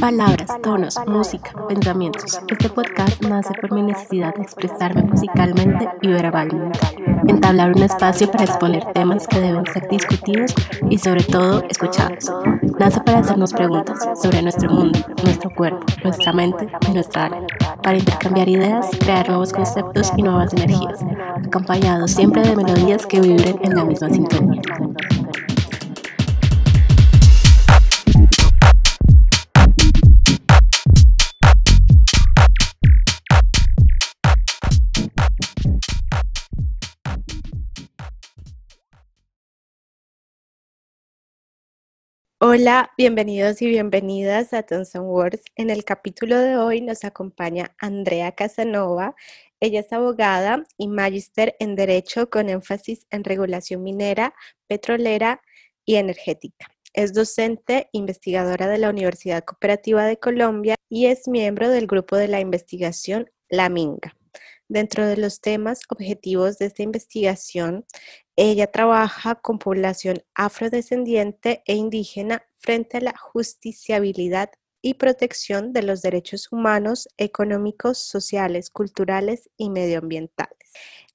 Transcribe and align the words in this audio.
Palabras, 0.00 0.50
tonos, 0.62 0.98
música, 1.06 1.52
pensamientos. 1.66 2.38
Este 2.48 2.68
podcast 2.68 3.22
nace 3.22 3.54
por 3.58 3.72
mi 3.72 3.82
necesidad 3.82 4.34
de 4.34 4.42
expresarme 4.42 5.02
musicalmente 5.02 5.88
y 6.02 6.08
verbalmente. 6.08 6.78
Entablar 7.26 7.72
un 7.74 7.82
espacio 7.82 8.30
para 8.30 8.44
exponer 8.44 8.84
temas 8.92 9.26
que 9.26 9.40
deben 9.40 9.64
ser 9.72 9.88
discutidos 9.88 10.54
y 10.90 10.98
sobre 10.98 11.24
todo 11.24 11.62
escuchados. 11.70 12.30
Nace 12.78 13.00
para 13.00 13.20
hacernos 13.20 13.52
preguntas 13.54 13.98
sobre 14.20 14.42
nuestro 14.42 14.70
mundo, 14.70 14.98
nuestro 15.24 15.50
cuerpo, 15.50 15.86
nuestra 16.04 16.32
mente 16.32 16.68
y 16.88 16.92
nuestra 16.92 17.26
alma. 17.26 17.46
Para 17.82 17.96
intercambiar 17.96 18.48
ideas, 18.48 18.90
crear 18.98 19.26
nuevos 19.28 19.52
conceptos 19.52 20.12
y 20.16 20.22
nuevas 20.22 20.52
energías, 20.52 21.00
acompañados 21.46 22.10
siempre 22.10 22.42
de 22.42 22.56
melodías 22.56 23.06
que 23.06 23.20
vibren 23.20 23.58
en 23.62 23.74
la 23.74 23.84
misma 23.84 24.10
sintonía. 24.10 24.60
Hola, 42.44 42.90
bienvenidos 42.98 43.62
y 43.62 43.68
bienvenidas 43.68 44.52
a 44.52 44.64
Thompson 44.64 45.04
Words. 45.04 45.44
En 45.54 45.70
el 45.70 45.84
capítulo 45.84 46.36
de 46.36 46.56
hoy 46.56 46.80
nos 46.80 47.04
acompaña 47.04 47.72
Andrea 47.78 48.32
Casanova. 48.32 49.14
Ella 49.60 49.78
es 49.78 49.92
abogada 49.92 50.64
y 50.76 50.88
magíster 50.88 51.54
en 51.60 51.76
Derecho 51.76 52.30
con 52.30 52.48
énfasis 52.48 53.06
en 53.10 53.22
regulación 53.22 53.84
minera, 53.84 54.34
petrolera 54.66 55.40
y 55.84 55.94
energética. 55.94 56.66
Es 56.92 57.14
docente, 57.14 57.88
investigadora 57.92 58.66
de 58.66 58.78
la 58.78 58.90
Universidad 58.90 59.44
Cooperativa 59.44 60.04
de 60.04 60.18
Colombia 60.18 60.74
y 60.88 61.06
es 61.06 61.28
miembro 61.28 61.68
del 61.68 61.86
grupo 61.86 62.16
de 62.16 62.26
la 62.26 62.40
investigación 62.40 63.30
La 63.48 63.68
Minga. 63.68 64.16
Dentro 64.72 65.06
de 65.06 65.18
los 65.18 65.42
temas 65.42 65.80
objetivos 65.90 66.56
de 66.56 66.64
esta 66.64 66.82
investigación 66.82 67.84
ella 68.36 68.68
trabaja 68.68 69.34
con 69.34 69.58
población 69.58 70.24
afrodescendiente 70.34 71.62
e 71.66 71.74
indígena 71.74 72.46
frente 72.58 72.96
a 72.96 73.02
la 73.02 73.14
justiciabilidad 73.14 74.50
y 74.80 74.94
protección 74.94 75.74
de 75.74 75.82
los 75.82 76.00
derechos 76.00 76.50
humanos, 76.50 77.06
económicos, 77.18 77.98
sociales, 77.98 78.70
culturales 78.70 79.50
y 79.58 79.68
medioambientales. 79.68 80.56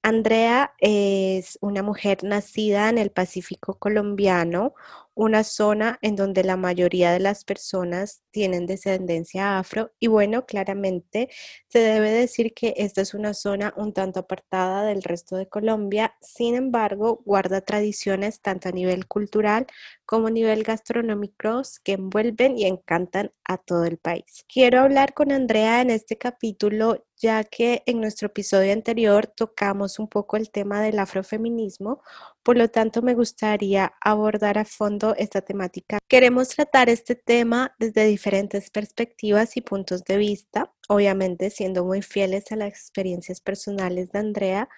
Andrea 0.04 0.74
es 0.78 1.58
una 1.60 1.82
mujer 1.82 2.22
nacida 2.22 2.88
en 2.88 2.98
el 2.98 3.10
Pacífico 3.10 3.76
colombiano, 3.80 4.74
una 5.18 5.42
zona 5.42 5.98
en 6.00 6.14
donde 6.14 6.44
la 6.44 6.56
mayoría 6.56 7.10
de 7.10 7.18
las 7.18 7.44
personas 7.44 8.22
tienen 8.30 8.66
descendencia 8.66 9.58
afro 9.58 9.90
y 9.98 10.06
bueno, 10.06 10.46
claramente 10.46 11.28
se 11.66 11.80
debe 11.80 12.12
decir 12.12 12.54
que 12.54 12.72
esta 12.76 13.00
es 13.00 13.14
una 13.14 13.34
zona 13.34 13.74
un 13.76 13.92
tanto 13.92 14.20
apartada 14.20 14.84
del 14.84 15.02
resto 15.02 15.36
de 15.36 15.48
Colombia, 15.48 16.14
sin 16.20 16.54
embargo, 16.54 17.20
guarda 17.24 17.62
tradiciones 17.62 18.40
tanto 18.40 18.68
a 18.68 18.72
nivel 18.72 19.08
cultural 19.08 19.66
como 20.08 20.30
nivel 20.30 20.62
gastronómico 20.62 21.60
que 21.84 21.92
envuelven 21.92 22.56
y 22.56 22.64
encantan 22.64 23.30
a 23.44 23.58
todo 23.58 23.84
el 23.84 23.98
país. 23.98 24.46
Quiero 24.48 24.80
hablar 24.80 25.12
con 25.12 25.32
Andrea 25.32 25.82
en 25.82 25.90
este 25.90 26.16
capítulo 26.16 27.04
ya 27.20 27.44
que 27.44 27.82
en 27.84 28.00
nuestro 28.00 28.26
episodio 28.26 28.72
anterior 28.72 29.26
tocamos 29.26 29.98
un 29.98 30.08
poco 30.08 30.36
el 30.36 30.50
tema 30.50 30.80
del 30.80 30.98
afrofeminismo, 30.98 32.00
por 32.42 32.56
lo 32.56 32.68
tanto 32.68 33.02
me 33.02 33.14
gustaría 33.14 33.92
abordar 34.00 34.56
a 34.56 34.64
fondo 34.64 35.14
esta 35.18 35.42
temática. 35.42 35.98
Queremos 36.08 36.48
tratar 36.48 36.88
este 36.88 37.14
tema 37.14 37.74
desde 37.78 38.06
diferentes 38.06 38.70
perspectivas 38.70 39.56
y 39.56 39.60
puntos 39.60 40.04
de 40.04 40.16
vista, 40.16 40.72
obviamente 40.88 41.50
siendo 41.50 41.84
muy 41.84 42.02
fieles 42.02 42.50
a 42.52 42.56
las 42.56 42.68
experiencias 42.68 43.40
personales 43.40 44.10
de 44.12 44.18
Andrea. 44.20 44.68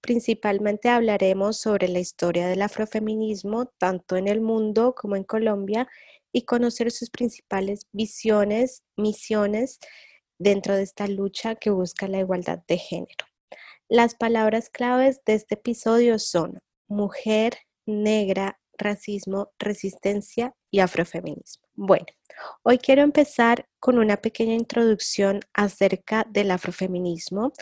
Principalmente 0.00 0.88
hablaremos 0.88 1.58
sobre 1.58 1.88
la 1.88 1.98
historia 1.98 2.48
del 2.48 2.62
afrofeminismo, 2.62 3.66
tanto 3.78 4.16
en 4.16 4.28
el 4.28 4.40
mundo 4.40 4.94
como 4.96 5.16
en 5.16 5.24
Colombia, 5.24 5.88
y 6.32 6.42
conocer 6.42 6.90
sus 6.90 7.10
principales 7.10 7.86
visiones, 7.92 8.82
misiones 8.96 9.78
dentro 10.38 10.76
de 10.76 10.82
esta 10.82 11.06
lucha 11.08 11.54
que 11.56 11.70
busca 11.70 12.06
la 12.06 12.20
igualdad 12.20 12.60
de 12.68 12.78
género. 12.78 13.26
Las 13.88 14.14
palabras 14.14 14.68
claves 14.70 15.20
de 15.24 15.34
este 15.34 15.54
episodio 15.54 16.18
son 16.18 16.60
mujer, 16.88 17.54
negra, 17.86 18.60
racismo, 18.76 19.50
resistencia 19.58 20.54
y 20.70 20.80
afrofeminismo. 20.80 21.66
Bueno, 21.74 22.06
hoy 22.62 22.78
quiero 22.78 23.02
empezar 23.02 23.66
con 23.80 23.98
una 23.98 24.18
pequeña 24.18 24.54
introducción 24.54 25.40
acerca 25.54 26.26
del 26.28 26.50
afrofeminismo. 26.50 27.52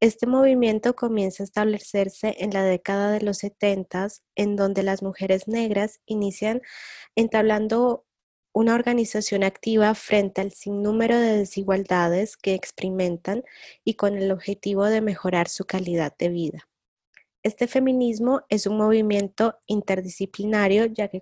Este 0.00 0.26
movimiento 0.26 0.94
comienza 0.94 1.42
a 1.42 1.46
establecerse 1.46 2.36
en 2.40 2.50
la 2.52 2.62
década 2.62 3.12
de 3.12 3.22
los 3.22 3.38
70, 3.38 4.08
en 4.34 4.54
donde 4.54 4.82
las 4.82 5.02
mujeres 5.02 5.48
negras 5.48 6.00
inician 6.04 6.60
entablando 7.14 8.04
una 8.52 8.74
organización 8.74 9.42
activa 9.42 9.94
frente 9.94 10.42
al 10.42 10.52
sinnúmero 10.52 11.18
de 11.18 11.38
desigualdades 11.38 12.36
que 12.36 12.52
experimentan 12.52 13.42
y 13.84 13.94
con 13.94 14.16
el 14.16 14.30
objetivo 14.32 14.84
de 14.84 15.00
mejorar 15.00 15.48
su 15.48 15.64
calidad 15.64 16.14
de 16.18 16.28
vida. 16.28 16.68
Este 17.42 17.68
feminismo 17.68 18.42
es 18.48 18.66
un 18.66 18.76
movimiento 18.76 19.56
interdisciplinario 19.66 20.86
ya 20.86 21.08
que 21.08 21.20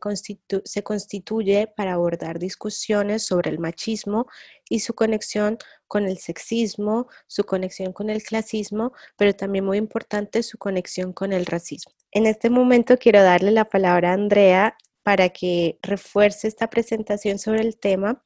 se 0.64 0.82
constituye 0.82 1.66
para 1.66 1.92
abordar 1.92 2.38
discusiones 2.38 3.26
sobre 3.26 3.50
el 3.50 3.58
machismo 3.58 4.26
y 4.70 4.80
su 4.80 4.94
conexión 4.94 5.58
con 5.94 6.08
el 6.08 6.18
sexismo, 6.18 7.06
su 7.28 7.44
conexión 7.44 7.92
con 7.92 8.10
el 8.10 8.20
clasismo, 8.20 8.92
pero 9.16 9.32
también 9.32 9.64
muy 9.64 9.78
importante 9.78 10.42
su 10.42 10.58
conexión 10.58 11.12
con 11.12 11.32
el 11.32 11.46
racismo. 11.46 11.92
En 12.10 12.26
este 12.26 12.50
momento 12.50 12.98
quiero 12.98 13.22
darle 13.22 13.52
la 13.52 13.66
palabra 13.66 14.10
a 14.10 14.14
Andrea 14.14 14.76
para 15.04 15.28
que 15.28 15.78
refuerce 15.82 16.48
esta 16.48 16.68
presentación 16.68 17.38
sobre 17.38 17.60
el 17.60 17.76
tema. 17.78 18.20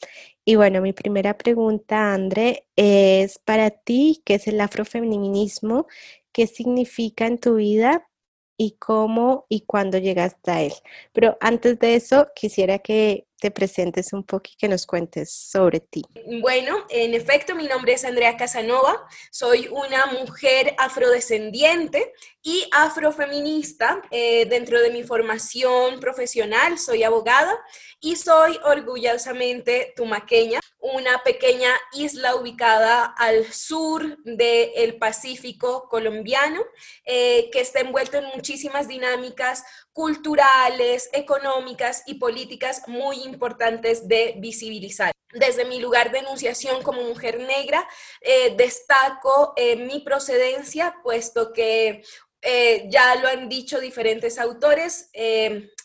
Y 0.46 0.56
bueno, 0.56 0.80
mi 0.80 0.94
primera 0.94 1.36
pregunta, 1.36 2.14
André, 2.14 2.66
es 2.74 3.38
para 3.38 3.68
ti, 3.68 4.22
¿qué 4.24 4.36
es 4.36 4.48
el 4.48 4.62
afrofeminismo? 4.62 5.88
¿Qué 6.32 6.46
significa 6.46 7.26
en 7.26 7.36
tu 7.36 7.56
vida? 7.56 8.08
¿Y 8.56 8.76
cómo 8.78 9.44
y 9.50 9.66
cuándo 9.66 9.98
llegaste 9.98 10.50
a 10.50 10.62
él? 10.62 10.72
Pero 11.12 11.36
antes 11.42 11.78
de 11.78 11.96
eso, 11.96 12.28
quisiera 12.34 12.78
que 12.78 13.27
te 13.40 13.50
presentes 13.50 14.12
un 14.12 14.24
poco 14.24 14.50
y 14.52 14.56
que 14.56 14.68
nos 14.68 14.86
cuentes 14.86 15.32
sobre 15.32 15.80
ti. 15.80 16.02
Bueno, 16.40 16.84
en 16.90 17.14
efecto, 17.14 17.54
mi 17.54 17.66
nombre 17.66 17.92
es 17.92 18.04
Andrea 18.04 18.36
Casanova, 18.36 19.06
soy 19.30 19.68
una 19.70 20.06
mujer 20.06 20.74
afrodescendiente 20.78 22.12
y 22.42 22.68
afrofeminista. 22.72 24.02
Eh, 24.10 24.46
dentro 24.46 24.80
de 24.80 24.90
mi 24.90 25.04
formación 25.04 26.00
profesional 26.00 26.78
soy 26.78 27.02
abogada 27.02 27.54
y 28.00 28.16
soy 28.16 28.58
orgullosamente 28.64 29.92
tumaqueña, 29.96 30.60
una 30.94 31.22
pequeña 31.22 31.70
isla 31.92 32.36
ubicada 32.36 33.04
al 33.04 33.52
sur 33.52 34.18
del 34.24 34.98
Pacífico 34.98 35.88
colombiano, 35.88 36.60
eh, 37.04 37.50
que 37.50 37.60
está 37.60 37.80
envuelto 37.80 38.18
en 38.18 38.26
muchísimas 38.34 38.88
dinámicas 38.88 39.64
culturales, 39.92 41.08
económicas 41.12 42.02
y 42.06 42.14
políticas 42.14 42.82
muy 42.86 43.22
importantes 43.24 44.06
de 44.08 44.34
visibilizar. 44.38 45.12
Desde 45.32 45.66
mi 45.66 45.78
lugar 45.78 46.10
de 46.10 46.20
enunciación 46.20 46.82
como 46.82 47.02
mujer 47.02 47.38
negra, 47.40 47.86
eh, 48.22 48.54
destaco 48.56 49.52
eh, 49.56 49.76
mi 49.76 50.00
procedencia, 50.00 50.96
puesto 51.02 51.52
que 51.52 52.02
eh, 52.50 52.88
ya 52.88 53.14
lo 53.16 53.28
han 53.28 53.48
dicho 53.48 53.78
diferentes 53.78 54.38
autores, 54.38 55.10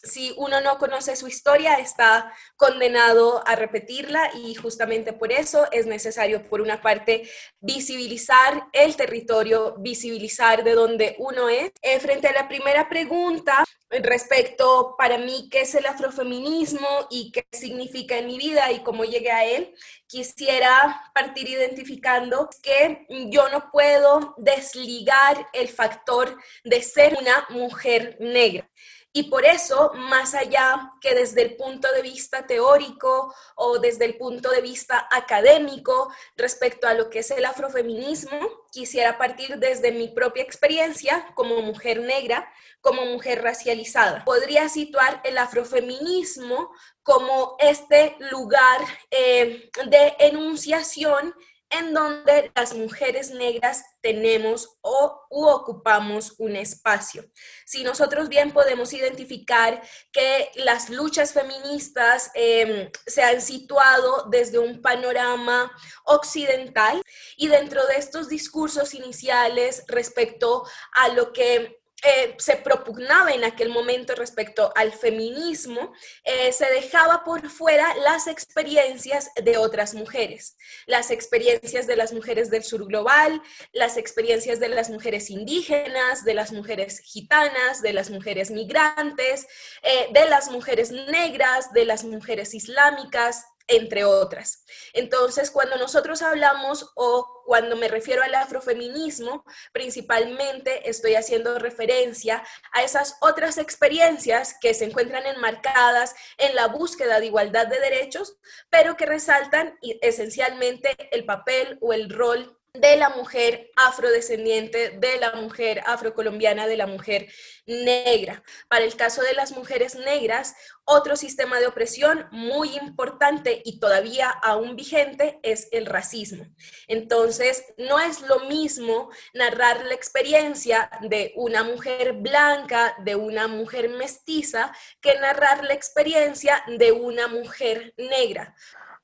si 0.04 0.34
uno 0.38 0.62
no 0.62 0.78
conoce 0.78 1.16
su 1.16 1.28
historia, 1.28 1.76
está 1.76 2.34
condenado 2.58 3.46
a 3.48 3.56
repetirla 3.56 4.32
y 4.36 4.54
justamente 4.56 5.14
por 5.14 5.32
eso 5.32 5.70
es 5.72 5.86
necesario, 5.86 6.44
por 6.44 6.62
una 6.62 6.82
parte, 6.82 7.30
visibilizar 7.60 8.68
el 8.74 8.96
territorio, 8.96 9.76
visibilizar 9.80 10.64
de 10.64 10.74
dónde 10.74 11.16
uno 11.20 11.50
es. 11.50 11.72
frente 12.02 12.28
a 12.28 12.34
la 12.34 12.48
primera 12.48 12.90
pregunta, 12.90 13.64
respecto 14.02 14.96
para 14.98 15.18
mí 15.18 15.50
qué 15.52 15.62
es 15.62 15.76
el 15.76 15.86
afrofeminismo 15.86 16.88
y 17.10 17.32
qué 17.32 17.46
significa 17.52 18.18
en 18.18 18.28
mi 18.28 18.38
vida 18.38 18.72
y 18.72 18.80
cómo 18.80 19.04
llegué 19.04 19.32
a 19.32 19.46
él, 19.46 19.74
quisiera 20.08 21.12
partir 21.14 21.50
identificando 21.50 22.50
que 22.62 23.06
yo 23.30 23.50
no 23.50 23.70
puedo 23.72 24.36
desligar 24.38 25.48
el 25.54 25.68
factor 25.68 26.38
de 26.64 26.82
ser 26.82 27.18
una 27.20 27.46
mujer 27.50 28.18
negra. 28.20 28.70
Y 29.16 29.24
por 29.30 29.46
eso, 29.46 29.92
más 29.94 30.34
allá 30.34 30.92
que 31.00 31.14
desde 31.14 31.44
el 31.44 31.56
punto 31.56 31.88
de 31.94 32.02
vista 32.02 32.48
teórico 32.48 33.32
o 33.54 33.78
desde 33.78 34.06
el 34.06 34.18
punto 34.18 34.50
de 34.50 34.62
vista 34.62 35.08
académico 35.12 36.12
respecto 36.36 36.88
a 36.88 36.96
lo 36.96 37.12
que 37.12 37.20
es 37.20 37.30
el 37.30 37.46
afrofeminismo, 37.46 38.40
quisiera 38.72 39.20
partir 39.20 39.60
desde 39.60 39.92
mi 39.92 40.08
propia 40.08 40.42
experiencia 40.42 41.28
como 41.36 41.62
mujer 41.62 42.02
negra, 42.02 42.52
como 42.82 43.06
mujer 43.06 43.44
racializada. 43.44 44.26
Podría 44.26 44.68
situar 44.68 45.22
el 45.24 45.38
afrofeminismo 45.38 46.72
como 47.04 47.56
este 47.60 48.16
lugar 48.32 48.82
eh, 49.12 49.70
de 49.86 50.16
enunciación 50.18 51.36
en 51.80 51.94
donde 51.94 52.52
las 52.56 52.74
mujeres 52.76 53.32
negras 53.32 53.84
tenemos 54.02 54.78
o 54.82 55.26
ocupamos 55.30 56.36
un 56.38 56.56
espacio. 56.56 57.26
Si 57.66 57.84
nosotros 57.84 58.30
bien 58.30 58.52
podemos 58.52 58.94
identificar 58.94 59.82
que 60.12 60.52
las 60.56 60.90
luchas 60.90 61.34
feministas 61.34 62.32
em, 62.36 62.90
se 63.08 63.24
han 63.24 63.42
situado 63.42 64.28
desde 64.30 64.60
un 64.60 64.82
panorama 64.82 65.72
occidental 66.06 67.02
y 67.38 67.48
dentro 67.48 67.86
de 67.88 67.96
estos 67.96 68.30
discursos 68.30 68.94
iniciales 68.94 69.84
respecto 69.88 70.66
a 70.94 71.10
lo 71.10 71.34
que 71.34 71.83
eh, 72.04 72.36
se 72.38 72.58
propugnaba 72.58 73.32
en 73.32 73.44
aquel 73.44 73.70
momento 73.70 74.14
respecto 74.16 74.74
al 74.76 74.92
feminismo, 74.92 75.94
eh, 76.24 76.52
se 76.52 76.66
dejaba 76.66 77.24
por 77.24 77.50
fuera 77.50 77.96
las 77.96 78.28
experiencias 78.28 79.30
de 79.42 79.58
otras 79.58 79.94
mujeres, 79.94 80.58
las 80.86 81.12
experiencias 81.12 81.88
de 81.88 81.96
las 81.96 82.12
mujeres 82.12 82.50
del 82.50 82.64
sur 82.64 82.86
global, 82.86 83.42
las 83.72 83.98
experiencias 83.98 84.60
de 84.60 84.70
las 84.70 84.90
mujeres 84.90 85.30
indígenas, 85.30 86.26
de 86.26 86.34
las 86.34 86.52
mujeres 86.52 87.00
gitanas, 87.00 87.82
de 87.82 87.94
las 87.94 88.10
mujeres 88.10 88.52
migrantes, 88.52 89.48
eh, 89.82 90.08
de 90.12 90.30
las 90.30 90.50
mujeres 90.50 90.92
negras, 90.92 91.72
de 91.72 91.86
las 91.86 92.04
mujeres 92.04 92.54
islámicas, 92.54 93.46
entre 93.68 94.04
otras. 94.04 94.66
Entonces, 94.94 95.52
cuando 95.52 95.78
nosotros 95.78 96.22
hablamos 96.22 96.92
o 96.96 97.44
cuando 97.46 97.76
me 97.76 97.88
refiero 97.88 98.24
al 98.24 98.36
afrofeminismo, 98.36 99.46
principalmente 99.72 100.90
estoy 100.90 101.16
haciendo 101.16 101.60
referencia 101.60 102.44
a 102.72 102.84
esas 102.84 103.18
otras 103.22 103.58
experiencias 103.58 104.56
que 104.60 104.74
se 104.74 104.86
encuentran 104.86 105.26
enmarcadas 105.26 106.16
en 106.38 106.56
la 106.56 106.68
búsqueda 106.68 107.20
de 107.20 107.28
igualdad 107.28 107.68
de 107.68 107.80
derechos, 107.80 108.38
pero 108.70 108.98
que 108.98 109.06
resaltan 109.06 109.78
esencialmente 110.02 110.96
el 111.12 111.26
papel 111.26 111.78
o 111.82 111.94
el 111.94 112.10
rol 112.10 112.58
de 112.74 112.98
la 112.98 113.10
mujer 113.10 113.70
afrodescendiente, 113.76 114.98
de 114.98 115.20
la 115.20 115.34
mujer 115.34 115.84
afrocolombiana, 115.86 116.66
de 116.66 116.76
la 116.76 116.88
mujer 116.88 117.28
negra. 117.68 118.44
Para 118.68 118.84
el 118.84 118.96
caso 118.96 119.22
de 119.22 119.36
las 119.36 119.52
mujeres 119.52 119.94
negras, 119.94 120.56
otro 120.84 121.16
sistema 121.16 121.60
de 121.60 121.68
opresión 121.68 122.28
muy 122.32 122.76
importante 122.76 123.62
y 123.64 123.80
todavía 123.80 124.28
aún 124.28 124.76
vigente 124.76 125.40
es 125.44 125.68
el 125.72 125.86
racismo. 125.86 126.48
Entonces, 126.88 127.64
no 127.78 128.00
es 128.00 128.22
lo 128.22 128.40
mismo 128.48 129.12
narrar 129.36 129.86
la 129.86 129.94
experiencia 129.94 130.90
de 131.02 131.32
una 131.36 131.64
mujer 131.64 132.14
blanca, 132.14 132.96
de 133.06 133.16
una 133.16 133.48
mujer 133.48 133.90
mestiza, 133.90 134.76
que 135.00 135.20
narrar 135.20 135.64
la 135.64 135.76
experiencia 135.76 136.64
de 136.80 136.92
una 136.92 137.28
mujer 137.28 137.94
negra. 137.98 138.56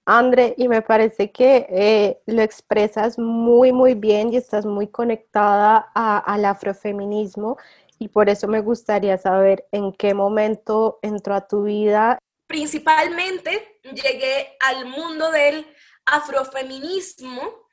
André, 0.05 0.55
y 0.57 0.67
me 0.67 0.81
parece 0.81 1.31
que 1.31 1.67
eh, 1.69 2.19
lo 2.25 2.41
expresas 2.41 3.19
muy, 3.19 3.71
muy 3.71 3.93
bien 3.93 4.33
y 4.33 4.37
estás 4.37 4.65
muy 4.65 4.87
conectada 4.87 5.77
al 5.93 6.45
afrofeminismo 6.45 7.57
y 7.99 8.07
por 8.07 8.29
eso 8.29 8.47
me 8.47 8.61
gustaría 8.61 9.17
saber 9.17 9.67
en 9.71 9.91
qué 9.91 10.13
momento 10.13 10.99
entró 11.01 11.35
a 11.35 11.47
tu 11.47 11.63
vida. 11.63 12.17
Principalmente 12.47 13.79
llegué 13.83 14.57
al 14.61 14.85
mundo 14.85 15.29
del 15.31 15.67
afrofeminismo 16.05 17.67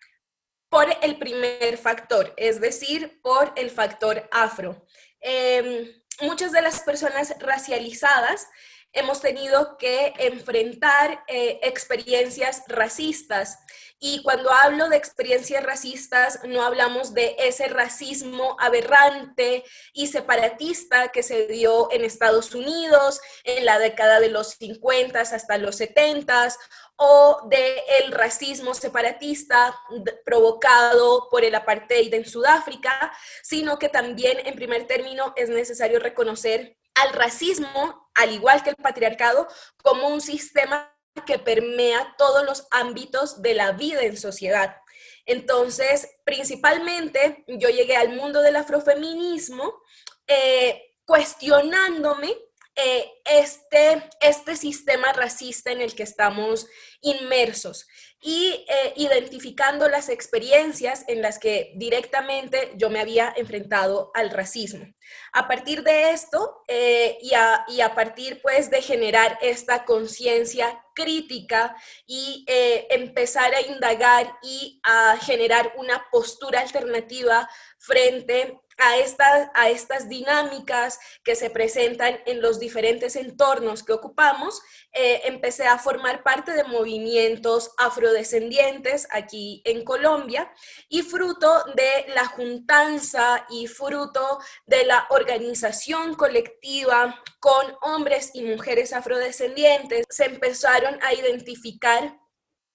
por 0.68 0.86
el 1.00 1.16
primer 1.16 1.78
factor, 1.78 2.34
es 2.36 2.60
decir, 2.60 3.20
por 3.22 3.52
el 3.56 3.70
factor 3.70 4.28
afro. 4.32 4.84
Em, 5.20 5.86
muchas 6.20 6.52
de 6.52 6.60
las 6.60 6.80
personas 6.80 7.34
racializadas 7.38 8.48
hemos 8.96 9.20
tenido 9.20 9.76
que 9.76 10.14
enfrentar 10.18 11.22
eh, 11.28 11.60
experiencias 11.62 12.62
racistas. 12.66 13.58
Y 13.98 14.22
cuando 14.22 14.50
hablo 14.50 14.88
de 14.88 14.96
experiencias 14.96 15.62
racistas, 15.62 16.40
no 16.44 16.62
hablamos 16.62 17.14
de 17.14 17.36
ese 17.38 17.68
racismo 17.68 18.56
aberrante 18.58 19.64
y 19.92 20.08
separatista 20.08 21.08
que 21.08 21.22
se 21.22 21.46
dio 21.46 21.90
en 21.92 22.04
Estados 22.04 22.54
Unidos 22.54 23.20
en 23.44 23.64
la 23.64 23.78
década 23.78 24.20
de 24.20 24.30
los 24.30 24.48
50 24.58 25.20
hasta 25.20 25.58
los 25.58 25.76
70 25.76 26.48
o 26.96 27.46
de 27.48 27.82
el 28.00 28.12
racismo 28.12 28.74
separatista 28.74 29.78
provocado 30.24 31.28
por 31.30 31.44
el 31.44 31.54
apartheid 31.54 32.12
en 32.14 32.26
Sudáfrica, 32.26 33.12
sino 33.42 33.78
que 33.78 33.88
también 33.88 34.38
en 34.46 34.56
primer 34.56 34.86
término 34.86 35.32
es 35.36 35.50
necesario 35.50 35.98
reconocer 35.98 36.76
al 36.94 37.12
racismo, 37.12 38.05
al 38.16 38.32
igual 38.32 38.62
que 38.62 38.70
el 38.70 38.76
patriarcado, 38.76 39.48
como 39.82 40.08
un 40.08 40.20
sistema 40.20 40.92
que 41.26 41.38
permea 41.38 42.14
todos 42.18 42.44
los 42.44 42.66
ámbitos 42.70 43.40
de 43.40 43.54
la 43.54 43.72
vida 43.72 44.02
en 44.02 44.16
sociedad. 44.16 44.76
Entonces, 45.24 46.08
principalmente, 46.24 47.44
yo 47.46 47.68
llegué 47.68 47.96
al 47.96 48.10
mundo 48.10 48.42
del 48.42 48.56
afrofeminismo 48.56 49.80
eh, 50.26 50.94
cuestionándome 51.04 52.34
eh, 52.76 53.10
este, 53.24 54.02
este 54.20 54.56
sistema 54.56 55.12
racista 55.12 55.72
en 55.72 55.80
el 55.80 55.94
que 55.94 56.02
estamos 56.02 56.66
inmersos 57.00 57.86
y 58.20 58.64
eh, 58.68 58.92
identificando 58.96 59.88
las 59.88 60.08
experiencias 60.08 61.04
en 61.06 61.22
las 61.22 61.38
que 61.38 61.72
directamente 61.76 62.72
yo 62.76 62.90
me 62.90 63.00
había 63.00 63.32
enfrentado 63.36 64.10
al 64.14 64.30
racismo. 64.30 64.86
A 65.32 65.46
partir 65.46 65.82
de 65.82 66.10
esto 66.10 66.62
eh, 66.66 67.18
y, 67.20 67.34
a, 67.34 67.64
y, 67.68 67.82
a, 67.82 67.94
partir 67.94 68.40
pues 68.42 68.70
de 68.70 68.82
generar 68.82 69.38
esta 69.42 69.84
conciencia 69.84 70.82
crítica 70.94 71.76
y 72.06 72.44
eh, 72.48 72.86
empezar 72.90 73.54
a 73.54 73.60
indagar 73.60 74.38
y 74.42 74.80
a 74.82 75.18
generar 75.18 75.74
una 75.76 76.06
postura 76.10 76.60
alternativa 76.60 77.48
frente 77.78 78.58
a 78.78 78.98
estas, 78.98 79.50
a 79.54 79.70
estas 79.70 80.08
dinámicas 80.08 80.98
que 81.24 81.34
se 81.34 81.50
presentan 81.50 82.18
en 82.26 82.42
los 82.42 82.58
diferentes 82.58 83.16
entornos 83.16 83.82
que 83.82 83.92
ocupamos, 83.92 84.60
eh, 84.92 85.22
empecé 85.24 85.66
a 85.66 85.78
formar 85.78 86.22
parte 86.22 86.52
de 86.52 86.64
movimientos 86.64 87.70
afrodescendientes 87.78 89.08
aquí 89.10 89.62
en 89.64 89.84
Colombia 89.84 90.52
y 90.88 91.02
fruto 91.02 91.64
de 91.74 92.12
la 92.14 92.26
juntanza 92.26 93.46
y 93.50 93.66
fruto 93.66 94.38
de 94.66 94.84
la 94.84 95.06
organización 95.10 96.14
colectiva 96.14 97.22
con 97.40 97.76
hombres 97.82 98.30
y 98.34 98.42
mujeres 98.42 98.92
afrodescendientes, 98.92 100.04
se 100.08 100.24
empezaron 100.24 100.98
a 101.02 101.14
identificar 101.14 102.18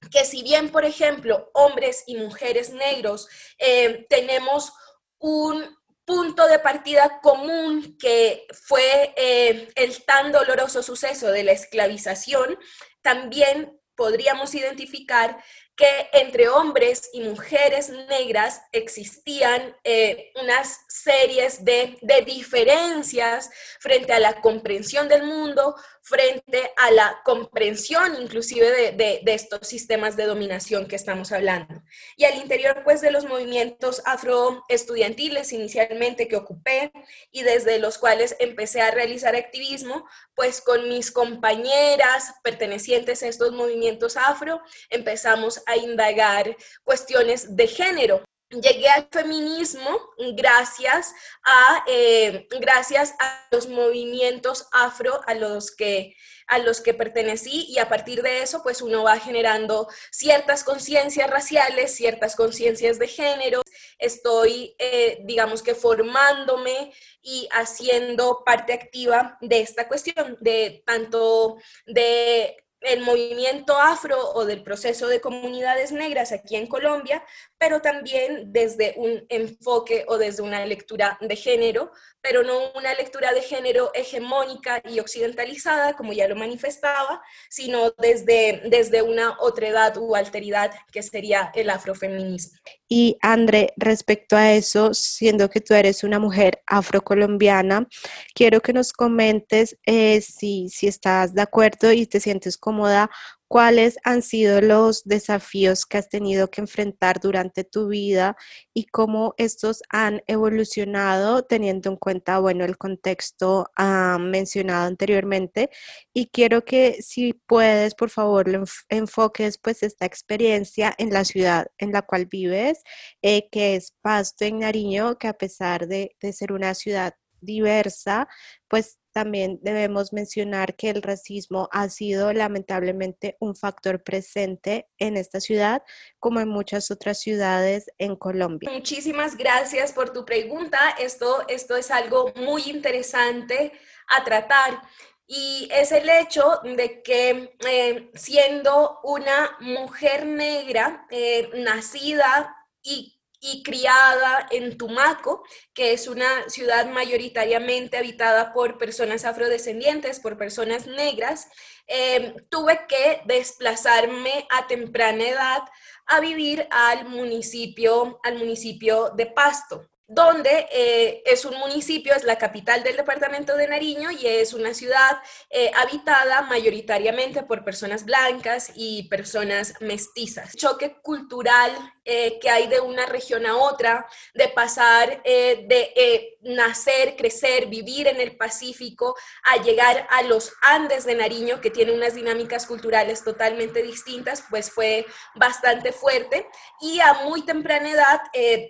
que 0.10 0.26
si 0.26 0.42
bien, 0.42 0.72
por 0.72 0.84
ejemplo, 0.84 1.52
hombres 1.54 2.04
y 2.08 2.16
mujeres 2.16 2.72
negros 2.72 3.28
eh, 3.60 4.08
tenemos 4.10 4.74
un 5.20 5.78
punto 6.06 6.48
de 6.48 6.60
partida 6.60 7.20
común 7.22 7.98
que 7.98 8.46
fue 8.52 9.14
eh, 9.16 9.70
el 9.76 10.04
tan 10.06 10.32
doloroso 10.32 10.84
suceso 10.84 11.32
de 11.32 11.44
la 11.44 11.52
esclavización, 11.52 12.58
también 13.02 13.80
podríamos 13.96 14.56
identificar 14.56 15.44
que 15.76 16.10
entre 16.14 16.50
hombres 16.50 17.10
y 17.14 17.22
mujeres 17.22 17.90
negras 17.90 18.62
existían 18.72 19.76
eh, 19.84 20.32
unas 20.42 20.82
series 20.88 21.64
de, 21.64 21.98
de, 22.02 22.22
diferencias 22.22 23.50
frente 23.80 24.14
a 24.14 24.20
la 24.20 24.42
comprensión 24.42 25.08
del 25.08 25.24
mundo, 25.24 25.76
frente 26.02 26.72
a 26.78 26.92
la 26.92 27.22
comprensión 27.24 28.22
inclusive 28.22 28.92
de, 28.92 29.22
estos 29.28 29.68
sistemas 29.68 30.18
de 30.18 30.26
dominación 30.26 30.88
que 30.88 30.96
estamos 30.96 31.32
hablando. 31.32 31.84
Y 32.18 32.26
al 32.26 32.36
interior 32.36 32.82
pues 32.84 33.02
de 33.02 33.12
los 33.12 33.26
movimientos 33.26 34.02
afroestudiantiles 34.06 35.54
inicialmente 35.54 36.28
que 36.28 36.36
ocupé 36.36 36.92
y 37.32 37.44
desde 37.44 37.80
los 37.80 37.98
cuales 37.98 38.36
empecé 38.40 38.82
a 38.82 38.92
realizar 38.92 39.36
activismo, 39.36 40.06
pues 40.36 40.62
con 40.62 40.90
mis 40.90 41.12
compañeras 41.12 42.34
pertenecientes 42.44 43.24
a 43.24 43.28
estos 43.28 43.52
movimientos 43.52 44.18
afro 44.18 44.62
empezamos 44.90 45.61
a 45.66 45.78
indagar 45.78 46.56
cuestiones 46.84 47.56
de 47.56 47.68
género 47.68 48.24
llegué 48.52 48.90
al 48.90 49.08
feminismo 49.12 50.00
gracias 50.36 51.14
a, 51.44 51.84
eh, 51.88 52.48
gracias 52.60 53.14
a 53.20 53.48
los 53.52 53.68
movimientos 53.70 54.68
afro 54.72 55.22
a 55.26 55.34
los 55.34 55.72
que 55.72 56.16
a 56.48 56.60
los 56.60 56.82
que 56.82 56.94
pertenecí 56.94 57.66
y 57.70 57.80
a 57.80 57.88
partir 57.88 58.22
de 58.22 58.42
eso 58.42 58.62
pues 58.62 58.82
uno 58.82 59.04
va 59.04 59.18
generando 59.20 59.88
ciertas 60.12 60.66
conciencias 60.66 61.30
raciales, 61.30 61.96
ciertas 61.96 62.36
conciencias 62.36 63.00
de 63.00 63.08
género. 63.08 63.62
Estoy, 63.98 64.76
eh, 64.78 65.20
digamos 65.24 65.64
que 65.64 65.76
formándome 65.76 66.92
y 67.22 67.48
haciendo 67.54 68.44
parte 68.46 68.74
activa 68.74 69.38
de 69.40 69.62
esta 69.62 69.88
cuestión, 69.88 70.38
de 70.42 70.84
tanto 70.86 71.56
de 71.86 72.58
el 72.82 73.02
movimiento 73.02 73.78
afro 73.78 74.20
o 74.34 74.46
del 74.46 74.64
proceso 74.64 75.08
de 75.08 75.22
comunidades 75.22 75.92
negras 75.92 76.32
aquí 76.32 76.56
en 76.56 76.68
Colombia, 76.68 77.24
pero 77.62 77.80
también 77.80 78.52
desde 78.52 78.96
un 78.98 79.24
enfoque 79.30 80.04
o 80.08 80.18
desde 80.18 80.42
una 80.42 80.66
lectura 80.66 81.20
de 81.22 81.36
género, 81.36 81.92
pero 82.20 82.42
no 82.42 82.72
una 82.74 82.92
lectura 82.96 83.34
de 83.34 83.44
género 83.44 83.92
hegemónica 83.94 84.82
y 84.90 85.00
occidentalizada, 85.00 85.94
como 85.94 86.12
ya 86.12 86.28
lo 86.28 86.36
manifestaba, 86.36 87.22
sino 87.52 87.92
desde, 88.00 88.64
desde 88.66 89.04
una 89.04 89.38
otredad 89.40 89.96
u 89.98 90.16
alteridad 90.16 90.72
que 90.92 91.04
sería 91.04 91.52
el 91.54 91.70
afrofeminismo. 91.70 92.58
Y 92.90 93.20
André, 93.22 93.74
respecto 93.78 94.36
a 94.36 94.54
eso, 94.54 94.96
siendo 94.96 95.48
que 95.52 95.62
tú 95.62 95.76
eres 95.76 96.04
una 96.04 96.18
mujer 96.18 96.64
afrocolombiana, 96.66 97.88
quiero 98.34 98.62
que 98.62 98.74
nos 98.74 98.92
comentes 98.92 99.78
eh, 99.86 100.20
si, 100.22 100.68
si 100.70 100.88
estás 100.88 101.36
de 101.36 101.44
acuerdo 101.44 101.92
y 101.92 102.08
te 102.08 102.20
sientes 102.20 102.58
cómoda 102.58 103.12
¿Cuáles 103.52 103.98
han 104.06 104.22
sido 104.22 104.62
los 104.62 105.04
desafíos 105.04 105.86
que 105.86 105.98
has 105.98 106.08
tenido 106.08 106.50
que 106.50 106.62
enfrentar 106.62 107.20
durante 107.20 107.66
tu 107.66 107.90
vida 107.90 108.38
y 108.74 108.86
cómo 108.86 109.34
estos 109.38 109.82
han 109.90 110.24
evolucionado 110.28 111.44
teniendo 111.44 111.90
en 111.90 111.98
cuenta, 111.98 112.40
bueno, 112.40 112.64
el 112.64 112.78
contexto 112.78 113.70
ah, 113.76 114.18
mencionado 114.22 114.88
anteriormente? 114.88 115.70
Y 116.14 116.28
quiero 116.28 116.64
que 116.64 117.02
si 117.02 117.34
puedes, 117.34 117.94
por 117.94 118.10
favor, 118.10 118.48
enfoques 118.88 119.58
pues 119.58 119.84
esta 119.84 120.06
experiencia 120.06 120.96
en 120.98 121.12
la 121.12 121.26
ciudad 121.26 121.68
en 121.78 121.92
la 121.92 122.04
cual 122.04 122.28
vives, 122.28 122.82
eh, 123.22 123.50
que 123.52 123.76
es 123.76 123.92
Pasto 124.02 124.46
en 124.46 124.60
Nariño, 124.60 125.18
que 125.18 125.28
a 125.28 125.34
pesar 125.34 125.90
de, 125.90 126.16
de 126.22 126.32
ser 126.32 126.54
una 126.54 126.74
ciudad 126.74 127.16
diversa, 127.42 128.30
pues 128.70 129.01
también 129.12 129.60
debemos 129.62 130.14
mencionar 130.14 130.76
que 130.76 130.90
el 130.90 131.02
racismo 131.02 131.70
ha 131.72 131.90
sido 131.90 132.32
lamentablemente 132.34 133.38
un 133.40 133.56
factor 133.56 134.04
presente 134.04 134.88
en 134.98 135.18
esta 135.18 135.40
ciudad 135.40 135.84
como 136.20 136.40
en 136.40 136.50
muchas 136.50 136.92
otras 136.92 137.20
ciudades 137.20 137.92
en 137.98 138.16
Colombia. 138.16 138.70
Muchísimas 138.72 139.36
gracias 139.38 139.94
por 139.94 140.12
tu 140.14 140.26
pregunta. 140.26 140.80
Esto, 141.00 141.48
esto 141.48 141.76
es 141.76 141.92
algo 141.92 142.32
muy 142.36 142.64
interesante 142.64 143.72
a 144.08 144.24
tratar 144.24 144.82
y 145.28 145.70
es 145.72 145.92
el 145.94 146.10
hecho 146.10 146.60
de 146.64 147.02
que 147.02 147.56
eh, 147.66 148.12
siendo 148.16 149.00
una 149.04 149.58
mujer 149.62 150.26
negra 150.26 151.08
eh, 151.10 151.50
nacida 151.54 152.54
y 152.84 153.21
y 153.42 153.64
criada 153.64 154.48
en 154.52 154.78
Tumaco, 154.78 155.44
que 155.74 155.94
es 155.94 156.08
una 156.08 156.48
ciudad 156.48 156.86
mayoritariamente 156.86 157.98
habitada 157.98 158.54
por 158.54 158.78
personas 158.78 159.26
afrodescendientes, 159.26 160.20
por 160.20 160.38
personas 160.38 160.86
negras, 160.86 161.50
em, 161.88 162.36
tuve 162.50 162.86
que 162.88 163.22
desplazarme 163.26 164.48
a 164.52 164.68
temprana 164.68 165.28
edad 165.28 165.64
a 166.06 166.20
vivir 166.20 166.68
al 166.70 167.08
municipio, 167.08 168.20
al 168.24 168.38
municipio 168.38 169.10
de 169.10 169.26
Pasto 169.26 169.92
donde 170.12 170.68
eh, 170.74 171.24
es 171.26 171.46
un 171.46 171.58
municipio, 171.58 172.14
es 172.14 172.26
la 172.26 172.38
capital 172.38 172.84
del 172.84 172.98
departamento 172.98 173.56
de 173.56 173.70
Nariño 173.70 174.12
y 174.12 174.28
es 174.28 174.54
una 174.54 174.74
ciudad 174.74 175.18
eh, 175.50 175.72
habitada 175.74 176.42
mayoritariamente 176.42 177.44
por 177.44 177.64
personas 177.64 178.04
blancas 178.04 178.74
y 178.76 179.08
personas 179.08 179.74
mestizas. 179.80 180.54
Choque 180.58 180.98
cultural 181.02 181.72
eh, 182.04 182.40
que 182.40 182.50
hay 182.50 182.68
de 182.68 182.80
una 182.80 183.06
región 183.06 183.46
a 183.46 183.58
otra, 183.58 184.08
de 184.34 184.48
pasar 184.48 185.22
eh, 185.24 185.66
de 185.68 185.94
eh, 185.96 186.38
nacer, 186.42 187.16
crecer, 187.16 187.68
vivir 187.68 188.08
en 188.08 188.20
el 188.20 188.36
Pacífico, 188.36 189.16
a 189.44 189.62
llegar 189.62 190.08
a 190.10 190.24
los 190.24 190.52
Andes 190.64 191.06
de 191.06 191.14
Nariño, 191.14 191.62
que 191.62 191.70
tiene 191.70 191.92
unas 191.92 192.16
dinámicas 192.16 192.66
culturales 192.66 193.24
totalmente 193.24 193.84
distintas, 193.84 194.44
pues 194.50 194.72
fue 194.72 195.06
bastante 195.36 195.92
fuerte. 195.92 196.48
Y 196.82 197.00
a 197.02 197.14
muy 197.26 197.46
temprana 197.46 197.92
edad 197.92 198.22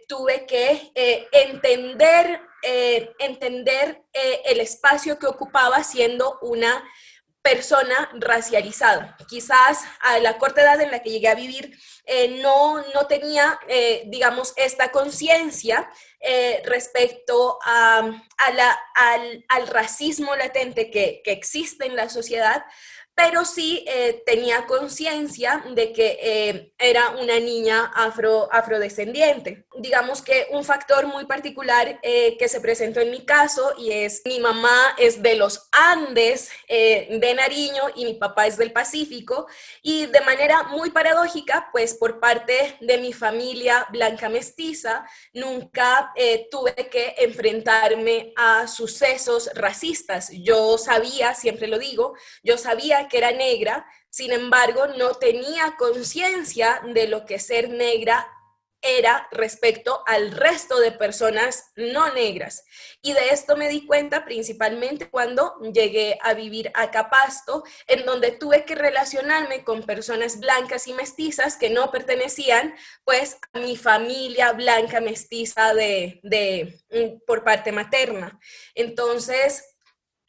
tuve 0.09 0.45
que 0.45 0.91
entender, 1.31 2.41
entender 3.19 4.01
el 4.43 4.59
espacio 4.59 5.17
que 5.17 5.27
ocupaba 5.27 5.83
siendo 5.83 6.37
una 6.41 6.83
persona 7.41 8.09
racializada. 8.13 9.17
Quizás 9.27 9.79
a 9.99 10.19
la 10.19 10.37
corta 10.37 10.61
edad 10.61 10.81
en 10.81 10.91
la 10.91 11.01
que 11.01 11.09
llegué 11.09 11.27
a 11.27 11.35
vivir 11.35 11.77
eh, 12.05 12.39
no, 12.41 12.83
no 12.93 13.07
tenía, 13.07 13.59
eh, 13.67 14.03
digamos, 14.07 14.53
esta 14.57 14.91
conciencia 14.91 15.89
eh, 16.19 16.61
respecto 16.65 17.57
a, 17.63 18.01
la, 18.53 18.79
al, 18.95 19.45
al, 19.49 19.67
racismo 19.67 20.35
latente 20.35 20.91
que, 20.91 21.21
que 21.23 21.31
existe 21.31 21.85
en 21.85 21.95
la 21.95 22.09
sociedad, 22.09 22.63
pero 23.23 23.45
sí 23.45 23.85
eh, 23.87 24.23
tenía 24.25 24.65
conciencia 24.65 25.63
de 25.75 25.93
que 25.93 26.17
eh, 26.19 26.73
era 26.79 27.11
una 27.11 27.39
niña 27.39 27.91
afro, 27.93 28.49
afrodescendiente. 28.51 29.67
Digamos 29.77 30.23
que 30.23 30.47
un 30.49 30.63
factor 30.63 31.05
muy 31.05 31.25
particular 31.25 31.99
eh, 32.01 32.35
que 32.39 32.47
se 32.47 32.59
presentó 32.59 32.99
en 32.99 33.11
mi 33.11 33.23
caso 33.23 33.75
y 33.77 33.91
es 33.91 34.23
mi 34.25 34.39
mamá 34.39 34.95
es 34.97 35.21
de 35.21 35.35
los 35.35 35.69
Andes 35.71 36.49
de 36.67 37.33
Nariño 37.35 37.83
y 37.95 38.05
mi 38.05 38.13
papá 38.15 38.47
es 38.47 38.57
del 38.57 38.71
Pacífico 38.71 39.45
y 39.83 40.07
de 40.07 40.21
manera 40.21 40.63
muy 40.63 40.89
paradójica, 40.89 41.69
pues 41.71 41.93
por 41.93 42.19
parte 42.19 42.77
de 42.79 42.97
mi 42.97 43.13
familia 43.13 43.85
blanca 43.91 44.29
mestiza, 44.29 45.05
nunca 45.33 46.13
tuve 46.49 46.73
que 46.89 47.15
enfrentarme 47.17 48.33
a 48.35 48.67
sucesos 48.67 49.49
racistas. 49.53 50.31
Yo 50.31 50.77
sabía, 50.77 51.35
siempre 51.35 51.67
lo 51.67 51.77
digo, 51.77 52.15
yo 52.43 52.57
sabía 52.57 53.07
que 53.11 53.17
era 53.17 53.31
negra, 53.31 53.85
sin 54.09 54.31
embargo, 54.31 54.87
no 54.87 55.15
tenía 55.15 55.75
conciencia 55.77 56.81
de 56.93 57.07
lo 57.07 57.25
que 57.25 57.39
ser 57.39 57.69
negra 57.69 58.27
era 58.81 59.27
respecto 59.31 60.03
al 60.07 60.31
resto 60.31 60.79
de 60.79 60.91
personas 60.91 61.71
no 61.75 62.11
negras. 62.13 62.65
Y 63.01 63.13
de 63.13 63.29
esto 63.29 63.55
me 63.55 63.69
di 63.69 63.85
cuenta 63.85 64.25
principalmente 64.25 65.09
cuando 65.09 65.59
llegué 65.73 66.17
a 66.21 66.33
vivir 66.33 66.71
a 66.73 66.89
Capasto, 66.89 67.63
en 67.87 68.05
donde 68.05 68.31
tuve 68.31 68.65
que 68.65 68.75
relacionarme 68.75 69.63
con 69.63 69.83
personas 69.83 70.39
blancas 70.39 70.87
y 70.87 70.93
mestizas 70.93 71.57
que 71.57 71.69
no 71.69 71.91
pertenecían 71.91 72.75
pues 73.03 73.37
a 73.53 73.59
mi 73.59 73.77
familia 73.77 74.51
blanca 74.53 74.99
mestiza 74.99 75.73
de, 75.73 76.19
de 76.23 76.81
mm, 76.89 77.25
por 77.25 77.43
parte 77.43 77.71
materna. 77.71 78.39
Entonces, 78.73 79.70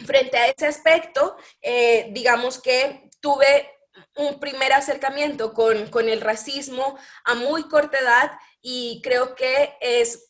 frente 0.05 0.37
a 0.37 0.49
ese 0.49 0.67
aspecto, 0.67 1.37
eh, 1.61 2.09
digamos 2.11 2.61
que 2.61 3.11
tuve 3.21 3.71
un 4.17 4.41
primer 4.41 4.73
acercamiento 4.73 5.53
con, 5.53 5.89
con, 5.89 6.09
el 6.09 6.21
racismo 6.21 6.99
a 7.25 7.35
muy 7.35 7.69
corta 7.69 7.99
edad 7.99 8.33
y 8.61 9.01
creo 9.03 9.35
que 9.35 9.77
es 9.81 10.29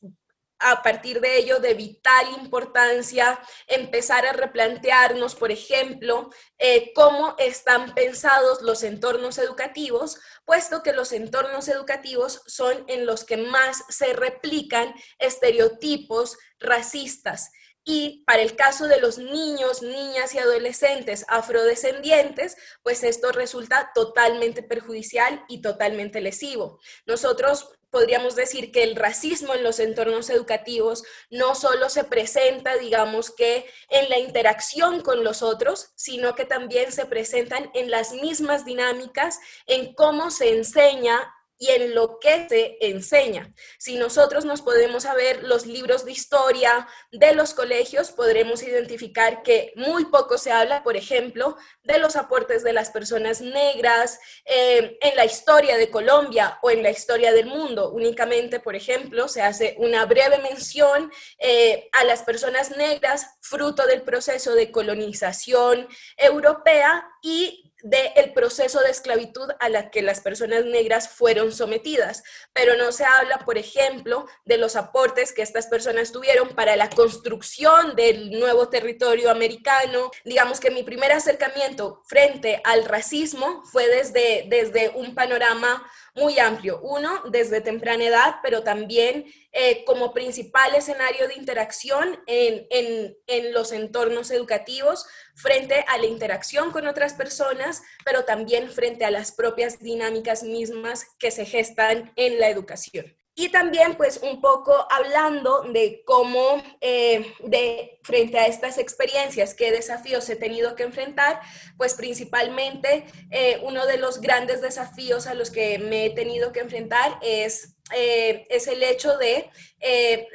a 0.62 0.82
partir 0.82 1.20
de 1.20 1.38
ello 1.38 1.58
de 1.58 1.74
vital 1.74 2.26
importancia 2.38 3.38
empezar 3.66 4.24
a 4.24 4.32
replantearnos, 4.32 5.34
por 5.34 5.50
ejemplo, 5.50 6.30
eh, 6.58 6.92
cómo 6.94 7.34
están 7.38 7.94
pensados 7.94 8.62
los 8.62 8.84
entornos 8.84 9.38
educativos, 9.38 10.20
puesto 10.44 10.82
que 10.84 10.92
los 10.92 11.12
entornos 11.12 11.66
educativos 11.66 12.42
son 12.46 12.84
en 12.86 13.06
los 13.06 13.24
que 13.24 13.38
más 13.38 13.82
se 13.88 14.12
replican 14.12 14.94
estereotipos 15.18 16.38
racistas. 16.60 17.50
Y 17.84 18.22
para 18.26 18.42
el 18.42 18.54
caso 18.54 18.86
de 18.86 19.00
los 19.00 19.18
niños, 19.18 19.82
niñas 19.82 20.34
y 20.34 20.38
adolescentes 20.38 21.24
afrodescendientes, 21.28 22.56
pues 22.82 23.02
esto 23.02 23.32
resulta 23.32 23.90
totalmente 23.94 24.62
perjudicial 24.62 25.44
y 25.48 25.62
totalmente 25.62 26.20
lesivo. 26.20 26.78
Nosotros 27.06 27.70
podríamos 27.92 28.36
decir 28.36 28.72
que 28.72 28.84
el 28.84 28.96
racismo 28.96 29.54
en 29.54 29.62
los 29.62 29.78
entornos 29.78 30.30
educativos 30.30 31.04
no 31.28 31.54
solo 31.54 31.90
se 31.90 32.04
presenta, 32.04 32.76
digamos 32.78 33.30
que 33.30 33.66
en 33.90 34.08
la 34.08 34.18
interacción 34.18 35.02
con 35.02 35.22
los 35.22 35.42
otros, 35.42 35.90
sino 35.94 36.34
que 36.34 36.46
también 36.46 36.90
se 36.90 37.04
presentan 37.04 37.70
en 37.74 37.90
las 37.90 38.12
mismas 38.14 38.64
dinámicas, 38.64 39.40
en 39.66 39.94
cómo 39.94 40.30
se 40.30 40.54
enseña 40.54 41.34
y 41.58 41.70
en 41.70 41.94
lo 41.94 42.18
que 42.18 42.48
se 42.48 42.76
enseña. 42.80 43.52
Si 43.78 43.96
nosotros 43.96 44.44
nos 44.44 44.62
podemos 44.62 45.04
saber 45.04 45.44
los 45.44 45.66
libros 45.66 46.04
de 46.04 46.12
historia 46.12 46.88
de 47.12 47.34
los 47.34 47.54
colegios, 47.54 48.10
podremos 48.10 48.62
identificar 48.62 49.42
que 49.42 49.72
muy 49.76 50.06
poco 50.06 50.38
se 50.38 50.50
habla, 50.50 50.82
por 50.82 50.96
ejemplo, 50.96 51.56
de 51.82 51.98
los 51.98 52.16
aportes 52.16 52.64
de 52.64 52.72
las 52.72 52.90
personas 52.90 53.40
negras 53.40 54.18
eh, 54.44 54.98
en 55.00 55.16
la 55.16 55.24
historia 55.24 55.76
de 55.76 55.90
Colombia 55.90 56.58
o 56.62 56.70
en 56.70 56.82
la 56.82 56.90
historia 56.90 57.32
del 57.32 57.46
mundo. 57.46 57.90
Únicamente, 57.92 58.60
por 58.60 58.74
ejemplo, 58.74 59.28
se 59.28 59.42
hace 59.42 59.76
una 59.78 60.04
breve 60.06 60.38
mención 60.38 61.12
eh, 61.38 61.88
a 61.92 62.04
las 62.04 62.22
personas 62.22 62.76
negras 62.76 63.38
fruto 63.40 63.86
del 63.86 64.02
proceso 64.02 64.54
de 64.54 64.70
colonización 64.70 65.88
europea 66.16 67.06
y 67.22 67.71
del 67.82 68.32
proceso 68.32 68.80
de 68.80 68.90
esclavitud 68.90 69.50
a 69.60 69.68
la 69.68 69.90
que 69.90 70.02
las 70.02 70.20
personas 70.20 70.64
negras 70.64 71.08
fueron 71.08 71.52
sometidas, 71.52 72.22
pero 72.52 72.76
no 72.76 72.92
se 72.92 73.04
habla, 73.04 73.38
por 73.38 73.58
ejemplo, 73.58 74.26
de 74.44 74.58
los 74.58 74.76
aportes 74.76 75.32
que 75.32 75.42
estas 75.42 75.66
personas 75.66 76.12
tuvieron 76.12 76.50
para 76.50 76.76
la 76.76 76.90
construcción 76.90 77.94
del 77.96 78.30
nuevo 78.38 78.68
territorio 78.68 79.30
americano. 79.30 80.10
Digamos 80.24 80.60
que 80.60 80.70
mi 80.70 80.82
primer 80.82 81.12
acercamiento 81.12 82.02
frente 82.06 82.60
al 82.64 82.84
racismo 82.84 83.62
fue 83.70 83.88
desde, 83.88 84.46
desde 84.48 84.90
un 84.90 85.14
panorama 85.14 85.86
muy 86.14 86.38
amplio. 86.38 86.80
Uno, 86.82 87.22
desde 87.30 87.60
temprana 87.60 88.04
edad, 88.04 88.36
pero 88.42 88.62
también 88.62 89.26
eh, 89.52 89.84
como 89.84 90.12
principal 90.12 90.74
escenario 90.74 91.28
de 91.28 91.34
interacción 91.34 92.20
en, 92.26 92.66
en, 92.70 93.16
en, 93.26 93.52
los 93.52 93.72
entornos 93.72 94.30
educativos 94.30 95.06
frente 95.34 95.84
a 95.88 95.98
la 95.98 96.06
interacción 96.06 96.70
con 96.70 96.86
otras 96.86 97.14
personas, 97.14 97.82
pero 98.04 98.24
también 98.24 98.70
frente 98.70 99.04
a 99.04 99.10
las 99.10 99.32
propias 99.32 99.78
dinámicas 99.78 100.42
mismas 100.42 101.06
que 101.18 101.30
se 101.30 101.44
gestan 101.44 102.12
en 102.16 102.38
la 102.40 102.48
educación. 102.48 103.16
Y 103.34 103.48
también, 103.48 103.96
pues, 103.96 104.18
un 104.22 104.42
poco 104.42 104.86
hablando 104.90 105.62
de 105.62 106.02
cómo, 106.04 106.62
eh, 106.82 107.34
de 107.40 107.98
frente 108.02 108.38
a 108.38 108.46
estas 108.46 108.76
experiencias, 108.76 109.54
qué 109.54 109.72
desafíos 109.72 110.28
he 110.28 110.36
tenido 110.36 110.74
que 110.76 110.82
enfrentar, 110.82 111.40
pues 111.78 111.94
principalmente 111.94 113.06
eh, 113.30 113.58
uno 113.62 113.86
de 113.86 113.96
los 113.96 114.20
grandes 114.20 114.60
desafíos 114.60 115.26
a 115.26 115.34
los 115.34 115.50
que 115.50 115.78
me 115.78 116.06
he 116.06 116.10
tenido 116.10 116.52
que 116.52 116.60
enfrentar 116.60 117.18
es, 117.22 117.76
eh, 117.94 118.46
es 118.50 118.66
el 118.66 118.82
hecho 118.82 119.16
de 119.16 119.50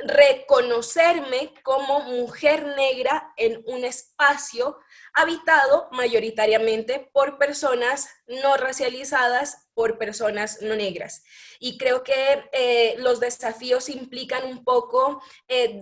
reconocerme 0.06 1.54
como 1.64 2.02
mujer 2.02 2.66
negra 2.76 3.32
en 3.38 3.62
un 3.68 3.86
espacio 3.86 4.80
habitado 5.14 5.88
mayoritariamente 5.92 7.10
por 7.14 7.38
personas 7.38 8.10
no 8.28 8.58
racializadas, 8.58 9.67
por 9.78 10.00
personas 10.00 10.64
no 10.64 10.76
negras. 10.76 11.24
Y 11.60 11.78
creo 11.78 12.04
que 12.04 12.50
eh, 12.52 12.96
los 12.98 13.20
desafíos 13.20 13.90
implican 13.90 14.44
un 14.48 14.64
poco 14.64 15.22
eh, 15.48 15.80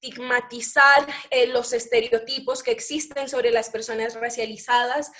estigmatizar 0.00 1.06
eh, 1.30 1.46
los 1.46 1.72
estereotipos 1.72 2.62
que 2.62 2.70
existen 2.70 3.28
sobre 3.28 3.50
las 3.50 3.70
personas 3.70 4.14
racializadas, 4.14 5.10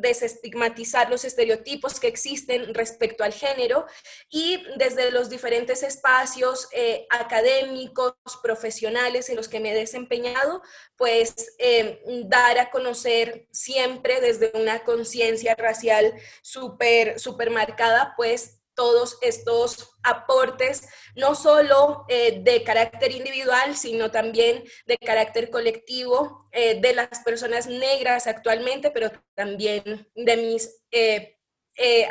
desestigmatizar 0.00 1.10
los 1.10 1.24
estereotipos 1.24 2.00
que 2.00 2.08
existen 2.08 2.74
respecto 2.74 3.24
al 3.24 3.32
género 3.32 3.86
y 4.30 4.62
desde 4.76 5.10
los 5.10 5.28
diferentes 5.28 5.82
espacios 5.82 6.68
eh, 6.72 7.06
académicos, 7.10 8.14
profesionales 8.42 9.28
en 9.28 9.36
los 9.36 9.48
que 9.48 9.60
me 9.60 9.72
he 9.72 9.74
desempeñado, 9.74 10.62
pues 10.96 11.54
eh, 11.58 12.02
dar 12.26 12.58
a 12.58 12.70
conocer 12.70 13.46
siempre 13.50 14.20
desde 14.20 14.52
una 14.54 14.84
conciencia 14.84 15.54
racial 15.56 16.14
súper, 16.42 17.18
súper 17.18 17.50
marcada, 17.50 18.14
pues 18.16 18.59
todos 18.80 19.18
estos 19.20 19.90
aportes, 20.02 20.88
no 21.14 21.34
solo 21.34 22.06
eh, 22.08 22.40
de 22.40 22.64
carácter 22.64 23.12
individual, 23.12 23.76
sino 23.76 24.10
también 24.10 24.64
de 24.86 24.96
carácter 24.96 25.50
colectivo 25.50 26.48
eh, 26.50 26.80
de 26.80 26.94
las 26.94 27.18
personas 27.22 27.66
negras 27.66 28.26
actualmente, 28.26 28.90
pero 28.90 29.12
también 29.34 30.08
de 30.14 30.36
mis 30.38 30.82
eh, 30.92 31.36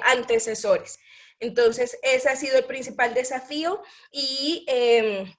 antecesores. 0.03 0.99
Entonces, 1.39 1.97
ese 2.03 2.29
ha 2.29 2.35
sido 2.35 2.59
el 2.59 2.65
principal 2.65 3.15
desafío 3.15 3.81
y, 4.11 4.63
em, 4.67 5.33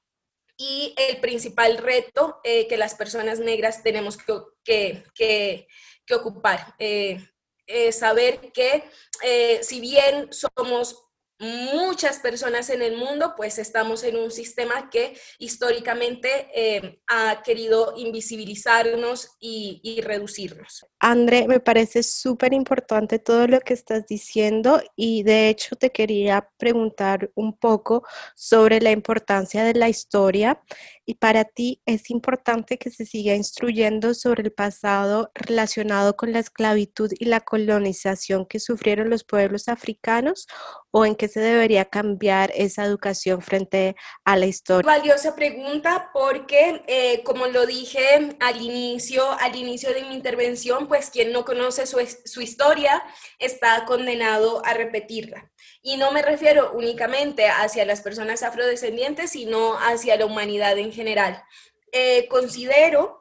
y 0.57 0.97
el 0.97 1.21
principal 1.21 1.79
reto 1.79 2.41
que 2.43 2.77
las 2.77 2.97
personas 2.97 3.39
negras 3.39 3.85
tenemos 3.85 4.19
que, 4.65 5.05
que, 5.15 5.69
que 6.05 6.15
ocupar. 6.15 6.75
saber 7.93 8.51
que 8.53 8.83
si 9.63 9.81
bien 9.81 10.29
somos 10.33 11.10
muchas 11.41 12.19
personas 12.19 12.69
en 12.69 12.83
el 12.83 12.97
mundo, 12.97 13.33
pues 13.37 13.59
estamos 13.59 14.05
en 14.05 14.17
un 14.17 14.31
sistema 14.31 14.91
que 14.91 15.19
históricamente 15.39 16.49
eh, 16.55 17.01
ha 17.09 17.43
querido 17.43 17.95
invisibilizarnos 17.97 19.37
y, 19.41 19.81
y 19.83 20.03
reducirnos. 20.03 20.87
André, 20.99 21.49
me 21.49 21.59
parece 21.59 22.03
súper 22.03 22.53
importante 22.53 23.19
todo 23.19 23.47
lo 23.47 23.61
que 23.61 23.73
estás 23.73 24.07
diciendo 24.07 24.83
y 24.97 25.23
de 25.23 25.49
hecho 25.49 25.77
te 25.77 25.91
quería 25.91 26.51
preguntar 26.59 27.31
un 27.35 27.57
poco 27.57 28.05
sobre 28.37 28.81
la 28.81 28.91
importancia 28.91 29.65
de 29.65 29.75
la 29.75 29.89
historia 29.89 30.63
y 31.07 31.15
para 31.15 31.45
ti 31.45 31.83
es 31.87 32.11
importante 32.11 32.79
que 32.79 32.91
se 32.91 33.05
siga 33.05 33.35
instruyendo 33.35 34.15
sobre 34.15 34.43
el 34.43 34.53
pasado 34.53 35.33
relacionado 35.35 36.17
con 36.17 36.33
la 36.33 36.39
esclavitud 36.39 37.11
y 37.19 37.25
la 37.25 37.41
colonización 37.41 38.47
que 38.47 38.61
sufrieron 38.61 39.11
los 39.11 39.25
pueblos 39.25 39.69
africanos 39.69 40.47
o 40.91 41.07
en 41.07 41.17
qué 41.17 41.29
se 41.31 41.41
debería 41.41 41.85
cambiar 41.85 42.53
esa 42.55 42.85
educación 42.85 43.41
frente 43.41 43.97
a 44.25 44.37
la 44.37 44.47
historia? 44.47 44.87
Valiosa 44.87 45.35
pregunta 45.35 46.11
porque, 46.13 46.83
eh, 46.87 47.23
como 47.23 47.47
lo 47.47 47.67
dije 47.67 48.37
al 48.41 48.61
inicio, 48.61 49.31
al 49.41 49.57
inicio 49.57 49.95
de 49.95 50.03
mi 50.03 50.15
intervención, 50.15 50.89
pues 50.89 51.11
quien 51.11 51.33
no 51.33 51.45
conoce 51.45 51.87
su, 51.87 51.99
su 52.25 52.41
historia 52.41 53.03
está 53.39 53.85
condenado 53.85 54.63
a 54.65 54.75
repetirla. 54.75 55.51
Y 55.83 55.97
no 55.97 56.13
me 56.13 56.23
refiero 56.23 56.73
únicamente 56.73 57.47
hacia 57.47 57.85
las 57.85 58.01
personas 58.01 58.43
afrodescendientes, 58.43 59.31
sino 59.31 59.79
hacia 59.79 60.17
la 60.17 60.27
humanidad 60.27 60.77
en 60.79 60.93
general. 60.93 61.43
Eh, 61.93 62.29
considero 62.29 63.21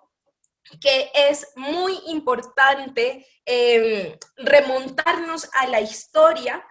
que 0.82 1.12
es 1.13 1.48
muy 1.56 2.00
importante 2.08 3.26
em, 3.45 4.15
remontarnos 4.38 5.50
a 5.54 5.67
la 5.67 5.82
historia 5.82 6.63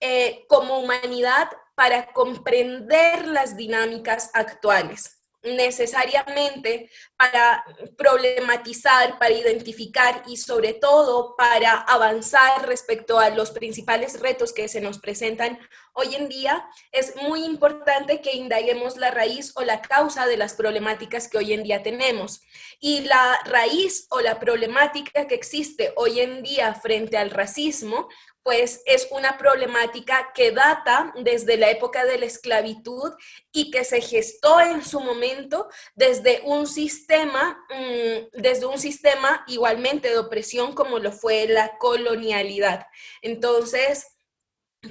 eh, 0.00 0.44
como 0.48 0.78
humanidad 0.78 1.48
para 1.74 2.12
comprender 2.12 3.26
las 3.26 3.56
dinámicas 3.56 4.30
actuales 4.34 5.24
necesariamente 5.44 6.90
para 7.16 7.64
problematizar, 7.96 9.18
para 9.18 9.34
identificar 9.34 10.22
y 10.26 10.38
sobre 10.38 10.72
todo 10.72 11.36
para 11.36 11.80
avanzar 11.82 12.66
respecto 12.66 13.18
a 13.18 13.30
los 13.30 13.50
principales 13.50 14.20
retos 14.20 14.52
que 14.52 14.68
se 14.68 14.80
nos 14.80 14.98
presentan 14.98 15.58
hoy 15.94 16.14
en 16.14 16.28
día, 16.28 16.68
es 16.92 17.16
muy 17.16 17.44
importante 17.44 18.20
que 18.20 18.36
indaguemos 18.36 18.96
la 18.96 19.10
raíz 19.10 19.52
o 19.56 19.62
la 19.62 19.80
causa 19.80 20.26
de 20.26 20.36
las 20.36 20.54
problemáticas 20.54 21.28
que 21.28 21.38
hoy 21.38 21.52
en 21.52 21.62
día 21.62 21.82
tenemos. 21.82 22.42
Y 22.80 23.00
la 23.00 23.40
raíz 23.46 24.06
o 24.10 24.20
la 24.20 24.38
problemática 24.38 25.26
que 25.26 25.34
existe 25.34 25.92
hoy 25.96 26.20
en 26.20 26.42
día 26.42 26.74
frente 26.74 27.16
al 27.16 27.30
racismo 27.30 28.08
pues 28.44 28.82
es 28.84 29.08
una 29.10 29.38
problemática 29.38 30.30
que 30.34 30.52
data 30.52 31.14
desde 31.22 31.56
la 31.56 31.70
época 31.70 32.04
de 32.04 32.18
la 32.18 32.26
esclavitud 32.26 33.12
y 33.52 33.70
que 33.70 33.84
se 33.84 34.02
gestó 34.02 34.60
en 34.60 34.84
su 34.84 35.00
momento 35.00 35.68
desde 35.94 36.42
un 36.44 36.66
sistema, 36.66 37.58
mm, 37.70 38.38
desde 38.38 38.66
un 38.66 38.78
sistema 38.78 39.44
igualmente 39.48 40.10
de 40.10 40.18
opresión 40.18 40.74
como 40.74 40.98
lo 40.98 41.10
fue 41.10 41.48
la 41.48 41.78
colonialidad. 41.78 42.86
Entonces, 43.22 44.13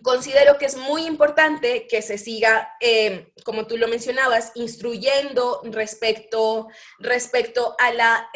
considero 0.02 0.58
que 0.58 0.66
es 0.66 0.76
muy 0.76 1.06
importante 1.06 1.88
que 1.88 2.02
se 2.02 2.18
siga, 2.18 2.76
eh, 2.80 3.34
como 3.46 3.68
tú 3.68 3.78
lo 3.78 3.88
mencionabas, 3.88 4.52
instruyendo 4.56 5.62
respecto, 5.66 6.68
respecto 7.00 7.76
a 7.80 7.94
la 7.94 8.30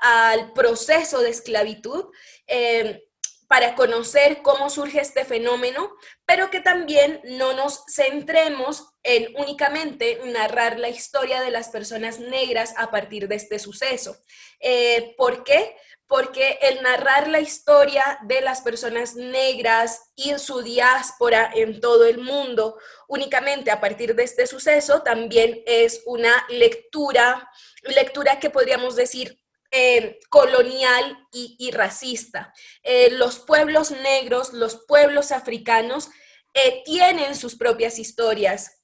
al 0.00 0.52
proceso 0.52 1.20
de 1.20 1.30
esclavitud. 1.30 2.06
Eh, 2.46 3.06
para 3.50 3.74
conocer 3.74 4.42
cómo 4.42 4.70
surge 4.70 5.00
este 5.00 5.24
fenómeno, 5.24 5.92
pero 6.24 6.52
que 6.52 6.60
también 6.60 7.20
no 7.24 7.52
nos 7.52 7.82
centremos 7.92 8.92
en 9.02 9.34
únicamente 9.34 10.20
narrar 10.26 10.78
la 10.78 10.88
historia 10.88 11.40
de 11.40 11.50
las 11.50 11.68
personas 11.68 12.20
negras 12.20 12.74
a 12.76 12.92
partir 12.92 13.26
de 13.26 13.34
este 13.34 13.58
suceso. 13.58 14.16
Eh, 14.60 15.16
¿Por 15.16 15.42
qué? 15.42 15.74
Porque 16.10 16.58
el 16.60 16.82
narrar 16.82 17.28
la 17.28 17.38
historia 17.38 18.18
de 18.22 18.40
las 18.40 18.62
personas 18.62 19.14
negras 19.14 20.10
y 20.16 20.36
su 20.40 20.60
diáspora 20.60 21.52
en 21.54 21.80
todo 21.80 22.04
el 22.04 22.18
mundo 22.18 22.76
únicamente 23.06 23.70
a 23.70 23.80
partir 23.80 24.16
de 24.16 24.24
este 24.24 24.48
suceso 24.48 25.02
también 25.02 25.62
es 25.66 26.02
una 26.06 26.32
lectura, 26.48 27.48
lectura 27.84 28.40
que 28.40 28.50
podríamos 28.50 28.96
decir 28.96 29.40
eh, 29.72 30.18
colonial 30.30 31.28
y, 31.30 31.70
racista. 31.70 32.52
Eh, 32.82 33.10
los 33.12 33.38
pueblos 33.38 33.92
negros, 33.92 34.52
los 34.52 34.84
pueblos 34.88 35.30
africanos 35.30 36.10
eh, 36.54 36.82
tienen 36.84 37.36
sus 37.36 37.54
propias 37.54 38.00
historias, 38.00 38.82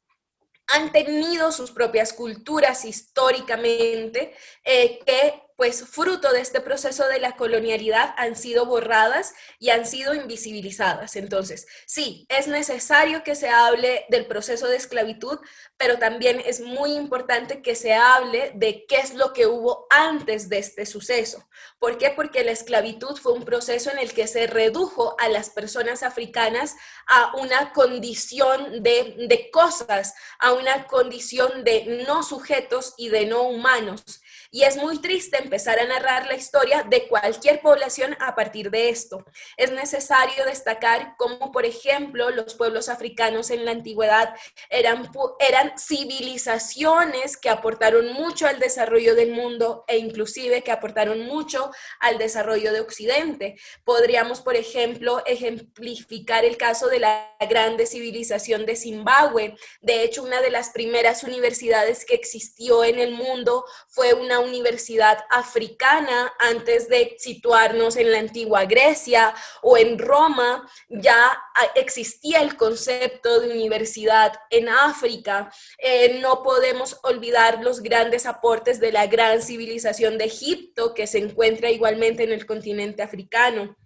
han 0.68 0.92
tenido 0.92 1.50
sus 1.50 1.72
propias 1.72 2.12
culturas 2.12 2.84
históricamente 2.84 4.32
que 4.64 5.42
pues 5.56 5.84
fruto 5.84 6.32
de 6.32 6.40
este 6.40 6.60
proceso 6.60 7.08
de 7.08 7.18
la 7.18 7.32
colonialidad 7.36 8.14
han 8.18 8.36
sido 8.36 8.66
borradas 8.66 9.34
y 9.58 9.70
han 9.70 9.86
sido 9.86 10.14
invisibilizadas. 10.14 11.16
Entonces, 11.16 11.66
sí, 11.86 12.26
es 12.28 12.46
necesario 12.46 13.24
que 13.24 13.34
se 13.34 13.48
hable 13.48 14.04
del 14.10 14.26
proceso 14.26 14.68
de 14.68 14.76
esclavitud, 14.76 15.38
pero 15.78 15.98
también 15.98 16.42
es 16.44 16.60
muy 16.60 16.92
importante 16.92 17.62
que 17.62 17.74
se 17.74 17.94
hable 17.94 18.52
de 18.54 18.84
qué 18.86 18.96
es 18.96 19.14
lo 19.14 19.32
que 19.32 19.46
hubo 19.46 19.86
antes 19.88 20.50
de 20.50 20.58
este 20.58 20.84
suceso. 20.84 21.48
¿Por 21.78 21.96
qué? 21.96 22.10
Porque 22.10 22.44
la 22.44 22.52
esclavitud 22.52 23.16
fue 23.16 23.32
un 23.32 23.44
proceso 23.44 23.90
en 23.90 23.98
el 23.98 24.12
que 24.12 24.26
se 24.26 24.46
redujo 24.46 25.16
a 25.18 25.28
las 25.28 25.48
personas 25.50 26.02
africanas 26.02 26.76
a 27.06 27.34
una 27.36 27.72
condición 27.72 28.82
de, 28.82 29.26
de 29.26 29.50
cosas, 29.50 30.14
a 30.38 30.52
una 30.52 30.86
condición 30.86 31.64
de 31.64 32.04
no 32.06 32.22
sujetos 32.22 32.94
y 32.98 33.08
de 33.08 33.26
no 33.26 33.42
humanos. 33.42 34.20
Y 34.50 34.62
es 34.62 34.76
muy 34.76 35.00
triste 35.00 35.38
empezar 35.42 35.78
a 35.78 35.86
narrar 35.86 36.26
la 36.26 36.34
historia 36.34 36.82
de 36.82 37.08
cualquier 37.08 37.60
población 37.60 38.16
a 38.20 38.34
partir 38.34 38.70
de 38.70 38.88
esto. 38.88 39.24
Es 39.56 39.72
necesario 39.72 40.44
destacar 40.44 41.14
cómo, 41.16 41.52
por 41.52 41.64
ejemplo, 41.64 42.30
los 42.30 42.54
pueblos 42.54 42.88
africanos 42.88 43.50
en 43.50 43.64
la 43.64 43.72
antigüedad 43.72 44.34
eran, 44.70 45.10
eran 45.40 45.72
civilizaciones 45.78 47.36
que 47.36 47.48
aportaron 47.48 48.12
mucho 48.12 48.46
al 48.46 48.58
desarrollo 48.58 49.14
del 49.14 49.32
mundo 49.32 49.84
e 49.88 49.98
inclusive 49.98 50.62
que 50.62 50.72
aportaron 50.72 51.26
mucho 51.26 51.70
al 52.00 52.18
desarrollo 52.18 52.72
de 52.72 52.80
Occidente. 52.80 53.56
Podríamos, 53.84 54.40
por 54.40 54.56
ejemplo, 54.56 55.22
ejemplificar 55.26 56.44
el 56.44 56.56
caso 56.56 56.88
de 56.88 57.00
la 57.00 57.36
grande 57.48 57.86
civilización 57.86 58.66
de 58.66 58.76
Zimbabue. 58.76 59.56
De 59.80 60.02
hecho, 60.02 60.22
una 60.22 60.40
de 60.40 60.50
las 60.50 60.70
primeras 60.70 61.22
universidades 61.22 62.04
que 62.04 62.14
existió 62.14 62.84
en 62.84 62.98
el 62.98 63.12
mundo 63.12 63.64
fue 63.88 64.14
una 64.14 64.35
universidad 64.40 65.18
africana 65.30 66.32
antes 66.38 66.88
de 66.88 67.16
situarnos 67.18 67.96
en 67.96 68.12
la 68.12 68.18
antigua 68.18 68.64
Grecia 68.64 69.34
o 69.62 69.76
en 69.76 69.98
Roma, 69.98 70.68
ya 70.88 71.38
existía 71.74 72.40
el 72.40 72.56
concepto 72.56 73.40
de 73.40 73.50
universidad 73.50 74.32
en 74.50 74.68
África. 74.68 75.50
Eh, 75.78 76.18
no 76.20 76.42
podemos 76.42 76.98
olvidar 77.02 77.62
los 77.62 77.80
grandes 77.80 78.26
aportes 78.26 78.80
de 78.80 78.92
la 78.92 79.06
gran 79.06 79.42
civilización 79.42 80.18
de 80.18 80.24
Egipto 80.24 80.94
que 80.94 81.06
se 81.06 81.18
encuentra 81.18 81.70
igualmente 81.70 82.24
en 82.24 82.32
el 82.32 82.46
continente 82.46 83.02
africano. 83.02 83.76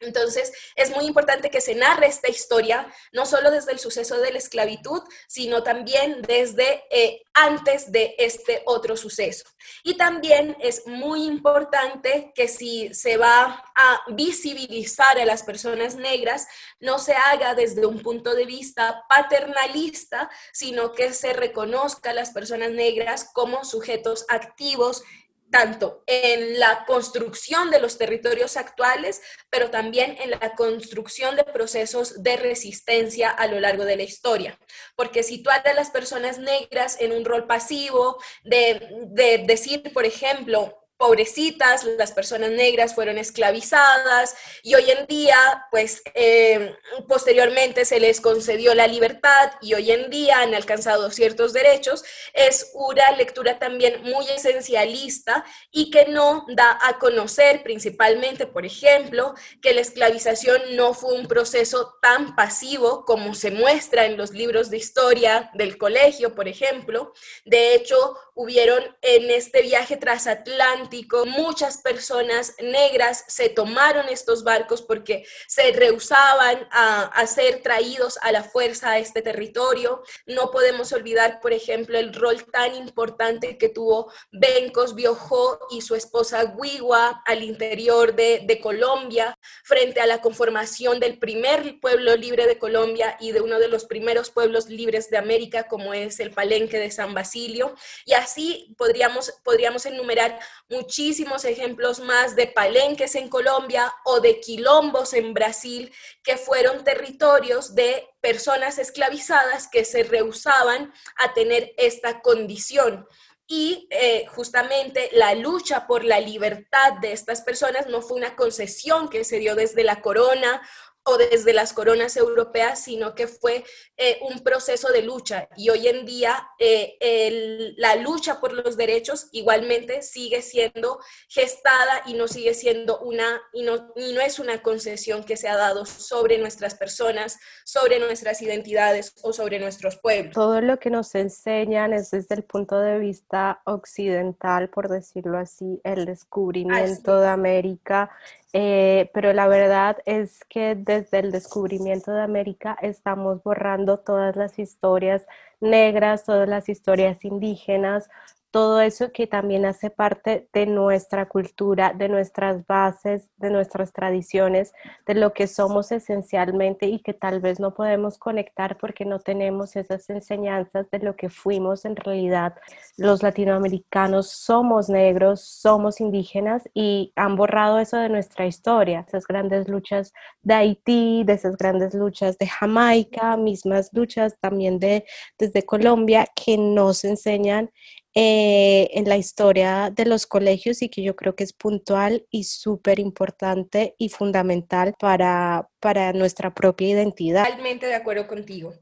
Entonces, 0.00 0.52
es 0.74 0.90
muy 0.90 1.06
importante 1.06 1.48
que 1.50 1.62
se 1.62 1.74
narre 1.74 2.06
esta 2.06 2.28
historia, 2.28 2.92
no 3.12 3.24
solo 3.24 3.50
desde 3.50 3.72
el 3.72 3.78
suceso 3.78 4.18
de 4.20 4.30
la 4.30 4.38
esclavitud, 4.38 5.02
sino 5.26 5.62
también 5.62 6.20
desde 6.22 6.84
eh, 6.90 7.22
antes 7.32 7.90
de 7.90 8.14
este 8.18 8.62
otro 8.66 8.96
suceso. 8.96 9.44
Y 9.82 9.96
también 9.96 10.54
es 10.60 10.86
muy 10.86 11.24
importante 11.24 12.32
que 12.34 12.46
si 12.46 12.92
se 12.94 13.16
va 13.16 13.64
a 13.74 14.00
visibilizar 14.08 15.18
a 15.18 15.24
las 15.24 15.42
personas 15.42 15.96
negras, 15.96 16.46
no 16.78 16.98
se 16.98 17.14
haga 17.14 17.54
desde 17.54 17.86
un 17.86 18.00
punto 18.00 18.34
de 18.34 18.44
vista 18.44 19.04
paternalista, 19.08 20.30
sino 20.52 20.92
que 20.92 21.14
se 21.14 21.32
reconozca 21.32 22.10
a 22.10 22.14
las 22.14 22.30
personas 22.30 22.70
negras 22.70 23.30
como 23.32 23.64
sujetos 23.64 24.26
activos 24.28 25.02
tanto 25.50 26.02
en 26.06 26.58
la 26.58 26.84
construcción 26.86 27.70
de 27.70 27.80
los 27.80 27.98
territorios 27.98 28.56
actuales, 28.56 29.22
pero 29.50 29.70
también 29.70 30.16
en 30.20 30.30
la 30.30 30.54
construcción 30.54 31.36
de 31.36 31.44
procesos 31.44 32.22
de 32.22 32.36
resistencia 32.36 33.30
a 33.30 33.46
lo 33.46 33.60
largo 33.60 33.84
de 33.84 33.96
la 33.96 34.02
historia. 34.02 34.58
Porque 34.96 35.22
situar 35.22 35.66
a 35.66 35.74
las 35.74 35.90
personas 35.90 36.38
negras 36.38 36.96
en 37.00 37.12
un 37.12 37.24
rol 37.24 37.46
pasivo, 37.46 38.18
de, 38.42 38.88
de 39.08 39.44
decir, 39.46 39.92
por 39.92 40.04
ejemplo, 40.04 40.85
pobrecitas, 40.96 41.84
las 41.84 42.12
personas 42.12 42.50
negras 42.50 42.94
fueron 42.94 43.18
esclavizadas 43.18 44.34
y 44.62 44.74
hoy 44.74 44.90
en 44.90 45.06
día, 45.06 45.36
pues 45.70 46.02
eh, 46.14 46.74
posteriormente 47.06 47.84
se 47.84 48.00
les 48.00 48.20
concedió 48.20 48.74
la 48.74 48.86
libertad 48.86 49.52
y 49.60 49.74
hoy 49.74 49.90
en 49.90 50.08
día 50.10 50.40
han 50.40 50.54
alcanzado 50.54 51.10
ciertos 51.10 51.52
derechos, 51.52 52.02
es 52.32 52.70
una 52.74 53.10
lectura 53.12 53.58
también 53.58 54.02
muy 54.02 54.26
esencialista 54.28 55.44
y 55.70 55.90
que 55.90 56.06
no 56.06 56.46
da 56.48 56.78
a 56.82 56.98
conocer 56.98 57.62
principalmente, 57.62 58.46
por 58.46 58.64
ejemplo, 58.64 59.34
que 59.60 59.74
la 59.74 59.82
esclavización 59.82 60.76
no 60.76 60.94
fue 60.94 61.14
un 61.14 61.26
proceso 61.26 61.98
tan 62.00 62.34
pasivo 62.34 63.04
como 63.04 63.34
se 63.34 63.50
muestra 63.50 64.06
en 64.06 64.16
los 64.16 64.30
libros 64.30 64.70
de 64.70 64.78
historia 64.78 65.50
del 65.54 65.76
colegio, 65.76 66.34
por 66.34 66.48
ejemplo. 66.48 67.12
De 67.44 67.74
hecho, 67.74 68.16
hubieron 68.34 68.82
en 69.02 69.30
este 69.30 69.62
viaje 69.62 69.96
transatlántico 69.96 70.85
muchas 71.26 71.78
personas 71.78 72.54
negras 72.60 73.24
se 73.28 73.48
tomaron 73.48 74.08
estos 74.08 74.44
barcos 74.44 74.82
porque 74.82 75.26
se 75.46 75.72
rehusaban 75.72 76.68
a, 76.70 77.26
ser 77.26 77.60
traídos 77.62 78.18
a 78.22 78.32
la 78.32 78.44
fuerza 78.44 78.92
a 78.92 78.98
este 78.98 79.22
territorio. 79.22 80.02
No 80.26 80.50
podemos 80.50 80.92
olvidar, 80.92 81.40
por 81.40 81.52
ejemplo, 81.52 81.98
el 81.98 82.14
rol 82.14 82.44
tan 82.44 82.74
importante 82.74 83.58
que 83.58 83.68
tuvo 83.68 84.12
Bencos 84.30 84.94
Biojó 84.94 85.58
y 85.70 85.80
su 85.80 85.94
esposa 85.94 86.54
Guigua 86.56 87.22
al 87.26 87.42
interior 87.42 88.14
de, 88.14 88.42
de 88.44 88.60
Colombia 88.60 89.36
frente 89.64 90.00
a 90.00 90.06
la 90.06 90.20
conformación 90.20 91.00
del 91.00 91.18
primer 91.18 91.80
pueblo 91.80 92.16
libre 92.16 92.46
de 92.46 92.58
Colombia 92.58 93.16
y 93.20 93.32
de 93.32 93.40
uno 93.40 93.58
de 93.58 93.68
los 93.68 93.84
primeros 93.84 94.30
pueblos 94.30 94.68
libres 94.68 95.10
de 95.10 95.18
América, 95.18 95.66
como 95.68 95.94
es 95.94 96.20
el 96.20 96.30
Palenque 96.30 96.78
de 96.78 96.90
San 96.90 97.14
Basilio. 97.14 97.74
Y 98.04 98.12
así 98.14 98.74
podríamos, 98.78 99.32
podríamos 99.42 99.86
enumerar 99.86 100.38
muchísimos 100.68 101.44
ejemplos 101.44 102.00
más 102.00 102.34
de 102.34 102.48
palenques 102.48 103.14
en 103.14 103.28
Colombia 103.28 103.92
o 104.04 104.20
de 104.20 104.40
quilombos 104.40 105.14
en 105.14 105.32
Brasil, 105.32 105.92
que 106.22 106.36
fueron 106.36 106.84
territorios 106.84 107.74
de 107.74 108.08
personas 108.20 108.78
esclavizadas 108.78 109.68
que 109.68 109.84
se 109.84 110.02
rehusaban 110.02 110.92
a 111.18 111.34
tener 111.34 111.72
esta 111.76 112.20
condición. 112.20 113.06
Y 113.48 113.86
eh, 113.90 114.26
justamente 114.26 115.08
la 115.12 115.34
lucha 115.36 115.86
por 115.86 116.02
la 116.02 116.18
libertad 116.18 116.94
de 117.00 117.12
estas 117.12 117.42
personas 117.42 117.86
no 117.86 118.02
fue 118.02 118.16
una 118.16 118.34
concesión 118.34 119.08
que 119.08 119.22
se 119.22 119.38
dio 119.38 119.54
desde 119.54 119.84
la 119.84 120.00
corona 120.00 120.60
o 121.06 121.16
desde 121.16 121.52
las 121.52 121.72
coronas 121.72 122.16
europeas, 122.16 122.82
sino 122.82 123.14
que 123.14 123.28
fue 123.28 123.64
eh, 123.96 124.18
un 124.22 124.40
proceso 124.40 124.88
de 124.92 125.02
lucha. 125.02 125.48
Y 125.56 125.70
hoy 125.70 125.86
en 125.86 126.04
día 126.04 126.48
eh, 126.58 127.74
la 127.76 127.94
lucha 127.96 128.40
por 128.40 128.52
los 128.52 128.76
derechos 128.76 129.28
igualmente 129.32 130.02
sigue 130.02 130.42
siendo 130.42 130.98
gestada 131.28 132.02
y 132.06 132.14
no 132.14 132.26
sigue 132.26 132.54
siendo 132.54 132.98
una, 132.98 133.40
y 133.52 133.62
no, 133.62 133.92
y 133.94 134.12
no 134.14 134.20
es 134.20 134.40
una 134.40 134.62
concesión 134.62 135.22
que 135.22 135.36
se 135.36 135.48
ha 135.48 135.56
dado 135.56 135.86
sobre 135.86 136.38
nuestras 136.38 136.74
personas, 136.74 137.38
sobre 137.64 138.00
nuestras 138.00 138.42
identidades 138.42 139.14
o 139.22 139.32
sobre 139.32 139.60
nuestros 139.60 139.96
pueblos. 139.96 140.34
Todo 140.34 140.60
lo 140.60 140.78
que 140.78 140.90
nos 140.90 141.14
enseñan 141.14 141.92
es 141.92 142.10
desde 142.10 142.34
el 142.34 142.42
punto 142.42 142.80
de 142.80 142.98
vista 142.98 143.62
occidental, 143.64 144.70
por 144.70 144.88
decirlo 144.88 145.38
así, 145.38 145.80
el 145.84 146.04
descubrimiento 146.04 147.20
de 147.20 147.28
América 147.28 148.10
eh, 148.52 149.10
pero 149.12 149.32
la 149.32 149.48
verdad 149.48 149.98
es 150.06 150.44
que 150.48 150.74
desde 150.74 151.18
el 151.18 151.32
descubrimiento 151.32 152.12
de 152.12 152.22
América 152.22 152.76
estamos 152.80 153.42
borrando 153.42 153.98
todas 153.98 154.36
las 154.36 154.58
historias 154.58 155.26
negras, 155.60 156.24
todas 156.24 156.48
las 156.48 156.68
historias 156.68 157.24
indígenas, 157.24 158.08
todo 158.56 158.80
eso 158.80 159.12
que 159.12 159.26
también 159.26 159.66
hace 159.66 159.90
parte 159.90 160.48
de 160.54 160.64
nuestra 160.64 161.28
cultura, 161.28 161.92
de 161.92 162.08
nuestras 162.08 162.66
bases, 162.66 163.28
de 163.36 163.50
nuestras 163.50 163.92
tradiciones, 163.92 164.72
de 165.06 165.14
lo 165.14 165.34
que 165.34 165.46
somos 165.46 165.92
esencialmente 165.92 166.86
y 166.86 167.00
que 167.00 167.12
tal 167.12 167.40
vez 167.40 167.60
no 167.60 167.74
podemos 167.74 168.16
conectar 168.16 168.78
porque 168.78 169.04
no 169.04 169.18
tenemos 169.18 169.76
esas 169.76 170.08
enseñanzas 170.08 170.90
de 170.90 171.00
lo 171.00 171.16
que 171.16 171.28
fuimos 171.28 171.84
en 171.84 171.96
realidad. 171.96 172.54
Los 172.96 173.22
latinoamericanos 173.22 174.30
somos 174.30 174.88
negros, 174.88 175.42
somos 175.42 176.00
indígenas 176.00 176.62
y 176.72 177.12
han 177.14 177.36
borrado 177.36 177.78
eso 177.78 177.98
de 177.98 178.08
nuestra 178.08 178.46
historia, 178.46 179.04
esas 179.06 179.26
grandes 179.26 179.68
luchas 179.68 180.14
de 180.40 180.54
Haití, 180.54 181.24
de 181.24 181.34
esas 181.34 181.58
grandes 181.58 181.92
luchas 181.92 182.38
de 182.38 182.46
Jamaica, 182.46 183.36
mismas 183.36 183.90
luchas 183.92 184.38
también 184.40 184.78
de 184.78 185.04
desde 185.38 185.66
Colombia 185.66 186.26
que 186.34 186.56
nos 186.56 187.04
enseñan 187.04 187.70
eh, 188.18 188.88
en 188.94 189.06
la 189.06 189.18
historia 189.18 189.90
de 189.94 190.06
los 190.06 190.26
colegios 190.26 190.80
y 190.80 190.88
que 190.88 191.02
yo 191.02 191.14
creo 191.16 191.36
que 191.36 191.44
es 191.44 191.52
puntual 191.52 192.26
y 192.30 192.44
súper 192.44 192.98
importante 192.98 193.94
y 193.98 194.08
fundamental 194.08 194.94
para, 194.98 195.68
para 195.80 196.14
nuestra 196.14 196.54
propia 196.54 196.88
identidad. 196.88 197.44
Totalmente 197.44 197.84
de 197.84 197.94
acuerdo 197.94 198.26
contigo. 198.26 198.72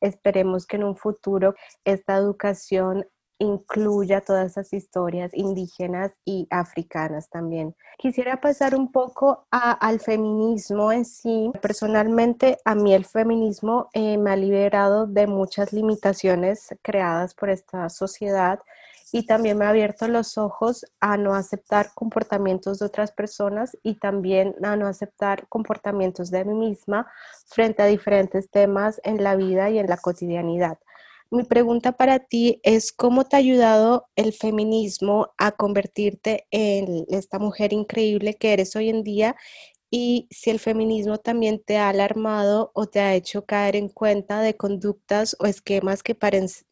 Esperemos 0.00 0.64
que 0.64 0.76
en 0.76 0.84
un 0.84 0.96
futuro 0.96 1.56
esta 1.84 2.14
educación 2.14 3.04
incluya 3.44 4.20
todas 4.20 4.52
esas 4.52 4.72
historias 4.72 5.32
indígenas 5.34 6.12
y 6.24 6.46
africanas 6.50 7.28
también. 7.28 7.74
Quisiera 7.98 8.40
pasar 8.40 8.74
un 8.74 8.90
poco 8.90 9.46
al 9.50 10.00
feminismo 10.00 10.90
en 10.90 11.04
sí. 11.04 11.50
Personalmente, 11.60 12.58
a 12.64 12.74
mí 12.74 12.94
el 12.94 13.04
feminismo 13.04 13.88
eh, 13.92 14.18
me 14.18 14.30
ha 14.32 14.36
liberado 14.36 15.06
de 15.06 15.26
muchas 15.26 15.72
limitaciones 15.72 16.74
creadas 16.82 17.34
por 17.34 17.50
esta 17.50 17.88
sociedad 17.88 18.60
y 19.12 19.26
también 19.26 19.56
me 19.56 19.64
ha 19.64 19.68
abierto 19.68 20.08
los 20.08 20.38
ojos 20.38 20.86
a 20.98 21.16
no 21.16 21.34
aceptar 21.34 21.92
comportamientos 21.94 22.80
de 22.80 22.86
otras 22.86 23.12
personas 23.12 23.78
y 23.84 23.94
también 23.94 24.56
a 24.60 24.74
no 24.74 24.88
aceptar 24.88 25.46
comportamientos 25.48 26.32
de 26.32 26.44
mí 26.44 26.54
misma 26.54 27.06
frente 27.46 27.84
a 27.84 27.86
diferentes 27.86 28.50
temas 28.50 29.00
en 29.04 29.22
la 29.22 29.36
vida 29.36 29.70
y 29.70 29.78
en 29.78 29.86
la 29.86 29.98
cotidianidad. 29.98 30.78
Mi 31.34 31.42
pregunta 31.42 31.90
para 31.90 32.20
ti 32.20 32.60
es 32.62 32.92
cómo 32.92 33.24
te 33.24 33.34
ha 33.34 33.40
ayudado 33.40 34.06
el 34.14 34.32
feminismo 34.32 35.32
a 35.36 35.50
convertirte 35.50 36.46
en 36.52 37.06
esta 37.08 37.40
mujer 37.40 37.72
increíble 37.72 38.34
que 38.34 38.52
eres 38.52 38.76
hoy 38.76 38.88
en 38.88 39.02
día 39.02 39.34
y 39.96 40.26
si 40.32 40.50
el 40.50 40.58
feminismo 40.58 41.18
también 41.18 41.62
te 41.62 41.78
ha 41.78 41.88
alarmado 41.88 42.72
o 42.74 42.86
te 42.88 42.98
ha 42.98 43.14
hecho 43.14 43.46
caer 43.46 43.76
en 43.76 43.88
cuenta 43.88 44.40
de 44.40 44.56
conductas 44.56 45.36
o 45.38 45.46
esquemas 45.46 46.02
que, 46.02 46.18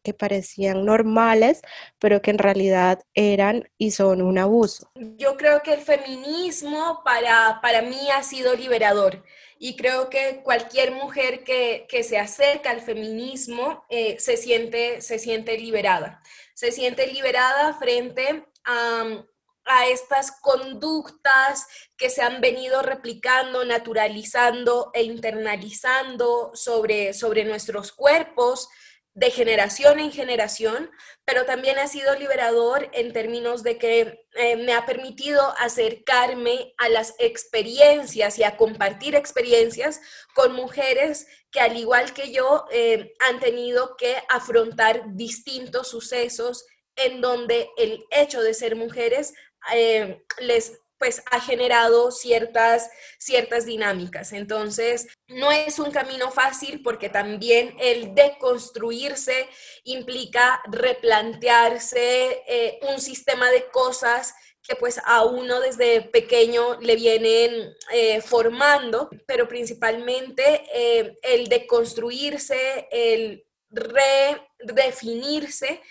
que 0.03 0.13
parecían 0.13 0.83
normales, 0.83 1.61
pero 1.99 2.21
que 2.21 2.31
en 2.31 2.37
realidad 2.37 3.01
eran 3.13 3.69
y 3.77 3.91
son 3.91 4.21
un 4.21 4.39
abuso. 4.39 4.91
Yo 4.95 5.37
creo 5.37 5.61
que 5.61 5.73
el 5.73 5.79
feminismo 5.79 6.99
para, 7.05 7.61
para 7.61 7.81
mí 7.81 8.09
ha 8.13 8.23
sido 8.23 8.55
liberador 8.55 9.23
y 9.57 9.77
creo 9.77 10.09
que 10.09 10.41
cualquier 10.43 10.91
mujer 10.91 11.45
que, 11.45 11.85
que 11.87 12.03
se 12.03 12.17
acerca 12.17 12.71
al 12.71 12.81
feminismo 12.81 13.85
eh, 13.87 14.17
se, 14.19 14.35
siente, 14.35 14.99
se 14.99 15.17
siente 15.17 15.57
liberada. 15.57 16.21
Se 16.55 16.73
siente 16.73 17.07
liberada 17.07 17.73
frente 17.75 18.43
a 18.65 19.23
a 19.65 19.87
estas 19.87 20.31
conductas 20.41 21.67
que 21.97 22.09
se 22.09 22.21
han 22.21 22.41
venido 22.41 22.81
replicando, 22.81 23.63
naturalizando 23.65 24.91
e 24.93 25.03
internalizando 25.03 26.51
sobre, 26.53 27.13
sobre 27.13 27.45
nuestros 27.45 27.91
cuerpos 27.91 28.69
de 29.15 29.29
generación 29.29 29.99
en 29.99 30.11
generación, 30.11 30.89
pero 31.23 31.45
también 31.45 31.77
ha 31.77 31.87
sido 31.87 32.15
liberador 32.15 32.89
en 32.93 33.13
términos 33.13 33.61
de 33.61 33.77
que 33.77 34.25
eh, 34.33 34.55
me 34.55 34.73
ha 34.73 34.87
permitido 34.87 35.53
acercarme 35.59 36.73
a 36.77 36.89
las 36.89 37.13
experiencias 37.19 38.39
y 38.39 38.43
a 38.43 38.57
compartir 38.57 39.13
experiencias 39.15 40.01
con 40.33 40.53
mujeres 40.53 41.27
que 41.51 41.59
al 41.59 41.77
igual 41.77 42.13
que 42.13 42.31
yo 42.31 42.65
eh, 42.71 43.13
han 43.19 43.39
tenido 43.39 43.95
que 43.97 44.15
afrontar 44.29 45.03
distintos 45.13 45.89
sucesos 45.89 46.65
en 46.95 47.21
donde 47.21 47.69
el 47.77 48.03
hecho 48.09 48.41
de 48.41 48.55
ser 48.55 48.75
mujeres 48.75 49.33
eh, 49.73 50.23
les 50.39 50.79
pues 50.99 51.21
ha 51.31 51.41
generado 51.41 52.11
ciertas, 52.11 52.89
ciertas 53.17 53.65
dinámicas. 53.65 54.31
Entonces, 54.31 55.07
no 55.27 55.51
es 55.51 55.77
un 55.77 55.91
camino 55.91 56.31
fácil 56.31 56.81
porque 56.81 57.09
también 57.09 57.75
el 57.77 58.15
deconstruirse 58.15 59.49
implica 59.83 60.61
replantearse 60.71 62.41
eh, 62.47 62.79
un 62.89 63.01
sistema 63.01 63.51
de 63.51 63.65
cosas 63.65 64.33
que 64.65 64.77
pues 64.77 65.01
a 65.03 65.25
uno 65.25 65.59
desde 65.59 66.03
pequeño 66.03 66.79
le 66.79 66.95
vienen 66.95 67.75
eh, 67.91 68.21
formando, 68.21 69.09
pero 69.27 69.49
principalmente 69.49 70.63
el 71.21 71.49
deconstruirse, 71.49 72.87
el 72.91 73.45
redefinirse 73.71 75.81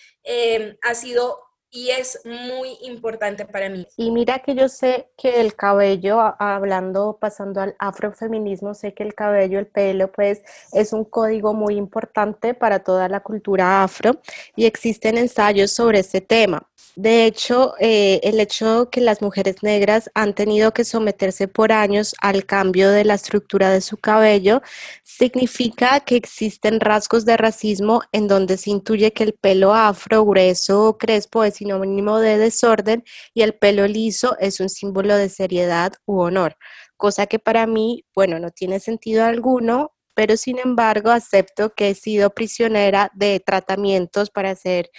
ha 0.80 0.94
sido 0.94 1.51
y 1.72 1.88
es 1.88 2.20
muy 2.24 2.76
importante 2.82 3.46
para 3.46 3.70
mí. 3.70 3.86
Y 3.96 4.10
mira 4.10 4.40
que 4.40 4.54
yo 4.54 4.68
sé 4.68 5.08
que 5.16 5.40
el 5.40 5.56
cabello, 5.56 6.20
hablando, 6.38 7.16
pasando 7.18 7.62
al 7.62 7.74
afrofeminismo, 7.78 8.74
sé 8.74 8.92
que 8.92 9.02
el 9.02 9.14
cabello, 9.14 9.58
el 9.58 9.66
pelo, 9.66 10.12
pues 10.12 10.42
es 10.72 10.92
un 10.92 11.04
código 11.04 11.54
muy 11.54 11.76
importante 11.76 12.52
para 12.52 12.80
toda 12.80 13.08
la 13.08 13.20
cultura 13.20 13.82
afro 13.82 14.20
y 14.54 14.66
existen 14.66 15.16
ensayos 15.16 15.72
sobre 15.72 16.00
este 16.00 16.20
tema. 16.20 16.68
De 16.94 17.24
hecho, 17.24 17.74
eh, 17.80 18.20
el 18.22 18.38
hecho 18.38 18.90
que 18.90 19.00
las 19.00 19.22
mujeres 19.22 19.62
negras 19.62 20.10
han 20.14 20.34
tenido 20.34 20.74
que 20.74 20.84
someterse 20.84 21.48
por 21.48 21.72
años 21.72 22.14
al 22.20 22.44
cambio 22.44 22.90
de 22.90 23.06
la 23.06 23.14
estructura 23.14 23.70
de 23.70 23.80
su 23.80 23.96
cabello 23.96 24.60
significa 25.02 26.00
que 26.00 26.16
existen 26.16 26.80
rasgos 26.80 27.24
de 27.24 27.38
racismo 27.38 28.02
en 28.12 28.28
donde 28.28 28.58
se 28.58 28.70
intuye 28.70 29.12
que 29.14 29.24
el 29.24 29.32
pelo 29.32 29.72
afro, 29.72 30.26
grueso 30.26 30.88
o 30.88 30.98
crespo 30.98 31.44
es 31.44 31.54
sinónimo 31.54 32.18
de 32.18 32.36
desorden 32.36 33.04
y 33.32 33.40
el 33.40 33.54
pelo 33.54 33.86
liso 33.86 34.36
es 34.38 34.60
un 34.60 34.68
símbolo 34.68 35.16
de 35.16 35.30
seriedad 35.30 35.94
u 36.04 36.20
honor, 36.20 36.56
cosa 36.98 37.26
que 37.26 37.38
para 37.38 37.66
mí, 37.66 38.04
bueno, 38.14 38.38
no 38.38 38.50
tiene 38.50 38.80
sentido 38.80 39.24
alguno, 39.24 39.92
pero 40.14 40.36
sin 40.36 40.58
embargo 40.58 41.10
acepto 41.10 41.72
que 41.74 41.90
he 41.90 41.94
sido 41.94 42.30
prisionera 42.30 43.10
de 43.14 43.40
tratamientos 43.40 44.28
para 44.28 44.50
hacer 44.50 44.90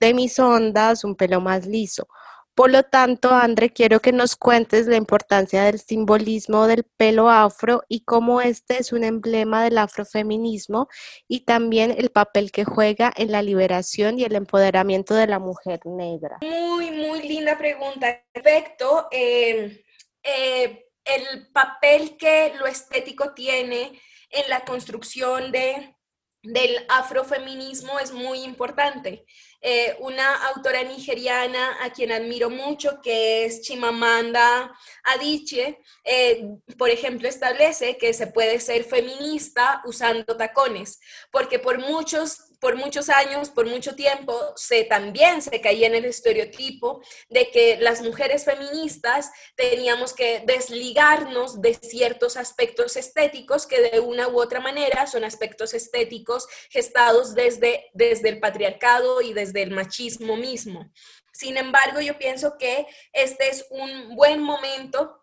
de 0.00 0.14
mis 0.14 0.38
ondas 0.38 1.04
un 1.04 1.14
pelo 1.14 1.40
más 1.40 1.66
liso. 1.66 2.08
Por 2.54 2.70
lo 2.70 2.82
tanto, 2.82 3.30
André, 3.30 3.72
quiero 3.72 4.00
que 4.00 4.12
nos 4.12 4.36
cuentes 4.36 4.86
la 4.86 4.96
importancia 4.96 5.64
del 5.64 5.80
simbolismo 5.80 6.66
del 6.66 6.84
pelo 6.84 7.30
afro 7.30 7.82
y 7.88 8.04
cómo 8.04 8.40
este 8.40 8.78
es 8.78 8.92
un 8.92 9.04
emblema 9.04 9.64
del 9.64 9.78
afrofeminismo 9.78 10.88
y 11.28 11.44
también 11.46 11.94
el 11.96 12.10
papel 12.10 12.50
que 12.50 12.64
juega 12.64 13.12
en 13.16 13.32
la 13.32 13.40
liberación 13.40 14.18
y 14.18 14.24
el 14.24 14.34
empoderamiento 14.34 15.14
de 15.14 15.26
la 15.26 15.38
mujer 15.38 15.80
negra. 15.84 16.38
Muy, 16.42 16.90
muy 16.90 17.22
linda 17.22 17.56
pregunta. 17.56 18.22
Perfecto. 18.32 19.08
Eh, 19.10 19.84
eh, 20.22 20.86
el 21.04 21.50
papel 21.52 22.16
que 22.18 22.52
lo 22.58 22.66
estético 22.66 23.32
tiene 23.32 23.98
en 24.28 24.50
la 24.50 24.64
construcción 24.64 25.50
de, 25.50 25.94
del 26.42 26.84
afrofeminismo 26.88 27.98
es 27.98 28.12
muy 28.12 28.42
importante. 28.42 29.24
Eh, 29.62 29.94
una 30.00 30.46
autora 30.48 30.82
nigeriana 30.82 31.84
a 31.84 31.90
quien 31.90 32.12
admiro 32.12 32.48
mucho, 32.48 33.00
que 33.02 33.44
es 33.44 33.60
Chimamanda 33.60 34.74
Adichie, 35.04 35.78
eh, 36.04 36.48
por 36.78 36.88
ejemplo, 36.88 37.28
establece 37.28 37.98
que 37.98 38.14
se 38.14 38.26
puede 38.26 38.58
ser 38.58 38.84
feminista 38.84 39.82
usando 39.84 40.36
tacones, 40.36 40.98
porque 41.30 41.58
por 41.58 41.78
muchos 41.78 42.49
por 42.60 42.76
muchos 42.76 43.08
años, 43.08 43.50
por 43.50 43.66
mucho 43.66 43.94
tiempo, 43.96 44.34
se 44.54 44.84
también 44.84 45.42
se 45.42 45.60
caía 45.60 45.86
en 45.86 45.94
el 45.94 46.04
estereotipo 46.04 47.02
de 47.28 47.50
que 47.50 47.78
las 47.78 48.02
mujeres 48.02 48.44
feministas 48.44 49.30
teníamos 49.56 50.12
que 50.12 50.42
desligarnos 50.46 51.60
de 51.60 51.74
ciertos 51.74 52.36
aspectos 52.36 52.96
estéticos 52.96 53.66
que 53.66 53.80
de 53.80 54.00
una 54.00 54.28
u 54.28 54.40
otra 54.40 54.60
manera 54.60 55.06
son 55.06 55.24
aspectos 55.24 55.74
estéticos 55.74 56.46
gestados 56.68 57.34
desde, 57.34 57.90
desde 57.94 58.28
el 58.28 58.40
patriarcado 58.40 59.22
y 59.22 59.32
desde 59.32 59.62
el 59.62 59.70
machismo 59.70 60.36
mismo. 60.36 60.90
Sin 61.32 61.56
embargo, 61.56 62.00
yo 62.00 62.18
pienso 62.18 62.58
que 62.58 62.86
este 63.12 63.48
es 63.48 63.66
un 63.70 64.14
buen 64.14 64.42
momento 64.42 65.19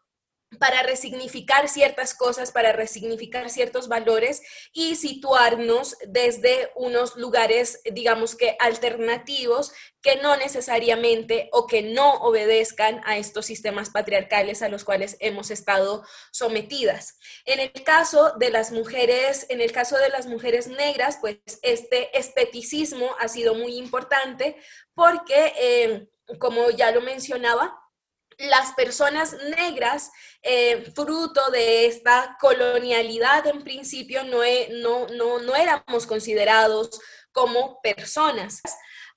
para 0.60 0.82
resignificar 0.84 1.68
ciertas 1.68 2.14
cosas, 2.14 2.52
para 2.52 2.72
resignificar 2.72 3.50
ciertos 3.50 3.88
valores 3.88 4.42
y 4.72 4.96
situarnos 4.96 5.98
desde 6.08 6.72
unos 6.76 7.18
lugares, 7.18 7.82
digamos 7.92 8.36
que 8.36 8.56
alternativos, 8.60 9.74
que 10.02 10.16
no 10.16 10.38
necesariamente 10.38 11.50
o 11.52 11.68
que 11.68 11.82
no 11.82 12.14
obedezcan 12.22 13.02
a 13.06 13.18
estos 13.18 13.46
sistemas 13.46 13.90
patriarcales 13.90 14.62
a 14.62 14.70
los 14.70 14.86
cuales 14.86 15.18
hemos 15.20 15.52
estado 15.52 16.06
sometidas. 16.32 17.20
En 17.46 17.60
el 17.60 17.72
caso 17.84 18.32
de 18.40 18.50
las 18.50 18.72
mujeres, 18.72 19.46
en 19.50 19.60
el 19.60 19.74
caso 19.74 19.98
de 19.98 20.10
las 20.10 20.28
mujeres 20.28 20.68
negras, 20.68 21.18
pues 21.20 21.38
este 21.62 22.18
esteticismo 22.18 23.16
ha 23.20 23.28
sido 23.28 23.54
muy 23.54 23.78
importante 23.78 24.56
porque, 24.94 25.54
eh, 25.60 26.08
como 26.40 26.70
ya 26.70 26.92
lo 26.92 27.02
mencionaba, 27.02 27.78
las 28.38 28.74
personas 28.74 29.36
negras, 29.58 30.12
eh, 30.42 30.92
fruto 30.96 31.50
de 31.52 31.88
esta 31.88 32.38
colonialidad 32.40 33.48
en 33.48 33.64
principio, 33.64 34.24
no, 34.24 34.40
no, 35.10 35.40
no, 35.40 35.56
éramos 35.56 36.06
considerados 36.06 37.00
como 37.32 37.82
personas. 37.82 38.62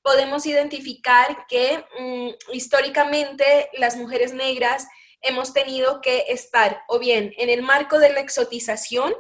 Podemos 0.03 0.47
identificar 0.47 1.47
que 1.49 1.85
mm, 1.99 2.55
históricamente 2.55 3.69
las 3.75 3.97
mujeres 3.97 4.33
negras 4.33 4.87
hemos 5.21 5.53
tenido 5.53 6.01
que 6.01 6.25
estar 6.29 6.83
o 6.89 6.99
bien 6.99 7.35
en 7.37 7.51
el 7.51 7.63
marco 7.63 7.99
de 7.99 8.11
la 8.11 8.21
exotización 8.21 9.15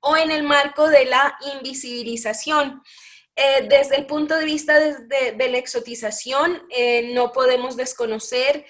o 0.00 0.16
en 0.16 0.30
el 0.30 0.42
marco 0.42 0.88
de 0.88 1.04
la 1.04 1.38
invisibilización. 1.54 2.82
Eh, 3.36 3.66
desde 3.68 3.96
el 3.96 4.06
punto 4.06 4.36
de 4.36 4.44
vista 4.44 4.78
de, 4.78 5.48
la 5.48 5.58
exotización, 5.58 6.62
eh, 6.70 7.10
no 7.14 7.32
podemos 7.32 7.76
desconocer 7.76 8.64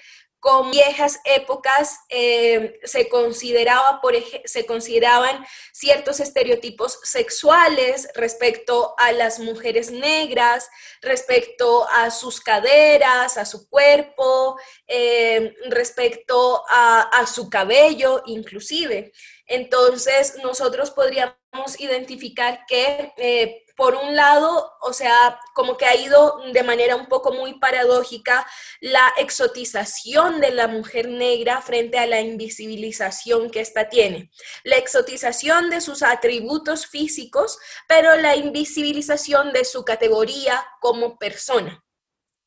con 0.45 0.69
viejas 0.69 1.21
épocas 1.25 2.01
eh, 2.07 2.79
se, 2.83 3.09
consideraba, 3.09 3.99
por, 3.99 4.13
se 4.43 4.67
consideraban 4.67 5.43
ciertos 5.73 6.19
estereotipos 6.19 6.99
sexuales 7.01 8.07
respecto 8.13 8.93
a 8.99 9.11
las 9.11 9.39
mujeres 9.39 9.89
negras, 9.89 10.69
respecto 11.01 11.87
a 11.89 12.11
sus 12.11 12.41
caderas, 12.41 13.39
a 13.39 13.45
su 13.45 13.67
cuerpo, 13.67 14.59
eh, 14.85 15.55
respecto 15.69 16.63
a, 16.69 17.25
su 17.25 17.49
cabello 17.49 18.21
inclusive. 18.27 19.13
Entonces, 19.47 20.37
nosotros 20.43 20.91
podríamos 20.91 21.35
identificar 21.79 22.65
que 22.67 23.13
eh, 23.17 23.65
por 23.75 23.95
un 23.95 24.15
lado, 24.15 24.71
o 24.81 24.93
sea, 24.93 25.39
como 25.53 25.75
que 25.77 25.85
ha 25.85 25.95
ido 25.95 26.39
de 26.53 26.63
manera 26.63 26.95
un 26.95 27.07
poco 27.07 27.33
muy 27.33 27.59
paradójica 27.59 28.47
la 28.79 29.13
exotización 29.17 30.39
de 30.39 30.51
la 30.51 30.67
mujer 30.67 31.09
negra 31.09 31.61
frente 31.61 31.99
a 31.99 32.07
la 32.07 32.21
invisibilización 32.21 33.49
que 33.49 33.59
ésta 33.59 33.89
tiene. 33.89 34.31
La 34.63 34.77
exotización 34.77 35.69
de 35.69 35.81
sus 35.81 36.03
atributos 36.03 36.87
físicos, 36.87 37.59
pero 37.87 38.15
la 38.15 38.35
invisibilización 38.35 39.51
de 39.51 39.65
su 39.65 39.83
categoría 39.83 40.65
como 40.79 41.17
persona. 41.17 41.84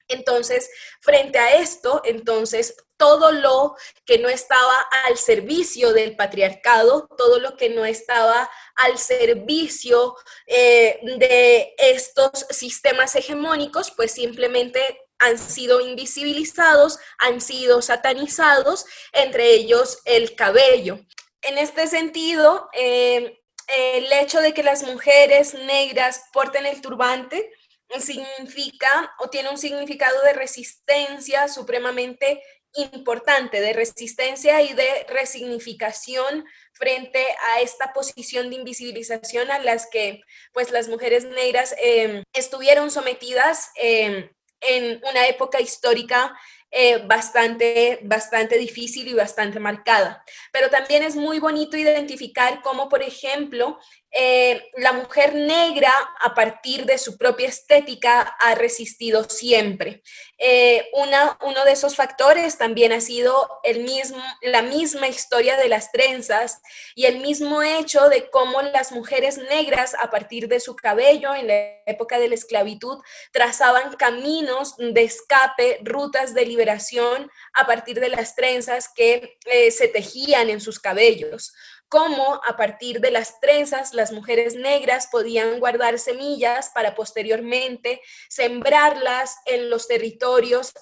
Entonces, 0.08 0.70
frente 1.00 1.38
a 1.38 1.56
esto, 1.56 2.00
entonces 2.04 2.74
todo 2.96 3.30
lo 3.30 3.76
que 4.04 4.18
no 4.18 4.28
estaba 4.28 4.76
al 5.06 5.16
servicio 5.16 5.92
del 5.92 6.16
patriarcado, 6.16 7.08
todo 7.16 7.38
lo 7.38 7.56
que 7.56 7.70
no 7.70 7.84
estaba 7.84 8.50
al 8.74 8.98
servicio 8.98 10.16
eh, 10.46 10.98
de 11.18 11.74
estos 11.78 12.46
sistemas 12.50 13.14
hegemónicos, 13.14 13.92
pues 13.92 14.12
simplemente 14.12 14.80
han 15.18 15.38
sido 15.38 15.80
invisibilizados, 15.80 16.98
han 17.18 17.40
sido 17.40 17.82
satanizados, 17.82 18.84
entre 19.12 19.52
ellos 19.54 20.00
el 20.04 20.34
cabello. 20.34 20.98
En 21.42 21.58
este 21.58 21.86
sentido, 21.86 22.68
eh, 22.72 23.40
el 23.68 24.12
hecho 24.12 24.40
de 24.40 24.54
que 24.54 24.62
las 24.62 24.82
mujeres 24.82 25.54
negras 25.54 26.22
porten 26.32 26.66
el 26.66 26.80
turbante 26.80 27.50
significa 27.98 29.12
o 29.18 29.30
tiene 29.30 29.50
un 29.50 29.58
significado 29.58 30.22
de 30.22 30.32
resistencia 30.34 31.48
supremamente 31.48 32.42
importante 32.74 33.60
de 33.60 33.72
resistencia 33.72 34.62
y 34.62 34.72
de 34.74 35.06
resignificación 35.08 36.44
frente 36.72 37.24
a 37.50 37.60
esta 37.60 37.92
posición 37.92 38.50
de 38.50 38.56
invisibilización 38.56 39.50
a 39.50 39.58
las 39.58 39.88
que 39.90 40.20
pues 40.52 40.70
las 40.70 40.88
mujeres 40.88 41.24
negras 41.24 41.74
em, 41.78 42.22
estuvieron 42.32 42.90
sometidas 42.90 43.70
em, 43.76 44.30
en 44.60 45.00
una 45.04 45.26
época 45.26 45.60
histórica 45.60 46.36
eh, 46.70 46.98
bastante, 47.06 47.98
bastante 48.02 48.58
difícil 48.58 49.08
y 49.08 49.14
bastante 49.14 49.58
marcada. 49.58 50.22
Pero 50.52 50.68
también 50.68 51.02
es 51.02 51.16
muy 51.16 51.38
bonito 51.38 51.78
identificar 51.78 52.60
cómo, 52.60 52.90
por 52.90 53.02
ejemplo, 53.02 53.78
eh, 54.10 54.70
la 54.76 54.92
mujer 54.92 55.34
negra, 55.34 55.92
a 56.20 56.34
partir 56.34 56.86
de 56.86 56.96
su 56.96 57.18
propia 57.18 57.48
estética, 57.48 58.20
ha 58.20 58.54
resistido 58.54 59.24
siempre. 59.24 60.02
Eh, 60.38 60.88
una, 60.94 61.36
uno 61.42 61.64
de 61.64 61.72
esos 61.72 61.96
factores 61.96 62.56
también 62.56 62.92
ha 62.92 63.00
sido 63.00 63.60
el 63.64 63.82
mismo, 63.82 64.22
la 64.40 64.62
misma 64.62 65.08
historia 65.08 65.56
de 65.56 65.68
las 65.68 65.92
trenzas 65.92 66.62
y 66.94 67.06
el 67.06 67.18
mismo 67.18 67.62
hecho 67.62 68.08
de 68.08 68.30
cómo 68.30 68.62
las 68.62 68.92
mujeres 68.92 69.36
negras, 69.36 69.94
a 70.00 70.10
partir 70.10 70.48
de 70.48 70.60
su 70.60 70.74
cabello 70.74 71.34
en 71.34 71.48
la 71.48 71.54
época 71.86 72.18
de 72.18 72.28
la 72.28 72.34
esclavitud, 72.34 72.98
trazaban 73.32 73.94
caminos 73.96 74.74
de 74.78 75.02
escape, 75.02 75.80
rutas 75.82 76.34
de 76.34 76.46
liberación 76.46 77.30
a 77.52 77.66
partir 77.66 78.00
de 78.00 78.08
las 78.08 78.34
trenzas 78.34 78.88
que 78.94 79.38
eh, 79.46 79.70
se 79.70 79.88
tejían 79.88 80.48
en 80.50 80.60
sus 80.60 80.78
cabellos 80.78 81.52
cómo 81.88 82.40
a 82.46 82.56
partir 82.56 83.00
de 83.00 83.10
las 83.10 83.40
trenzas 83.40 83.94
las 83.94 84.12
mujeres 84.12 84.54
negras 84.54 85.08
podían 85.10 85.58
guardar 85.58 85.98
semillas 85.98 86.70
para 86.74 86.94
posteriormente 86.94 88.02
sembrarlas 88.28 89.36
en 89.46 89.70
los 89.70 89.88
territorios 89.88 90.74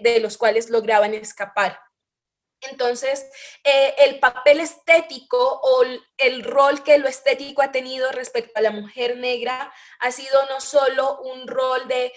de 0.00 0.20
los 0.20 0.36
cuales 0.36 0.70
lograban 0.70 1.14
escapar. 1.14 1.78
Entonces, 2.70 3.26
eh, 3.62 3.94
el 3.98 4.20
papel 4.20 4.60
estético 4.60 5.60
o 5.62 5.82
el 6.16 6.44
rol 6.44 6.82
que 6.82 6.98
lo 6.98 7.08
estético 7.08 7.62
ha 7.62 7.72
tenido 7.72 8.10
respecto 8.12 8.52
a 8.54 8.62
la 8.62 8.70
mujer 8.70 9.18
negra 9.18 9.72
ha 9.98 10.10
sido 10.10 10.46
no 10.46 10.60
solo 10.60 11.20
un 11.20 11.46
rol 11.46 11.86
de 11.88 12.12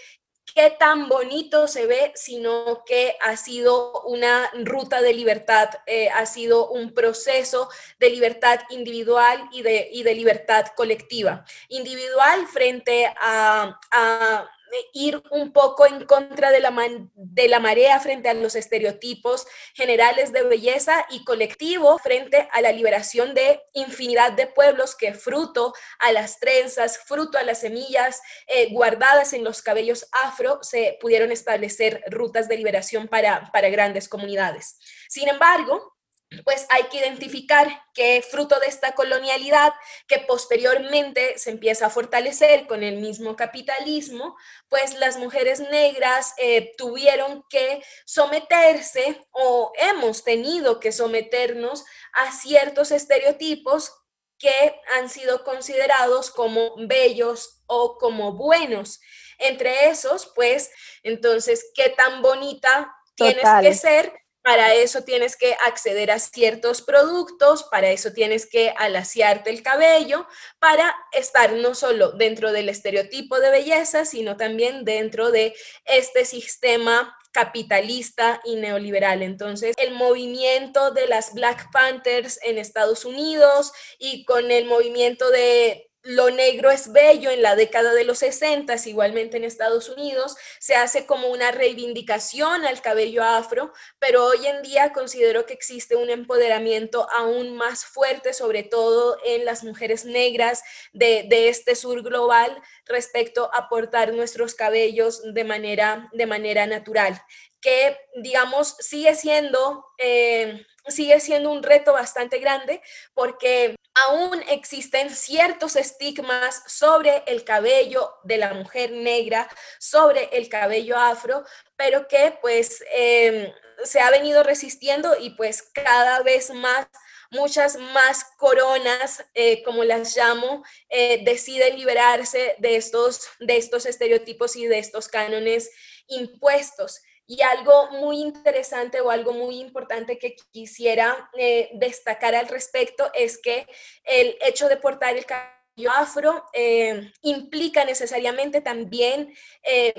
qué 0.54 0.72
tan 0.72 1.08
bonito 1.08 1.68
se 1.68 1.86
ve, 1.86 2.12
sino 2.16 2.84
que 2.86 3.16
ha 3.22 3.38
sido 3.38 4.02
una 4.04 4.50
ruta 4.64 5.02
de 5.02 5.14
libertad, 5.14 5.70
eh, 5.86 6.10
ha 6.10 6.26
sido 6.26 6.70
un 6.70 6.94
proceso 6.94 7.70
de 8.00 8.10
libertad 8.10 8.60
individual 8.70 9.50
y 9.52 9.62
de, 9.62 9.90
y 9.92 10.04
de 10.04 10.16
libertad 10.16 10.66
colectiva. 10.76 11.46
Individual 11.70 12.48
frente 12.48 13.14
a, 13.20 13.80
a 13.92 14.50
ir 14.94 15.22
un 15.32 15.52
poco 15.52 15.86
en 15.86 16.06
contra 16.06 16.52
de 16.52 16.60
la, 16.60 16.74
de 17.14 17.48
la 17.48 17.60
marea 17.60 18.00
frente 18.00 18.30
a 18.30 18.34
los 18.34 18.56
estereotipos 18.56 19.48
generales 19.74 20.32
de 20.32 20.44
belleza 20.44 21.06
y 21.10 21.24
colectivo 21.24 21.98
frente 22.00 22.48
a 22.52 22.62
la 22.62 22.72
liberación 22.72 23.34
de 23.34 23.62
infinidad 23.74 24.34
de 24.34 24.48
pueblos 24.48 24.96
que 24.96 25.14
fruto 25.14 25.74
a 26.00 26.12
las 26.12 26.40
trenzas, 26.40 27.00
fruto 27.06 27.38
a 27.38 27.44
las 27.44 27.62
semillas 27.62 28.22
eh, 28.48 28.70
guardadas 28.72 29.34
en 29.34 29.44
los 29.44 29.62
cabellos 29.62 30.08
afro, 30.12 30.60
se 30.62 30.98
pudieron 31.00 31.32
establecer 31.32 32.04
rutas 32.10 32.48
de 32.48 32.58
liberación 32.58 33.08
para, 33.08 33.50
para 33.52 33.70
grandes 33.70 34.08
comunidades. 34.10 34.78
Sin 35.10 35.28
embargo, 35.28 35.97
pues 36.44 36.66
hay 36.70 36.84
que 36.84 36.98
identificar 36.98 37.86
que 37.94 38.22
fruto 38.22 38.60
de 38.60 38.68
esta 38.68 38.94
colonialidad, 38.96 39.74
que 40.08 40.20
posteriormente 40.20 41.38
se 41.38 41.52
empieza 41.52 41.86
a 41.86 41.90
fortalecer 41.90 42.68
con 42.68 42.84
el 42.84 42.98
mismo 42.98 43.36
capitalismo, 43.36 44.36
pues 44.68 44.96
las 44.96 45.18
mujeres 45.18 45.62
negras 45.62 46.34
eh, 46.38 46.74
tuvieron 46.78 47.44
que 47.50 47.82
someterse 48.06 49.26
o 49.32 49.72
hemos 49.78 50.24
tenido 50.24 50.80
que 50.80 50.92
someternos 50.92 51.86
a 52.14 52.32
ciertos 52.32 52.92
estereotipos 52.92 53.94
que 54.38 54.82
han 54.98 55.10
sido 55.10 55.44
considerados 55.44 56.30
como 56.30 56.76
bellos 56.88 57.64
o 57.68 57.98
como 57.98 58.34
buenos. 58.34 59.00
Entre 59.40 59.90
esos, 59.90 60.32
pues, 60.36 60.72
entonces, 61.04 61.72
¿qué 61.74 61.90
tan 61.90 62.22
bonita 62.22 62.94
tienes 63.16 63.46
que 63.62 63.74
ser 63.74 64.27
para 64.48 64.74
eso 64.74 65.04
tienes 65.04 65.36
que 65.36 65.58
acceder 65.66 66.10
a 66.10 66.20
ciertos 66.20 66.82
productos, 66.82 67.64
para 67.64 67.90
eso 67.90 68.14
tienes 68.14 68.46
que 68.46 68.74
alaciarte 68.78 69.50
el 69.50 69.62
cabello, 69.62 70.26
para 70.58 70.96
estar 71.12 71.52
no 71.52 71.76
solo 71.76 72.14
dentro 72.14 72.54
del 72.54 72.70
estereotipo 72.70 73.42
de 73.42 73.50
belleza, 73.52 74.06
sino 74.06 74.38
también 74.38 74.86
dentro 74.86 75.32
de 75.32 75.54
este 75.84 76.24
sistema 76.24 77.14
capitalista 77.34 78.40
y 78.46 78.56
neoliberal. 78.56 79.22
Entonces, 79.22 79.76
el 79.78 79.92
movimiento 79.92 80.92
de 80.92 81.08
las 81.08 81.34
Black 81.34 81.70
Panthers 81.74 82.40
en 82.42 82.58
Estados 82.58 83.04
Unidos 83.04 83.74
y 84.00 84.24
con 84.24 84.50
el 84.50 84.64
movimiento 84.64 85.30
de 85.30 85.87
lo 86.08 86.32
negro 86.32 86.72
es 86.72 86.94
bello 86.94 87.30
en 87.32 87.42
la 87.42 87.58
década 87.58 87.94
de 87.94 88.06
los 88.06 88.20
60, 88.20 88.74
igualmente 88.86 89.36
en 89.36 89.44
Estados 89.44 89.90
Unidos, 89.90 90.38
se 90.58 90.76
hace 90.76 91.06
como 91.06 91.28
una 91.28 91.52
reivindicación 91.52 92.66
al 92.66 92.82
cabello 92.82 93.26
afro, 93.26 93.74
pero 94.00 94.24
hoy 94.24 94.48
en 94.48 94.62
día 94.62 94.94
considero 94.94 95.46
que 95.46 95.54
existe 95.54 95.98
un 95.98 96.10
empoderamiento 96.10 97.10
aún 97.12 97.58
más 97.58 97.84
fuerte, 97.84 98.32
sobre 98.34 98.64
todo 98.64 99.18
en 99.26 99.44
las 99.44 99.66
mujeres 99.66 100.06
negras 100.06 100.64
de, 100.94 101.26
de 101.28 101.50
este 101.50 101.76
sur 101.76 102.02
global, 102.04 102.56
respecto 102.86 103.50
a 103.54 103.68
portar 103.68 104.14
nuestros 104.14 104.56
cabellos 104.56 105.22
de 105.34 105.44
manera, 105.44 106.10
de 106.14 106.26
manera 106.26 106.68
natural, 106.68 107.22
que 107.60 107.98
digamos 108.16 108.78
sigue 108.80 109.14
siendo... 109.14 109.86
Eh, 109.98 110.66
sigue 110.90 111.20
siendo 111.20 111.52
un 111.52 111.64
reto 111.64 111.92
bastante 111.92 112.40
grande 112.40 112.82
porque 113.14 113.76
aún 114.06 114.44
existen 114.50 115.10
ciertos 115.10 115.76
estigmas 115.76 116.64
sobre 116.68 117.24
el 117.28 117.44
cabello 117.44 118.14
de 118.24 118.38
la 118.38 118.54
mujer 118.54 118.92
negra, 118.92 119.50
sobre 119.80 120.30
el 120.34 120.50
cabello 120.50 120.98
afro, 120.98 121.44
pero 121.76 122.08
que 122.08 122.38
pues 122.42 122.84
em, 122.92 123.52
se 123.84 124.00
ha 124.00 124.10
venido 124.10 124.44
resistiendo 124.44 125.16
y 125.20 125.32
pues 125.32 125.62
cada 125.62 126.22
vez 126.22 126.52
más 126.52 126.88
muchas 127.30 127.78
más 127.94 128.24
coronas, 128.38 129.26
eh, 129.34 129.64
como 129.64 129.84
las 129.84 130.16
llamo, 130.16 130.64
eh, 130.90 131.24
deciden 131.24 131.76
liberarse 131.78 132.56
de 132.60 132.78
estos, 132.78 133.28
de 133.40 133.58
estos 133.58 133.86
estereotipos 133.86 134.56
y 134.56 134.66
de 134.66 134.80
estos 134.80 135.08
cánones 135.08 135.70
impuestos. 136.08 137.02
Y 137.30 137.42
algo 137.42 137.92
muy 137.92 138.22
interesante 138.22 139.02
o 139.02 139.12
algo 139.12 139.34
muy 139.34 139.60
importante 139.60 140.18
que 140.18 140.38
quisiera 140.52 141.30
eh, 141.38 141.70
destacar 141.74 142.34
al 142.34 142.48
respecto 142.48 143.12
es 143.14 143.38
que 143.38 143.68
el 144.06 144.38
hecho 144.42 144.70
de 144.70 144.78
portar 144.78 145.18
el 145.18 145.26
cabello 145.26 145.92
afro 145.94 146.46
eh, 146.54 147.12
implica 147.22 147.84
necesariamente 147.84 148.62
también 148.62 149.36
eh, 149.62 149.94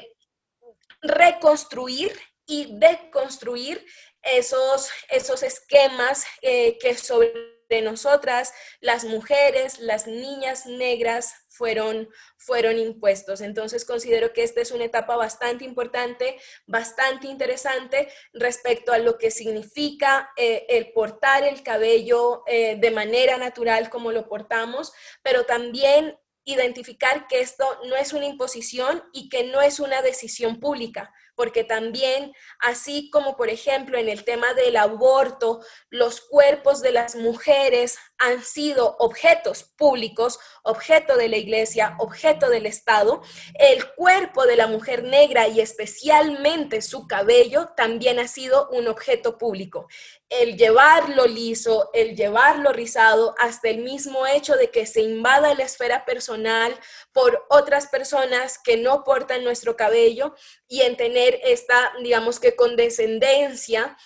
reconstruir 1.02 2.18
y 2.46 2.78
deconstruir 2.78 3.84
esos, 4.22 4.90
esos 5.10 5.42
esquemas 5.42 6.24
que 6.40 6.96
sobre 6.96 7.57
nosotras, 7.83 8.52
las 8.81 9.04
mujeres, 9.04 9.78
las 9.78 10.07
niñas 10.07 10.66
negras, 10.66 11.35
fueron, 11.59 12.09
fueron 12.37 12.78
impuestos. 12.78 13.40
Entonces 13.40 13.85
considero 13.85 14.33
que 14.33 14.44
esta 14.44 14.61
es 14.61 14.70
una 14.70 14.85
etapa 14.85 15.16
bastante 15.16 15.64
importante, 15.64 16.38
bastante 16.66 17.26
interesante 17.26 18.09
respecto 18.33 18.92
a 18.92 18.98
lo 18.98 19.18
que 19.18 19.31
significa 19.31 20.31
eh, 20.37 20.66
el 20.68 20.92
portar 20.92 21.42
el 21.42 21.62
cabello 21.62 22.44
eh, 22.46 22.76
de 22.78 22.90
manera 22.92 23.37
natural 23.37 23.90
como 23.90 24.12
lo 24.12 24.28
portamos, 24.28 24.92
pero 25.22 25.44
también 25.44 26.16
identificar 26.44 27.26
que 27.26 27.40
esto 27.40 27.64
no 27.88 27.96
es 27.96 28.12
una 28.12 28.24
imposición 28.24 29.02
y 29.12 29.28
que 29.28 29.44
no 29.44 29.61
es 29.61 29.81
una 29.81 30.00
decisión 30.00 30.61
pública, 30.61 31.12
porque 31.38 31.62
también, 31.62 32.34
así 32.59 33.11
como 33.11 33.36
por 33.36 33.49
ejemplo 33.49 33.97
en 33.97 34.09
el 34.09 34.24
tema 34.24 34.55
del 34.55 34.76
aborto, 34.76 35.61
los 35.89 36.20
cuerpos 36.20 36.82
de 36.82 36.91
las 36.91 37.14
mujeres 37.14 37.97
han 38.18 38.43
sido 38.43 38.97
objetos 38.99 39.62
públicos, 39.62 40.41
objeto 40.64 41.16
de 41.16 41.28
la 41.28 41.36
iglesia, 41.36 41.95
objeto 42.01 42.51
del 42.51 42.66
Estado, 42.66 43.22
el 43.55 43.89
cuerpo 43.95 44.47
de 44.47 44.57
la 44.57 44.66
mujer 44.66 45.05
negra 45.05 45.47
y 45.47 45.61
especialmente 45.61 46.82
su 46.82 47.07
cabello 47.07 47.68
también 47.76 48.18
ha 48.18 48.26
sido 48.26 48.68
un 48.70 48.89
objeto 48.89 49.39
público. 49.39 49.86
El 50.31 50.57
llevarlo 50.57 51.26
liso, 51.26 51.91
el 51.95 52.14
llevarlo 52.14 52.72
rizado, 52.72 53.35
hasta 53.39 53.70
el 53.70 53.79
mismo 53.79 54.26
hecho 54.26 54.57
de 54.57 54.70
que 54.70 54.85
se 54.85 55.01
invada 55.01 55.55
la 55.55 55.64
esfera 55.64 56.05
personal 56.05 56.79
por 57.12 57.47
otras 57.49 57.87
personas 57.87 58.59
que 58.59 58.76
no 58.76 59.05
portan 59.05 59.43
nuestro 59.43 59.76
cabello 59.76 60.35
y 60.68 60.83
en 60.83 60.97
tener 60.97 61.41
esta, 61.45 61.93
digamos 62.03 62.41
que 62.41 62.57
condescendencia 62.57 63.97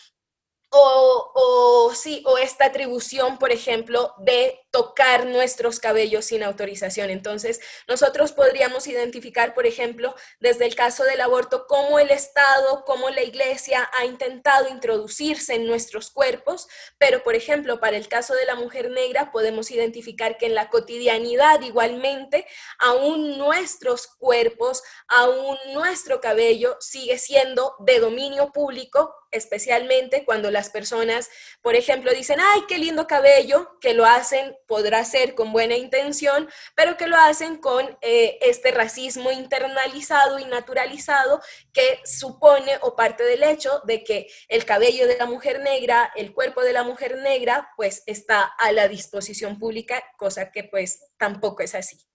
o, 0.74 1.92
sí, 1.94 2.22
o 2.26 2.38
esta 2.38 2.66
atribución, 2.66 3.38
por 3.38 3.52
ejemplo, 3.52 4.14
de 4.18 4.58
tocar 4.70 5.26
nuestros 5.26 5.80
cabellos 5.80 6.24
sin 6.24 6.42
autorización. 6.42 7.10
Entonces, 7.10 7.60
nosotros 7.86 8.32
podríamos 8.32 8.86
identificar, 8.86 9.52
por 9.52 9.66
ejemplo, 9.66 10.14
desde 10.40 10.64
el 10.64 10.74
caso 10.74 11.04
del 11.04 11.20
aborto, 11.20 11.66
cómo 11.66 11.98
el 11.98 12.10
Estado, 12.10 12.84
cómo 12.86 13.10
la 13.10 13.22
Iglesia 13.22 13.90
ha 13.98 14.06
intentado 14.06 14.68
introducirse 14.68 15.54
en 15.54 15.66
nuestros 15.66 16.10
cuerpos, 16.10 16.68
pero, 16.96 17.22
por 17.22 17.34
ejemplo, 17.34 17.78
para 17.78 17.98
el 17.98 18.08
caso 18.08 18.34
de 18.34 18.46
la 18.46 18.54
mujer 18.54 18.90
negra, 18.90 19.30
podemos 19.30 19.70
identificar 19.70 20.38
que 20.38 20.46
en 20.46 20.54
la 20.54 20.70
cotidianidad 20.70 21.60
igualmente, 21.60 22.46
aún 22.78 23.36
nuestros 23.36 24.06
cuerpos, 24.06 24.82
aún 25.06 25.58
nuestro 25.74 26.20
cabello 26.22 26.76
sigue 26.80 27.18
siendo 27.18 27.74
de 27.80 27.98
dominio 27.98 28.52
público 28.52 29.14
especialmente 29.32 30.24
cuando 30.24 30.50
las 30.50 30.70
personas, 30.70 31.30
por 31.60 31.74
ejemplo, 31.74 32.12
dicen, 32.12 32.38
ay, 32.40 32.62
qué 32.68 32.78
lindo 32.78 33.06
cabello, 33.06 33.78
que 33.80 33.94
lo 33.94 34.04
hacen, 34.04 34.56
podrá 34.66 35.04
ser 35.04 35.34
con 35.34 35.52
buena 35.52 35.76
intención, 35.76 36.48
pero 36.74 36.96
que 36.96 37.06
lo 37.06 37.16
hacen 37.16 37.56
con 37.56 37.98
eh, 38.02 38.38
este 38.42 38.70
racismo 38.70 39.32
internalizado 39.32 40.38
y 40.38 40.44
naturalizado 40.44 41.40
que 41.72 42.00
supone 42.04 42.78
o 42.82 42.94
parte 42.94 43.24
del 43.24 43.42
hecho 43.42 43.80
de 43.84 44.04
que 44.04 44.28
el 44.48 44.64
cabello 44.64 45.06
de 45.06 45.16
la 45.16 45.26
mujer 45.26 45.60
negra, 45.60 46.12
el 46.14 46.32
cuerpo 46.32 46.62
de 46.62 46.72
la 46.72 46.84
mujer 46.84 47.18
negra, 47.18 47.70
pues 47.76 48.02
está 48.06 48.42
a 48.42 48.72
la 48.72 48.88
disposición 48.88 49.58
pública, 49.58 50.02
cosa 50.16 50.52
que 50.52 50.64
pues 50.64 51.12
tampoco 51.16 51.62
es 51.62 51.74
así. 51.74 52.11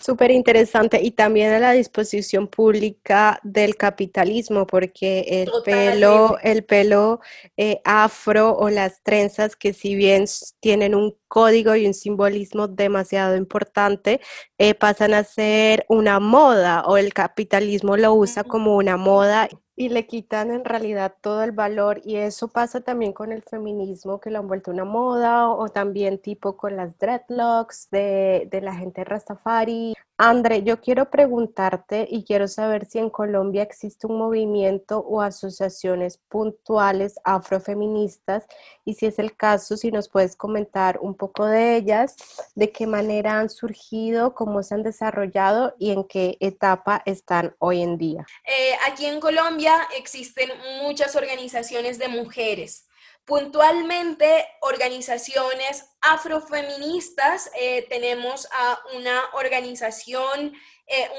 Súper 0.00 0.30
interesante 0.30 1.00
y 1.02 1.10
también 1.10 1.52
a 1.52 1.58
la 1.58 1.72
disposición 1.72 2.46
pública 2.46 3.40
del 3.42 3.76
capitalismo, 3.76 4.66
porque 4.66 5.42
el 5.42 5.50
pelo, 5.64 6.38
el 6.42 6.64
pelo 6.64 7.20
eh, 7.56 7.80
afro 7.84 8.56
o 8.56 8.70
las 8.70 9.02
trenzas, 9.02 9.56
que 9.56 9.72
si 9.72 9.96
bien 9.96 10.24
tienen 10.60 10.94
un 10.94 11.16
código 11.26 11.74
y 11.74 11.86
un 11.86 11.94
simbolismo 11.94 12.68
demasiado 12.68 13.36
importante, 13.36 14.20
eh, 14.56 14.74
pasan 14.74 15.14
a 15.14 15.24
ser 15.24 15.84
una 15.88 16.20
moda 16.20 16.84
o 16.86 16.96
el 16.96 17.12
capitalismo 17.12 17.96
lo 17.96 18.14
usa 18.14 18.44
como 18.44 18.76
una 18.76 18.96
moda 18.96 19.48
y 19.78 19.90
le 19.90 20.08
quitan 20.08 20.50
en 20.50 20.64
realidad 20.64 21.14
todo 21.20 21.44
el 21.44 21.52
valor 21.52 22.00
y 22.04 22.16
eso 22.16 22.48
pasa 22.48 22.80
también 22.80 23.12
con 23.12 23.30
el 23.30 23.42
feminismo 23.44 24.20
que 24.20 24.28
lo 24.28 24.40
han 24.40 24.48
vuelto 24.48 24.72
una 24.72 24.84
moda 24.84 25.48
o, 25.50 25.68
también 25.68 26.18
tipo 26.18 26.56
con 26.56 26.74
las 26.76 26.98
dreadlocks 26.98 27.88
de, 27.90 28.48
de 28.50 28.60
la 28.60 28.74
gente 28.74 29.04
Rastafari. 29.04 29.94
André, 30.20 30.64
yo 30.64 30.80
quiero 30.80 31.10
preguntarte 31.10 32.04
y 32.10 32.24
quiero 32.24 32.48
saber 32.48 32.86
si 32.86 32.98
en 32.98 33.08
Colombia 33.08 33.62
existe 33.62 34.08
un 34.08 34.18
movimiento 34.18 34.98
o 34.98 35.22
asociaciones 35.22 36.18
puntuales 36.28 37.20
afrofeministas 37.22 38.44
y 38.84 38.94
si 38.94 39.06
es 39.06 39.20
el 39.20 39.36
caso, 39.36 39.76
si 39.76 39.92
nos 39.92 40.08
puedes 40.08 40.34
comentar 40.34 40.98
un 41.00 41.14
poco 41.14 41.46
de 41.46 41.76
ellas, 41.76 42.16
de 42.56 42.72
qué 42.72 42.88
manera 42.88 43.38
han 43.38 43.48
surgido, 43.48 44.34
cómo 44.34 44.64
se 44.64 44.74
han 44.74 44.82
desarrollado 44.82 45.76
y 45.78 45.92
en 45.92 46.02
qué 46.02 46.36
etapa 46.40 47.00
están 47.06 47.54
hoy 47.60 47.80
en 47.82 47.96
día. 47.96 48.26
Eh, 48.44 48.74
aquí 48.90 49.06
en 49.06 49.20
Colombia 49.20 49.86
existen 49.96 50.50
muchas 50.82 51.14
organizaciones 51.14 51.96
de 51.96 52.08
mujeres. 52.08 52.87
Puntualmente, 53.28 54.48
organizaciones 54.62 55.84
afrofeministas, 56.00 57.50
eh, 57.60 57.84
tenemos 57.90 58.48
a 58.50 58.80
una 58.96 59.22
organización, 59.34 60.54
eh, 60.86 61.10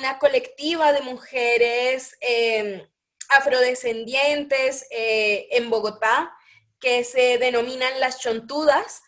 una 0.00 0.18
colectiva 0.18 0.92
de 0.92 1.02
mujeres 1.02 2.16
em, 2.20 2.84
afrodescendientes 3.28 4.88
eh, 4.90 5.46
en 5.52 5.70
Bogotá 5.70 6.36
que 6.80 7.04
se 7.04 7.38
denominan 7.38 8.00
las 8.00 8.18
chontudas. 8.18 9.02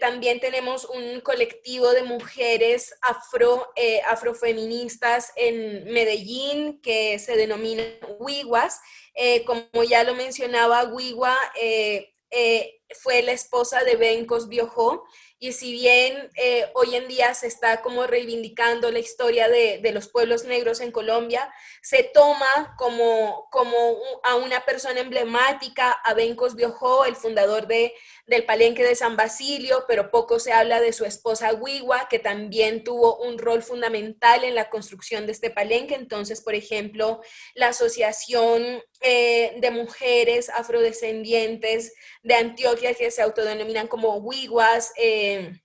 También 0.00 0.38
tenemos 0.38 0.84
un 0.84 1.20
colectivo 1.20 1.92
de 1.92 2.02
mujeres 2.02 2.94
afro, 3.00 3.72
afrofeministas 4.06 5.32
en 5.36 5.84
Medellín 5.84 6.80
que 6.82 7.18
se 7.18 7.36
denomina 7.36 7.82
Huiguas. 8.18 8.80
Eh, 9.16 9.44
como 9.44 9.82
ya 9.88 10.04
lo 10.04 10.14
mencionaba, 10.14 10.84
Wiwa 10.84 11.34
eh, 11.58 12.12
eh, 12.30 12.80
fue 12.94 13.22
la 13.22 13.32
esposa 13.32 13.82
de 13.84 13.96
Ben 13.96 14.26
Cosbiojo 14.26 15.04
y 15.38 15.52
si 15.52 15.72
bien 15.72 16.30
hoy 16.74 16.94
en 16.94 17.08
día 17.08 17.34
se 17.34 17.46
está 17.46 17.82
como 17.82 18.06
reivindicando 18.06 18.90
la 18.90 19.00
historia 19.00 19.48
de, 19.48 19.80
de, 19.82 19.92
los 19.92 20.08
pueblos 20.08 20.44
negros 20.44 20.80
en 20.80 20.90
Colombia, 20.90 21.52
se 21.82 22.04
toma 22.04 22.74
como, 22.78 23.46
como 23.50 23.76
a 24.22 24.36
una 24.36 24.64
persona 24.64 25.00
emblemática, 25.00 25.92
a 25.92 26.14
Ben 26.14 26.34
Cosbiojo, 26.34 27.04
el 27.04 27.16
fundador 27.16 27.66
de, 27.66 27.92
del 28.26 28.44
Palenque 28.44 28.82
de 28.82 28.94
San 28.94 29.16
Basilio, 29.16 29.84
pero 29.86 30.10
poco 30.10 30.38
se 30.38 30.52
habla 30.52 30.80
de 30.80 30.92
su 30.92 31.04
esposa 31.04 31.52
Wiwa, 31.52 32.08
que 32.08 32.18
también 32.18 32.82
tuvo 32.82 33.18
un 33.18 33.38
rol 33.38 33.62
fundamental 33.62 34.42
en 34.42 34.54
la 34.54 34.70
construcción 34.70 35.26
de 35.26 35.32
este 35.32 35.50
palenque. 35.50 35.94
Entonces, 35.94 36.40
por 36.40 36.54
ejemplo, 36.54 37.20
la 37.54 37.68
Asociación 37.68 38.82
eh, 39.00 39.54
de 39.58 39.70
Mujeres 39.70 40.48
Afrodescendientes 40.48 41.92
de 42.22 42.34
Antioquia, 42.34 42.75
que 42.76 43.10
se 43.10 43.22
autodenominan 43.22 43.88
como 43.88 44.16
Wiwas, 44.16 44.92
eh, 44.96 45.60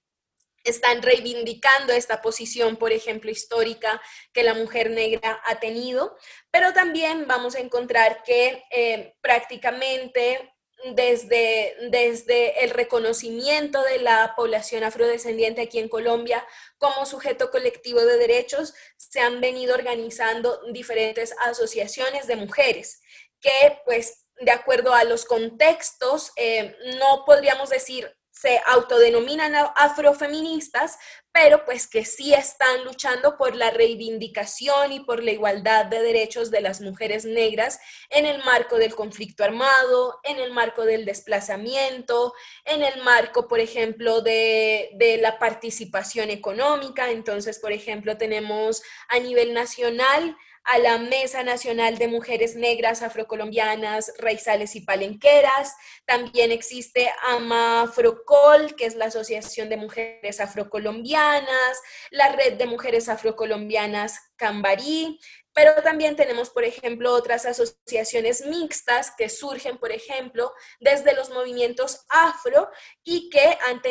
están 0.64 1.02
reivindicando 1.02 1.94
esta 1.94 2.22
posición, 2.22 2.78
por 2.78 2.92
ejemplo, 2.92 3.32
histórica 3.32 4.02
que 4.34 4.44
la 4.44 4.54
mujer 4.54 4.92
negra 4.92 5.42
ha 5.46 5.60
tenido, 5.60 6.16
pero 6.52 6.74
también 6.74 7.26
vamos 7.28 7.56
a 7.56 7.60
encontrar 7.60 8.24
que 8.24 8.64
eh, 8.72 9.16
prácticamente 9.22 10.54
desde, 10.96 11.76
desde 11.90 12.64
el 12.64 12.72
reconocimiento 12.72 13.84
de 13.84 14.00
la 14.00 14.34
población 14.36 14.84
afrodescendiente 14.84 15.62
aquí 15.62 15.80
en 15.80 15.90
Colombia 15.90 16.46
como 16.78 17.06
sujeto 17.06 17.52
colectivo 17.52 18.02
de 18.02 18.18
derechos, 18.18 18.74
se 18.98 19.20
han 19.20 19.42
venido 19.42 19.76
organizando 19.76 20.60
diferentes 20.72 21.36
asociaciones 21.44 22.28
de 22.28 22.36
mujeres 22.36 23.02
que, 23.40 23.80
pues, 23.86 24.21
de 24.42 24.52
acuerdo 24.52 24.94
a 24.94 25.04
los 25.04 25.26
contextos, 25.26 26.32
eh, 26.36 26.76
no 27.00 27.24
podríamos 27.26 27.70
decir 27.70 28.12
se 28.42 28.60
autodenominan 28.66 29.54
afrofeministas, 29.76 30.98
pero 31.32 31.64
pues 31.64 31.88
que 31.88 32.06
sí 32.06 32.34
están 32.34 32.84
luchando 32.86 33.38
por 33.38 33.56
la 33.56 33.70
reivindicación 33.70 34.94
y 34.94 35.02
por 35.02 35.24
la 35.24 35.32
igualdad 35.32 35.86
de 35.86 36.02
derechos 36.02 36.50
de 36.50 36.62
las 36.62 36.82
mujeres 36.82 37.24
negras 37.24 37.80
en 38.10 38.26
el 38.26 38.44
marco 38.44 38.78
del 38.78 38.96
conflicto 38.96 39.44
armado, 39.44 40.20
en 40.24 40.40
el 40.40 40.52
marco 40.52 40.86
del 40.86 41.06
desplazamiento, 41.06 42.34
en 42.66 42.82
el 42.84 43.04
marco, 43.04 43.48
por 43.48 43.60
ejemplo, 43.60 44.22
de, 44.22 44.90
de 44.96 45.18
la 45.18 45.38
participación 45.38 46.32
económica. 46.32 47.12
Entonces, 47.12 47.60
por 47.60 47.72
ejemplo, 47.72 48.18
tenemos 48.18 48.82
a 49.10 49.20
nivel 49.20 49.54
nacional 49.54 50.36
a 50.64 50.80
la 50.80 50.98
Mesa 50.98 51.44
Nacional 51.44 51.98
de 51.98 52.08
Mujeres 52.08 52.56
Negras 52.56 53.02
Afrocolombianas, 53.02 54.14
Raizales 54.18 54.76
y 54.76 54.82
Palenqueras. 54.82 55.76
También 56.06 56.52
existe 56.52 57.12
AMAFROCOL, 57.28 58.76
que 58.76 58.86
es 58.86 58.96
la 58.96 59.06
Asociación 59.06 59.70
de 59.70 59.78
Mujeres 59.78 60.40
Afrocolombianas, 60.40 61.82
la 62.12 62.30
Red 62.30 62.54
de 62.54 62.66
Mujeres 62.66 63.10
Afrocolombianas 63.10 64.20
Cambarí, 64.36 65.20
pero 65.54 65.74
también 65.84 66.16
tenemos, 66.16 66.50
por 66.50 66.64
ejemplo, 66.64 67.14
otras 67.14 67.46
asociaciones 67.46 68.46
mixtas 68.46 69.12
que 69.18 69.30
surgen, 69.30 69.78
por 69.78 69.92
ejemplo, 69.92 70.54
desde 70.80 71.14
los 71.14 71.30
movimientos 71.30 72.06
afro 72.10 72.70
y 73.04 73.30
que 73.30 73.58
han, 73.68 73.82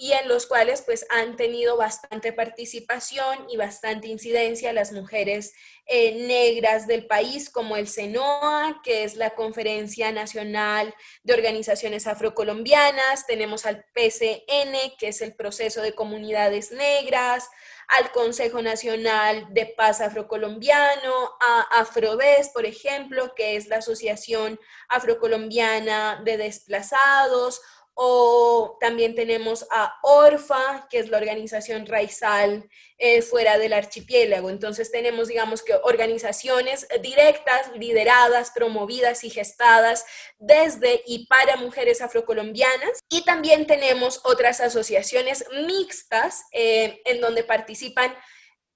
y 0.00 0.12
en 0.12 0.28
los 0.28 0.46
cuales 0.46 0.82
pues 0.82 1.04
han 1.10 1.34
tenido 1.34 1.76
bastante 1.76 2.32
participación 2.32 3.50
y 3.50 3.56
bastante 3.56 4.06
incidencia 4.06 4.72
las 4.72 4.92
mujeres 4.92 5.54
eh, 5.86 6.24
negras 6.24 6.86
del 6.86 7.06
país, 7.06 7.50
como 7.50 7.76
el 7.76 7.88
CENOA, 7.88 8.80
que 8.84 9.02
es 9.02 9.16
la 9.16 9.30
Conferencia 9.30 10.12
Nacional 10.12 10.94
de 11.24 11.34
Organizaciones 11.34 12.06
Afrocolombianas, 12.06 13.26
tenemos 13.26 13.66
al 13.66 13.84
PCN, 13.92 14.96
que 14.98 15.08
es 15.08 15.20
el 15.20 15.34
Proceso 15.34 15.82
de 15.82 15.94
Comunidades 15.94 16.70
Negras, 16.70 17.48
al 17.88 18.12
Consejo 18.12 18.62
Nacional 18.62 19.46
de 19.50 19.66
Paz 19.66 20.00
Afrocolombiano, 20.00 21.32
a 21.40 21.80
Afrodes, 21.80 22.50
por 22.50 22.66
ejemplo, 22.66 23.34
que 23.34 23.56
es 23.56 23.66
la 23.66 23.78
Asociación 23.78 24.60
Afrocolombiana 24.88 26.20
de 26.22 26.36
Desplazados, 26.36 27.62
o 28.00 28.76
también 28.78 29.16
tenemos 29.16 29.66
a 29.72 29.98
ORFA, 30.04 30.86
que 30.88 31.00
es 31.00 31.08
la 31.08 31.16
organización 31.16 31.84
raizal 31.84 32.70
eh, 32.96 33.22
fuera 33.22 33.58
del 33.58 33.72
archipiélago. 33.72 34.50
Entonces 34.50 34.92
tenemos, 34.92 35.26
digamos 35.26 35.64
que, 35.64 35.74
organizaciones 35.82 36.86
directas, 37.02 37.72
lideradas, 37.74 38.52
promovidas 38.52 39.24
y 39.24 39.30
gestadas 39.30 40.04
desde 40.38 41.02
y 41.06 41.26
para 41.26 41.56
mujeres 41.56 42.00
afrocolombianas. 42.00 43.00
Y 43.10 43.24
también 43.24 43.66
tenemos 43.66 44.20
otras 44.22 44.60
asociaciones 44.60 45.44
mixtas 45.66 46.44
eh, 46.52 47.02
en 47.04 47.20
donde 47.20 47.42
participan 47.42 48.14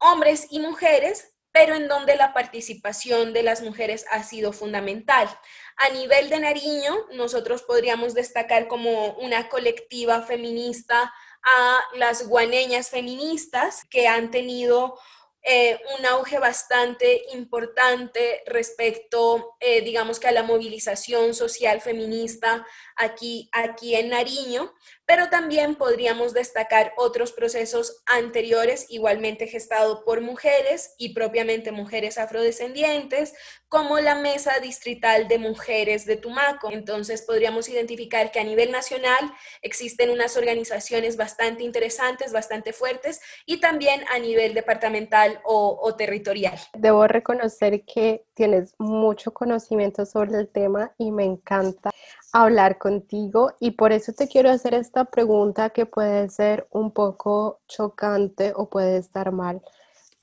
hombres 0.01 0.49
y 0.51 0.59
mujeres 0.59 1.32
pero 1.53 1.75
en 1.75 1.87
donde 1.87 2.17
la 2.17 2.33
participación 2.33 3.33
de 3.33 3.43
las 3.43 3.63
mujeres 3.63 4.07
ha 4.11 4.23
sido 4.23 4.53
fundamental. 4.53 5.29
A 5.77 5.91
nivel 5.91 6.31
de 6.31 6.41
Nariño, 6.41 6.95
nosotros 7.13 7.63
podríamos 7.63 8.15
destacar 8.15 8.69
como 8.69 9.15
una 9.15 9.49
colectiva 9.49 10.23
feminista 10.23 11.13
a 11.43 11.81
las 11.97 12.27
guaneñas 12.27 12.91
feministas 12.91 13.85
que 13.91 14.09
han 14.09 14.31
tenido 14.31 14.99
eh, 15.45 15.81
un 15.99 16.07
auge 16.07 16.39
bastante 16.39 17.25
importante 17.33 18.45
respecto, 18.47 19.57
eh, 19.59 19.81
digamos 19.81 20.21
que 20.21 20.29
a 20.29 20.33
la 20.33 20.45
movilización 20.45 21.35
social 21.35 21.81
feminista 21.81 22.65
aquí, 22.97 23.49
aquí 23.53 23.95
en 23.95 24.11
Nariño, 24.11 24.73
pero 25.05 25.29
también 25.29 25.75
podríamos 25.75 26.33
destacar 26.33 26.93
otros 26.97 27.33
procesos 27.33 28.03
anteriores, 28.07 28.87
igualmente 28.89 29.47
gestados 29.47 30.01
por 30.05 30.21
mujeres 30.21 30.95
y 30.99 31.15
propiamente 31.15 31.73
mujeres 31.73 32.19
afrodescendientes, 32.19 33.35
como 33.69 34.01
la 34.01 34.15
Mesa 34.15 34.59
Distrital 34.61 35.29
de 35.29 35.39
Mujeres 35.39 36.05
de 36.07 36.17
Tumaco. 36.17 36.71
Entonces 36.71 37.23
podríamos 37.23 37.69
identificar 37.69 38.31
que 38.31 38.41
a 38.41 38.45
nivel 38.45 38.71
nacional 38.71 39.33
existen 39.63 40.11
unas 40.11 40.37
organizaciones 40.37 41.17
bastante 41.17 41.63
interesantes, 41.63 42.33
bastante 42.33 42.73
fuertes, 42.73 43.21
y 43.47 43.61
también 43.61 44.05
a 44.13 44.19
nivel 44.19 44.55
departamental 44.55 45.41
o, 45.45 45.79
o 45.83 45.95
territorial. 45.95 46.59
Debo 46.75 47.07
reconocer 47.07 47.85
que 47.85 48.25
tienes 48.35 48.75
mucho 48.79 49.33
conocimiento 49.33 50.07
sobre 50.07 50.39
el 50.39 50.49
tema 50.49 50.93
y 50.99 51.11
me 51.11 51.25
encanta 51.25 51.91
hablar 52.33 52.79
contigo 52.83 53.55
y 53.61 53.71
por 53.71 53.93
eso 53.93 54.13
te 54.13 54.27
quiero 54.27 54.51
hacer 54.51 54.75
esta 54.75 55.05
pregunta 55.05 55.71
que 55.71 55.87
puede 55.87 56.29
ser 56.29 56.67
un 56.73 56.91
poco 56.91 57.61
chocante 57.69 58.53
o 58.57 58.69
puede 58.69 58.97
estar 58.97 59.31
mal, 59.31 59.63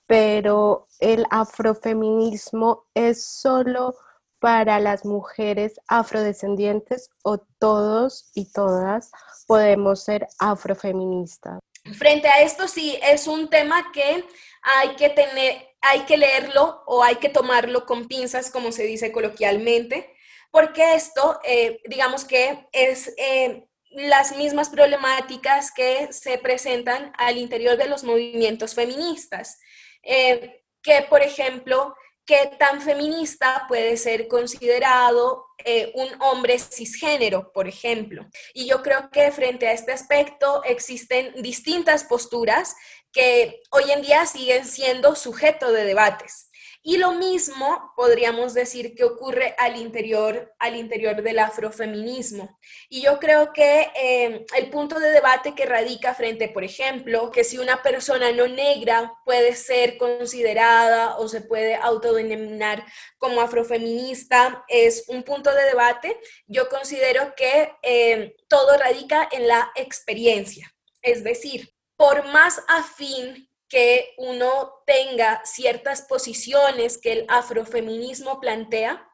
pero 0.07 0.86
el 0.99 1.26
afrofeminismo 1.30 2.84
es 2.93 3.24
solo 3.24 3.95
para 4.39 4.82
las 4.82 5.05
mujeres 5.05 5.80
afrodescendientes 5.88 7.10
o 7.24 7.38
todos 7.38 8.30
y 8.36 8.51
todas 8.51 9.12
podemos 9.47 10.03
ser 10.03 10.28
afrofeministas. 10.38 11.60
Frente 11.97 12.28
a 12.28 12.41
esto 12.41 12.68
sí 12.68 12.99
es 13.01 13.28
un 13.28 13.49
tema 13.49 13.89
que 13.93 14.26
hay 14.64 14.97
que 14.97 15.10
tener, 15.10 15.66
hay 15.80 16.01
que 16.01 16.18
leerlo 16.18 16.84
o 16.88 17.03
hay 17.03 17.16
que 17.16 17.30
tomarlo 17.30 17.86
con 17.86 18.10
pinzas, 18.10 18.51
como 18.51 18.74
se 18.74 18.84
dice 18.84 19.14
coloquialmente 19.14 20.14
porque 20.52 20.95
esto, 20.95 21.39
eh, 21.43 21.80
digamos 21.86 22.26
que 22.26 22.68
es 22.72 23.14
eh, 23.18 23.66
las 23.91 24.36
mismas 24.38 24.70
problemáticas 24.70 25.72
que 25.72 26.12
se 26.12 26.38
presentan 26.38 27.12
al 27.18 27.38
interior 27.38 27.78
de 27.78 27.88
los 27.88 28.04
movimientos 28.04 28.76
feministas, 28.76 29.60
eh, 30.04 30.64
que 30.82 31.06
por 31.10 31.22
ejemplo, 31.22 31.95
qué 32.26 32.52
tan 32.60 32.82
feminista 32.82 33.66
puede 33.68 33.97
ser 33.97 34.28
considerado 34.28 35.47
un 35.95 36.10
hombre 36.22 36.58
cisgénero, 36.58 37.52
por 37.52 37.68
ejemplo. 37.68 38.26
Y 38.54 38.66
yo 38.66 38.82
creo 38.82 39.10
que 39.10 39.30
frente 39.32 39.68
a 39.68 39.74
este 39.74 39.91
aspecto 39.91 40.64
existen 40.64 41.34
distintas 41.41 42.06
posturas 42.06 42.76
que 43.12 43.60
hoy 43.72 43.91
en 43.91 44.02
día 44.02 44.26
siguen 44.26 44.66
siendo 44.66 45.16
sujeto 45.16 45.72
de 45.72 45.84
debates. 45.84 46.49
Y 46.82 46.95
lo 46.97 47.11
mismo 47.11 47.91
podríamos 47.97 48.53
decir 48.53 48.95
que 48.95 49.03
ocurre 49.03 49.53
al 49.57 49.75
interior, 49.75 50.53
al 50.59 50.77
interior 50.77 51.21
del 51.21 51.39
afrofeminismo. 51.39 52.57
Y 52.88 53.01
yo 53.01 53.19
creo 53.19 53.51
que 53.51 53.91
eh, 54.01 54.45
el 54.55 54.69
punto 54.69 54.97
de 54.97 55.11
debate 55.11 55.53
que 55.55 55.65
radica 55.65 56.15
frente, 56.15 56.47
por 56.47 56.63
ejemplo, 56.63 57.32
que 57.32 57.43
si 57.43 57.57
una 57.57 57.84
persona 57.84 58.32
no 58.32 58.47
negra 58.47 59.13
puede 59.25 59.55
ser 59.55 59.97
considerada 59.97 61.17
o 61.17 61.27
se 61.27 61.41
puede 61.41 61.75
autodenominar 61.75 62.86
como 63.17 63.41
afrofeminista, 63.41 64.63
es 64.69 65.03
un 65.09 65.23
punto 65.23 65.53
de 65.53 65.63
debate. 65.63 66.17
Yo 66.47 66.69
considero 66.69 67.34
que 67.36 67.73
eh, 67.82 68.38
todo 68.47 68.77
radica 68.77 69.27
en 69.34 69.49
la 69.49 69.69
experiencia. 69.75 70.73
Es 71.01 71.25
decir, 71.25 71.73
por 71.97 72.25
más 72.27 72.63
afín 72.69 73.49
que 73.70 74.15
uno 74.17 74.82
tenga 74.86 75.41
ciertas 75.45 76.01
posiciones 76.01 76.97
que 76.97 77.13
el 77.13 77.26
afrofeminismo 77.30 78.39
plantea, 78.41 79.07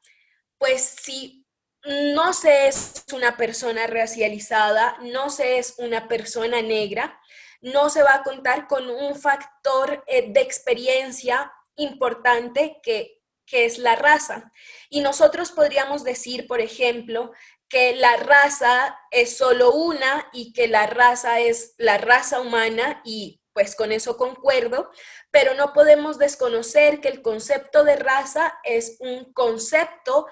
pues 0.57 0.81
si 0.81 1.45
no 1.85 2.33
se 2.33 2.67
es 2.67 3.03
una 3.13 3.37
persona 3.37 3.85
racializada, 3.85 4.97
no 5.01 5.29
se 5.29 5.59
es 5.59 5.75
una 5.77 6.07
persona 6.07 6.61
negra, 6.61 7.19
no 7.61 7.89
se 7.89 8.01
va 8.01 8.15
a 8.15 8.23
contar 8.23 8.67
con 8.67 8.89
un 8.89 9.15
factor 9.15 10.03
eh, 10.07 10.31
de 10.31 10.41
experiencia 10.41 11.51
importante 11.75 12.79
que, 12.81 13.21
que 13.45 13.65
es 13.65 13.77
la 13.77 13.95
raza. 13.95 14.51
Y 14.89 15.01
nosotros 15.01 15.51
podríamos 15.51 16.03
decir, 16.03 16.47
por 16.47 16.61
ejemplo, 16.61 17.31
que 17.67 17.95
la 17.95 18.15
raza 18.17 18.97
es 19.11 19.37
solo 19.37 19.71
una 19.71 20.29
y 20.31 20.53
que 20.53 20.67
la 20.67 20.87
raza 20.87 21.39
es 21.39 21.75
la 21.77 21.97
raza 21.97 22.39
humana 22.39 23.01
y 23.03 23.41
pues 23.55 23.73
con 23.73 23.93
eso 23.93 24.17
concuerdo, 24.17 24.91
pero 25.31 25.53
no 25.53 25.71
podemos 25.71 26.19
desconocer 26.19 26.99
que 26.99 27.07
el 27.07 27.21
concepto 27.21 27.85
de 27.85 27.95
raza 27.95 28.59
es 28.65 28.97
un 28.99 29.31
concepto, 29.31 30.27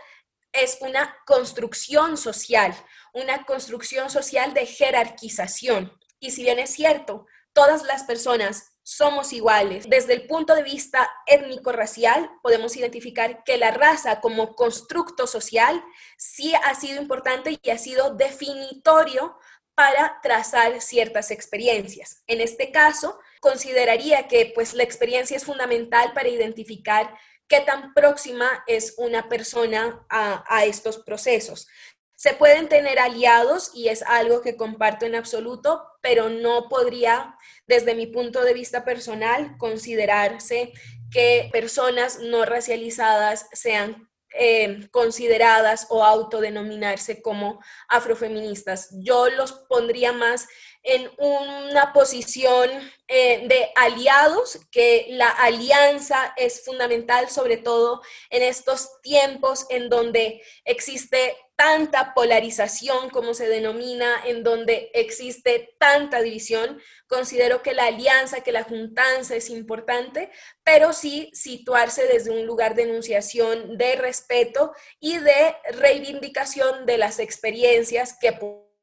es 0.51 0.80
una 0.82 1.15
construcción 1.26 2.17
social, 2.17 2.76
una 3.13 3.45
construcción 3.45 4.09
social 4.09 4.53
de 4.53 4.65
jerarquización. 4.65 5.97
Y 6.19 6.32
si 6.32 6.43
bien 6.43 6.59
es 6.59 6.71
cierto, 6.71 7.26
todas 7.53 7.84
las 7.84 8.03
personas 8.03 8.74
somos 8.84 9.32
iguales. 9.32 9.86
Desde 9.88 10.11
el 10.11 10.28
punto 10.28 10.53
de 10.53 10.63
vista 10.63 11.09
étnico-racial, 11.26 12.30
podemos 12.41 12.76
identificar 12.76 13.45
que 13.45 13.57
la 13.57 13.71
raza 13.71 14.19
como 14.19 14.53
constructo 14.53 15.28
social 15.28 15.82
sí 16.17 16.53
ha 16.55 16.76
sido 16.76 17.01
importante 17.01 17.57
y 17.63 17.69
ha 17.69 17.78
sido 17.78 18.15
definitorio 18.15 19.38
para 19.76 20.19
trazar 20.21 20.82
ciertas 20.82 21.32
experiencias. 21.32 22.24
En 22.28 22.41
este 22.41 22.71
caso, 22.71 23.19
consideraría 23.39 24.28
que 24.28 24.51
pues 24.53 24.74
la 24.74 24.84
experiencia 24.84 25.38
es 25.38 25.45
fundamental 25.45 26.13
para 26.13 26.30
identificar 26.30 27.15
qué 27.47 27.61
tan 27.61 27.93
próxima 27.93 28.63
es 28.67 28.95
una 28.97 29.30
persona 29.30 30.05
a, 30.09 30.43
a 30.47 30.65
estos 30.65 30.99
procesos. 30.99 31.67
Se 32.15 32.34
pueden 32.34 32.69
tener 32.69 32.99
aliados 32.99 33.71
y 33.74 33.89
es 33.89 34.01
algo 34.03 34.41
que 34.41 34.55
comparto 34.55 35.05
en 35.05 35.15
absoluto, 35.15 35.84
pero 36.01 36.30
no 36.30 36.69
podría, 36.69 37.36
desde 37.67 37.95
mi 37.95 38.07
punto 38.07 38.43
de 38.43 38.53
vista 38.53 38.86
personal, 38.86 39.57
considerarse 39.57 40.71
que 41.11 41.49
personas 41.51 42.19
no 42.19 42.45
racializadas 42.45 43.47
sean 43.51 44.09
eh, 44.34 44.88
consideradas 44.91 45.88
o 45.89 46.03
autodenominarse 46.03 47.21
como 47.21 47.61
afrofeministas. 47.88 48.89
Yo 48.99 49.29
los 49.29 49.51
pondría 49.51 50.11
más 50.11 50.47
en 50.84 51.09
una 51.17 51.93
posición 51.93 52.69
eh, 53.07 53.47
de 53.47 53.69
aliados, 53.75 54.59
que 54.71 55.07
la 55.09 55.29
alianza 55.29 56.34
es 56.36 56.63
fundamental, 56.63 57.29
sobre 57.29 57.57
todo 57.57 58.01
en 58.29 58.43
estos 58.43 59.01
tiempos 59.01 59.65
en 59.69 59.89
donde 59.89 60.41
existe 60.65 61.38
tanta 61.55 62.13
polarización, 62.13 63.09
como 63.09 63.34
se 63.34 63.47
denomina, 63.47 64.21
en 64.25 64.43
donde 64.43 64.89
existe 64.93 65.75
tanta 65.79 66.21
división, 66.21 66.81
considero 67.07 67.61
que 67.61 67.73
la 67.73 67.86
alianza, 67.86 68.41
que 68.41 68.51
la 68.51 68.63
juntanza 68.63 69.36
es 69.36 69.49
importante, 69.49 70.31
pero 70.63 70.93
sí 70.93 71.29
situarse 71.34 72.07
desde 72.07 72.31
un 72.31 72.45
lugar 72.45 72.75
de 72.75 72.84
enunciación, 72.84 73.77
de 73.77 73.95
respeto 73.95 74.73
y 74.99 75.17
de 75.19 75.55
reivindicación 75.73 76.86
de 76.86 76.97
las 76.97 77.19
experiencias 77.19 78.17
que 78.19 78.34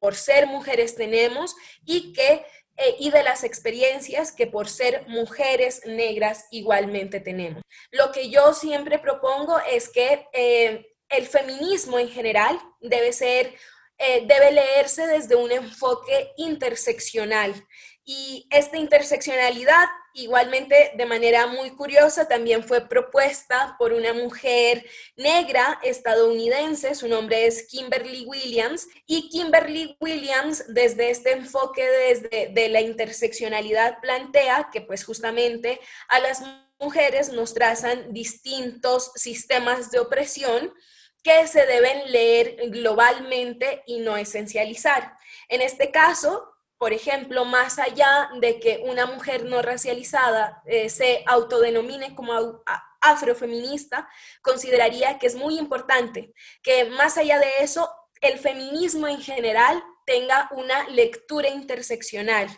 por 0.01 0.17
ser 0.17 0.49
mujeres 0.49 0.97
tenemos 0.97 1.55
y 1.85 2.13
que 2.13 2.45
eh, 2.83 2.97
y 2.99 3.11
de 3.11 3.23
las 3.23 3.45
experiencias 3.45 4.33
que 4.33 4.47
por 4.47 4.67
ser 4.67 5.07
mujeres 5.07 5.83
negras 5.85 6.47
igualmente 6.51 7.21
tenemos. 7.21 7.63
Lo 7.91 8.11
que 8.11 8.31
yo 8.31 8.55
siempre 8.55 8.99
propongo 8.99 9.59
es 9.71 9.91
que 9.91 10.27
eh, 10.33 10.95
el 11.11 11.27
feminismo 11.27 11.99
en 11.99 12.09
general 12.09 12.59
debe 12.81 13.13
ser, 13.13 13.55
eh, 13.99 14.25
debe 14.27 14.53
leerse 14.53 15.07
desde 15.07 15.37
un 15.37 15.53
enfoque 15.53 16.33
interseccional. 16.39 17.55
Y 18.03 18.47
esta 18.51 18.79
interseccionalidad, 18.79 19.87
igualmente 20.15 20.93
de 20.95 21.07
manera 21.07 21.47
muy 21.47 21.71
curiosa, 21.71 22.29
también 22.29 22.65
fue 22.65 22.89
propuesta 22.89 23.77
por 23.79 23.93
una 23.93 24.13
mujer 24.13 24.85
negra 25.17 25.79
estadounidense, 25.83 26.95
su 26.95 27.09
nombre 27.09 27.47
es 27.47 27.67
Kimberly 27.69 28.25
Williams, 28.27 28.87
y 29.07 29.29
Kimberly 29.29 29.97
Williams 30.01 30.65
desde 30.69 31.11
este 31.11 31.33
enfoque 31.33 31.89
desde 31.89 32.51
de 32.53 32.69
la 32.69 32.81
interseccionalidad 32.81 34.01
plantea 34.01 34.71
que 34.73 34.81
pues 34.81 35.05
justamente 35.05 35.81
a 36.09 36.21
las 36.21 36.43
mujeres 36.79 37.31
nos 37.31 37.55
trazan 37.55 38.13
distintos 38.13 39.13
sistemas 39.15 39.91
de 39.91 40.01
opresión 40.01 40.73
que 41.23 41.47
se 41.47 41.67
deben 41.67 42.11
leer 42.11 42.57
globalmente 42.71 43.83
y 43.87 44.01
no 44.01 44.17
esencializar. 44.17 45.13
En 45.49 45.61
este 45.61 45.91
caso, 45.91 46.50
por 46.81 46.95
ejemplo, 46.95 47.45
más 47.45 47.79
allá 47.79 48.31
de 48.41 48.59
que 48.59 48.81
una 48.87 49.05
mujer 49.05 49.45
no 49.45 49.61
racializada 49.61 50.63
eh, 50.65 50.89
se 50.89 51.23
autodenomine 51.27 52.15
como 52.15 52.33
afrofeminista, 53.03 54.09
consideraría 54.41 55.19
que 55.19 55.27
es 55.27 55.35
muy 55.35 55.59
importante 55.59 56.33
que 56.63 56.87
más 56.87 57.19
allá 57.19 57.39
de 57.39 57.51
eso, 57.61 57.87
el 58.23 58.39
feminismo 58.39 59.07
en 59.07 59.21
general 59.21 59.85
tenga 60.07 60.49
una 60.53 60.89
lectura 60.89 61.51
interseccional 61.51 62.49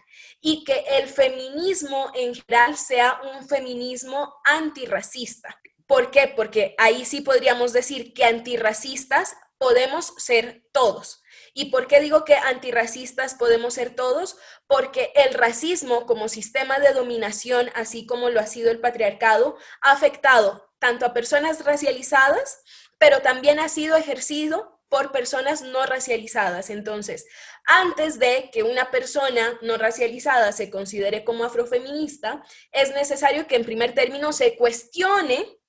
y 0.40 0.62
que 0.62 0.84
el 0.98 1.08
feminismo 1.08 2.12
en 2.14 2.32
general 2.36 2.76
sea 2.76 3.20
un 3.24 3.48
feminismo 3.48 4.36
antirracista. 4.44 5.60
¿Por 5.88 6.12
qué? 6.12 6.28
Porque 6.28 6.76
ahí 6.78 7.04
sí 7.04 7.22
podríamos 7.22 7.72
decir 7.72 8.14
que 8.14 8.24
antirracistas 8.24 9.34
podemos 9.58 10.14
ser 10.18 10.62
todos. 10.70 11.21
¿Y 11.54 11.66
por 11.66 11.86
qué 11.86 12.00
digo 12.00 12.24
que 12.24 12.34
antirracistas 12.34 13.34
podemos 13.34 13.74
ser 13.74 13.94
todos? 13.94 14.38
Porque 14.66 15.12
el 15.14 15.34
racismo 15.34 16.06
como 16.06 16.28
sistema 16.28 16.78
de 16.78 16.92
dominación, 16.92 17.70
así 17.74 18.06
como 18.06 18.30
lo 18.30 18.40
ha 18.40 18.46
sido 18.46 18.70
el 18.70 18.80
patriarcado, 18.80 19.56
ha 19.82 19.92
afectado 19.92 20.70
tanto 20.78 21.06
a 21.06 21.12
personas 21.12 21.64
racializadas, 21.64 22.62
pero 22.98 23.20
también 23.20 23.60
ha 23.60 23.68
sido 23.68 23.96
ejercido 23.96 24.80
por 24.88 25.10
personas 25.10 25.62
no 25.62 25.86
racializadas. 25.86 26.68
Entonces, 26.68 27.26
antes 27.64 28.18
de 28.18 28.50
que 28.52 28.62
una 28.62 28.90
persona 28.90 29.58
no 29.62 29.78
racializada 29.78 30.52
se 30.52 30.70
considere 30.70 31.24
como 31.24 31.44
afrofeminista, 31.44 32.42
es 32.72 32.92
necesario 32.92 33.46
que 33.46 33.56
en 33.56 33.64
primer 33.64 33.94
término 33.94 34.32
se 34.32 34.56
cuestione 34.56 35.61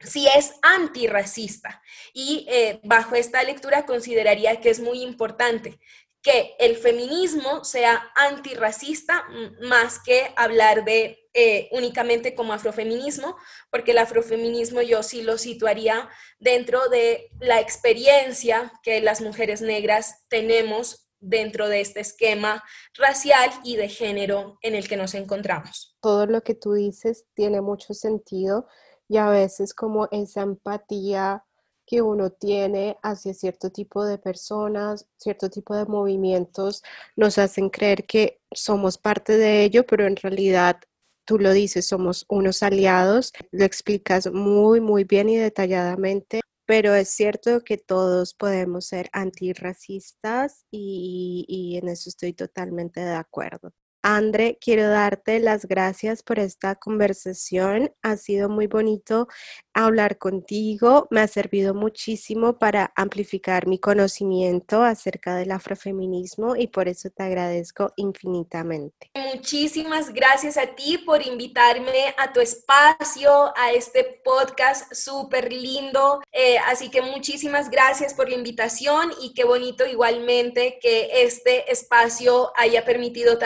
si 0.00 0.26
es 0.28 0.54
antirracista. 0.62 1.82
Y 2.12 2.46
eh, 2.48 2.80
bajo 2.84 3.14
esta 3.14 3.42
lectura 3.42 3.86
consideraría 3.86 4.60
que 4.60 4.70
es 4.70 4.80
muy 4.80 5.02
importante 5.02 5.78
que 6.22 6.54
el 6.58 6.76
feminismo 6.76 7.64
sea 7.64 8.10
antirracista 8.14 9.24
más 9.62 9.98
que 9.98 10.32
hablar 10.36 10.84
de 10.84 11.28
eh, 11.32 11.68
únicamente 11.72 12.34
como 12.34 12.52
afrofeminismo, 12.52 13.36
porque 13.70 13.92
el 13.92 13.98
afrofeminismo 13.98 14.82
yo 14.82 15.02
sí 15.02 15.22
lo 15.22 15.38
situaría 15.38 16.10
dentro 16.38 16.88
de 16.88 17.30
la 17.38 17.60
experiencia 17.60 18.72
que 18.82 19.00
las 19.00 19.20
mujeres 19.20 19.62
negras 19.62 20.26
tenemos 20.28 21.10
dentro 21.20 21.68
de 21.68 21.80
este 21.80 22.00
esquema 22.00 22.64
racial 22.94 23.50
y 23.62 23.76
de 23.76 23.88
género 23.88 24.58
en 24.62 24.74
el 24.74 24.88
que 24.88 24.96
nos 24.96 25.14
encontramos. 25.14 25.96
Todo 26.00 26.26
lo 26.26 26.42
que 26.42 26.54
tú 26.54 26.72
dices 26.72 27.26
tiene 27.34 27.60
mucho 27.60 27.94
sentido 27.94 28.66
y 29.10 29.16
a 29.16 29.28
veces 29.28 29.74
como 29.74 30.08
esa 30.12 30.42
empatía 30.42 31.44
que 31.84 32.00
uno 32.00 32.30
tiene 32.30 32.96
hacia 33.02 33.34
cierto 33.34 33.70
tipo 33.70 34.04
de 34.04 34.18
personas, 34.18 35.08
cierto 35.16 35.50
tipo 35.50 35.74
de 35.74 35.84
movimientos, 35.84 36.84
nos 37.16 37.36
hacen 37.38 37.70
creer 37.70 38.06
que 38.06 38.40
somos 38.52 38.98
parte 38.98 39.36
de 39.36 39.64
ello, 39.64 39.84
pero 39.84 40.06
en 40.06 40.14
realidad 40.14 40.80
tú 41.24 41.40
lo 41.40 41.52
dices, 41.52 41.88
somos 41.88 42.24
unos 42.28 42.62
aliados, 42.62 43.32
lo 43.50 43.64
explicas 43.64 44.32
muy, 44.32 44.80
muy 44.80 45.02
bien 45.02 45.28
y 45.28 45.36
detalladamente, 45.38 46.40
pero 46.64 46.94
es 46.94 47.08
cierto 47.08 47.64
que 47.64 47.78
todos 47.78 48.34
podemos 48.34 48.86
ser 48.86 49.10
antirracistas 49.12 50.66
y, 50.70 51.44
y 51.48 51.78
en 51.78 51.88
eso 51.88 52.08
estoy 52.10 52.32
totalmente 52.32 53.00
de 53.00 53.14
acuerdo. 53.14 53.72
Andre, 54.02 54.56
quiero 54.58 54.88
darte 54.88 55.40
las 55.40 55.66
gracias 55.66 56.22
por 56.22 56.38
esta 56.38 56.74
conversación. 56.74 57.92
Ha 58.02 58.16
sido 58.16 58.48
muy 58.48 58.66
bonito 58.66 59.28
hablar 59.74 60.16
contigo. 60.16 61.06
Me 61.10 61.20
ha 61.20 61.28
servido 61.28 61.74
muchísimo 61.74 62.58
para 62.58 62.92
amplificar 62.96 63.66
mi 63.66 63.78
conocimiento 63.78 64.82
acerca 64.82 65.36
del 65.36 65.52
afrofeminismo 65.52 66.56
y 66.56 66.68
por 66.68 66.88
eso 66.88 67.10
te 67.10 67.22
agradezco 67.22 67.92
infinitamente. 67.96 69.10
Muchísimas 69.34 70.12
gracias 70.14 70.56
a 70.56 70.74
ti 70.74 70.98
por 70.98 71.24
invitarme 71.24 72.14
a 72.16 72.32
tu 72.32 72.40
espacio, 72.40 73.52
a 73.56 73.72
este 73.72 74.20
podcast 74.24 74.94
súper 74.94 75.52
lindo. 75.52 76.20
Eh, 76.32 76.56
así 76.66 76.90
que 76.90 77.02
muchísimas 77.02 77.70
gracias 77.70 78.14
por 78.14 78.30
la 78.30 78.36
invitación 78.36 79.12
y 79.20 79.34
qué 79.34 79.44
bonito 79.44 79.84
igualmente 79.86 80.78
que 80.80 81.22
este 81.22 81.70
espacio 81.70 82.50
haya 82.56 82.84
permitido 82.84 83.36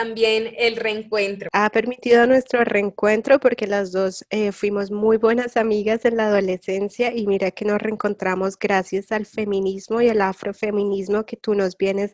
también 0.45 0.55
el 0.59 0.77
reencuentro. 0.77 1.49
Ha 1.53 1.71
permitido 1.71 2.27
nuestro 2.27 2.65
reencuentro 2.65 3.39
porque 3.41 3.67
las 3.67 3.93
dos 3.93 4.25
eh, 4.31 4.53
fuimos 4.53 4.91
muy 4.91 5.17
buenas 5.17 5.57
amigas 5.57 6.05
en 6.05 6.17
la 6.17 6.27
adolescencia 6.27 7.15
y 7.15 7.27
mira 7.27 7.51
que 7.51 7.65
nos 7.65 7.81
reencontramos 7.81 8.59
gracias 8.59 9.13
al 9.13 9.27
feminismo 9.27 10.01
y 10.01 10.09
al 10.09 10.21
afrofeminismo 10.21 11.25
que 11.25 11.37
tú 11.37 11.55
nos 11.55 11.77
vienes 11.77 12.13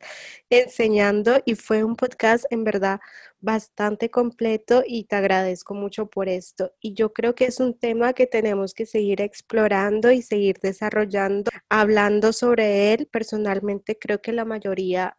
enseñando 0.48 1.40
y 1.44 1.54
fue 1.54 1.84
un 1.84 1.96
podcast 1.96 2.44
en 2.50 2.64
verdad 2.64 3.00
bastante 3.40 4.10
completo 4.10 4.82
y 4.86 5.04
te 5.04 5.16
agradezco 5.16 5.74
mucho 5.74 6.06
por 6.06 6.28
esto. 6.28 6.72
Y 6.80 6.94
yo 6.94 7.12
creo 7.12 7.34
que 7.34 7.46
es 7.46 7.58
un 7.60 7.78
tema 7.78 8.12
que 8.12 8.26
tenemos 8.26 8.74
que 8.74 8.86
seguir 8.86 9.20
explorando 9.20 10.10
y 10.12 10.22
seguir 10.22 10.58
desarrollando, 10.60 11.50
hablando 11.68 12.32
sobre 12.32 12.92
él. 12.92 13.08
Personalmente 13.10 13.98
creo 13.98 14.20
que 14.20 14.32
la 14.32 14.44
mayoría 14.44 15.16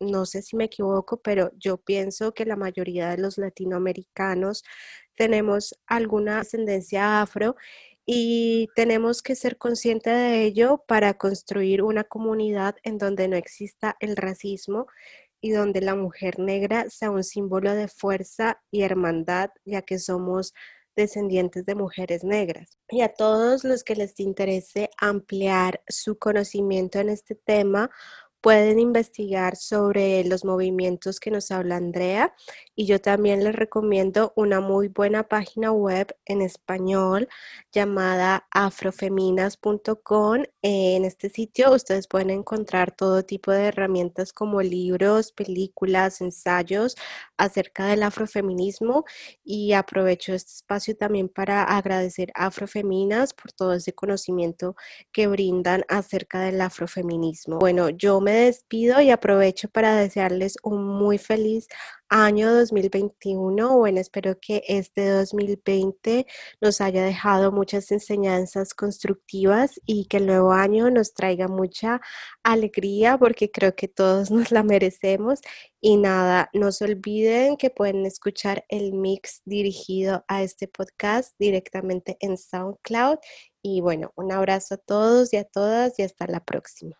no 0.00 0.26
sé 0.26 0.42
si 0.42 0.56
me 0.56 0.64
equivoco, 0.64 1.20
pero 1.20 1.50
yo 1.56 1.78
pienso 1.78 2.32
que 2.32 2.46
la 2.46 2.56
mayoría 2.56 3.10
de 3.10 3.18
los 3.18 3.38
latinoamericanos 3.38 4.64
tenemos 5.16 5.74
alguna 5.86 6.40
ascendencia 6.40 7.20
afro 7.20 7.56
y 8.06 8.68
tenemos 8.74 9.20
que 9.20 9.34
ser 9.34 9.58
conscientes 9.58 10.14
de 10.14 10.44
ello 10.44 10.84
para 10.86 11.14
construir 11.14 11.82
una 11.82 12.04
comunidad 12.04 12.76
en 12.82 12.96
donde 12.96 13.28
no 13.28 13.36
exista 13.36 13.96
el 14.00 14.16
racismo 14.16 14.86
y 15.40 15.50
donde 15.50 15.80
la 15.80 15.94
mujer 15.94 16.38
negra 16.38 16.88
sea 16.88 17.10
un 17.10 17.22
símbolo 17.22 17.74
de 17.74 17.88
fuerza 17.88 18.62
y 18.70 18.82
hermandad, 18.82 19.50
ya 19.64 19.82
que 19.82 19.98
somos 19.98 20.54
descendientes 20.96 21.64
de 21.64 21.74
mujeres 21.76 22.24
negras. 22.24 22.78
Y 22.88 23.02
a 23.02 23.12
todos 23.12 23.62
los 23.62 23.84
que 23.84 23.94
les 23.94 24.18
interese 24.18 24.90
ampliar 24.98 25.82
su 25.88 26.18
conocimiento 26.18 26.98
en 26.98 27.08
este 27.08 27.36
tema, 27.36 27.90
pueden 28.40 28.78
investigar 28.78 29.56
sobre 29.56 30.24
los 30.24 30.44
movimientos 30.44 31.20
que 31.20 31.30
nos 31.30 31.50
habla 31.50 31.76
Andrea 31.76 32.34
y 32.74 32.86
yo 32.86 33.00
también 33.00 33.42
les 33.42 33.54
recomiendo 33.54 34.32
una 34.36 34.60
muy 34.60 34.88
buena 34.88 35.28
página 35.28 35.72
web 35.72 36.16
en 36.26 36.42
español 36.42 37.28
llamada 37.72 38.46
afrofeminas.com. 38.50 40.44
En 40.62 41.04
este 41.04 41.30
sitio 41.30 41.72
ustedes 41.72 42.06
pueden 42.06 42.30
encontrar 42.30 42.92
todo 42.94 43.24
tipo 43.24 43.50
de 43.50 43.66
herramientas 43.66 44.32
como 44.32 44.62
libros, 44.62 45.32
películas, 45.32 46.20
ensayos 46.20 46.96
acerca 47.36 47.86
del 47.86 48.02
afrofeminismo 48.02 49.04
y 49.44 49.72
aprovecho 49.72 50.34
este 50.34 50.52
espacio 50.52 50.96
también 50.96 51.28
para 51.28 51.64
agradecer 51.64 52.30
a 52.34 52.46
Afrofeminas 52.46 53.34
por 53.34 53.52
todo 53.52 53.74
ese 53.74 53.92
conocimiento 53.92 54.76
que 55.12 55.26
brindan 55.26 55.84
acerca 55.88 56.40
del 56.40 56.60
afrofeminismo. 56.60 57.58
Bueno, 57.58 57.90
yo 57.90 58.20
me 58.20 58.27
me 58.28 58.44
despido 58.44 59.00
y 59.00 59.10
aprovecho 59.10 59.70
para 59.70 59.96
desearles 59.96 60.56
un 60.62 60.84
muy 60.86 61.16
feliz 61.16 61.66
año 62.10 62.54
2021. 62.54 63.78
Bueno, 63.78 64.00
espero 64.00 64.38
que 64.38 64.62
este 64.68 65.08
2020 65.08 66.26
nos 66.60 66.82
haya 66.82 67.02
dejado 67.04 67.52
muchas 67.52 67.90
enseñanzas 67.90 68.74
constructivas 68.74 69.80
y 69.86 70.04
que 70.06 70.18
el 70.18 70.26
nuevo 70.26 70.52
año 70.52 70.90
nos 70.90 71.14
traiga 71.14 71.48
mucha 71.48 72.02
alegría 72.42 73.16
porque 73.16 73.50
creo 73.50 73.74
que 73.74 73.88
todos 73.88 74.30
nos 74.30 74.50
la 74.52 74.62
merecemos. 74.62 75.40
Y 75.80 75.96
nada, 75.96 76.50
no 76.52 76.70
se 76.70 76.84
olviden 76.84 77.56
que 77.56 77.70
pueden 77.70 78.04
escuchar 78.04 78.66
el 78.68 78.92
mix 78.92 79.40
dirigido 79.46 80.24
a 80.28 80.42
este 80.42 80.68
podcast 80.68 81.34
directamente 81.38 82.18
en 82.20 82.36
SoundCloud. 82.36 83.18
Y 83.62 83.80
bueno, 83.80 84.12
un 84.16 84.32
abrazo 84.32 84.74
a 84.74 84.78
todos 84.78 85.32
y 85.32 85.38
a 85.38 85.44
todas 85.44 85.98
y 85.98 86.02
hasta 86.02 86.26
la 86.26 86.44
próxima. 86.44 86.98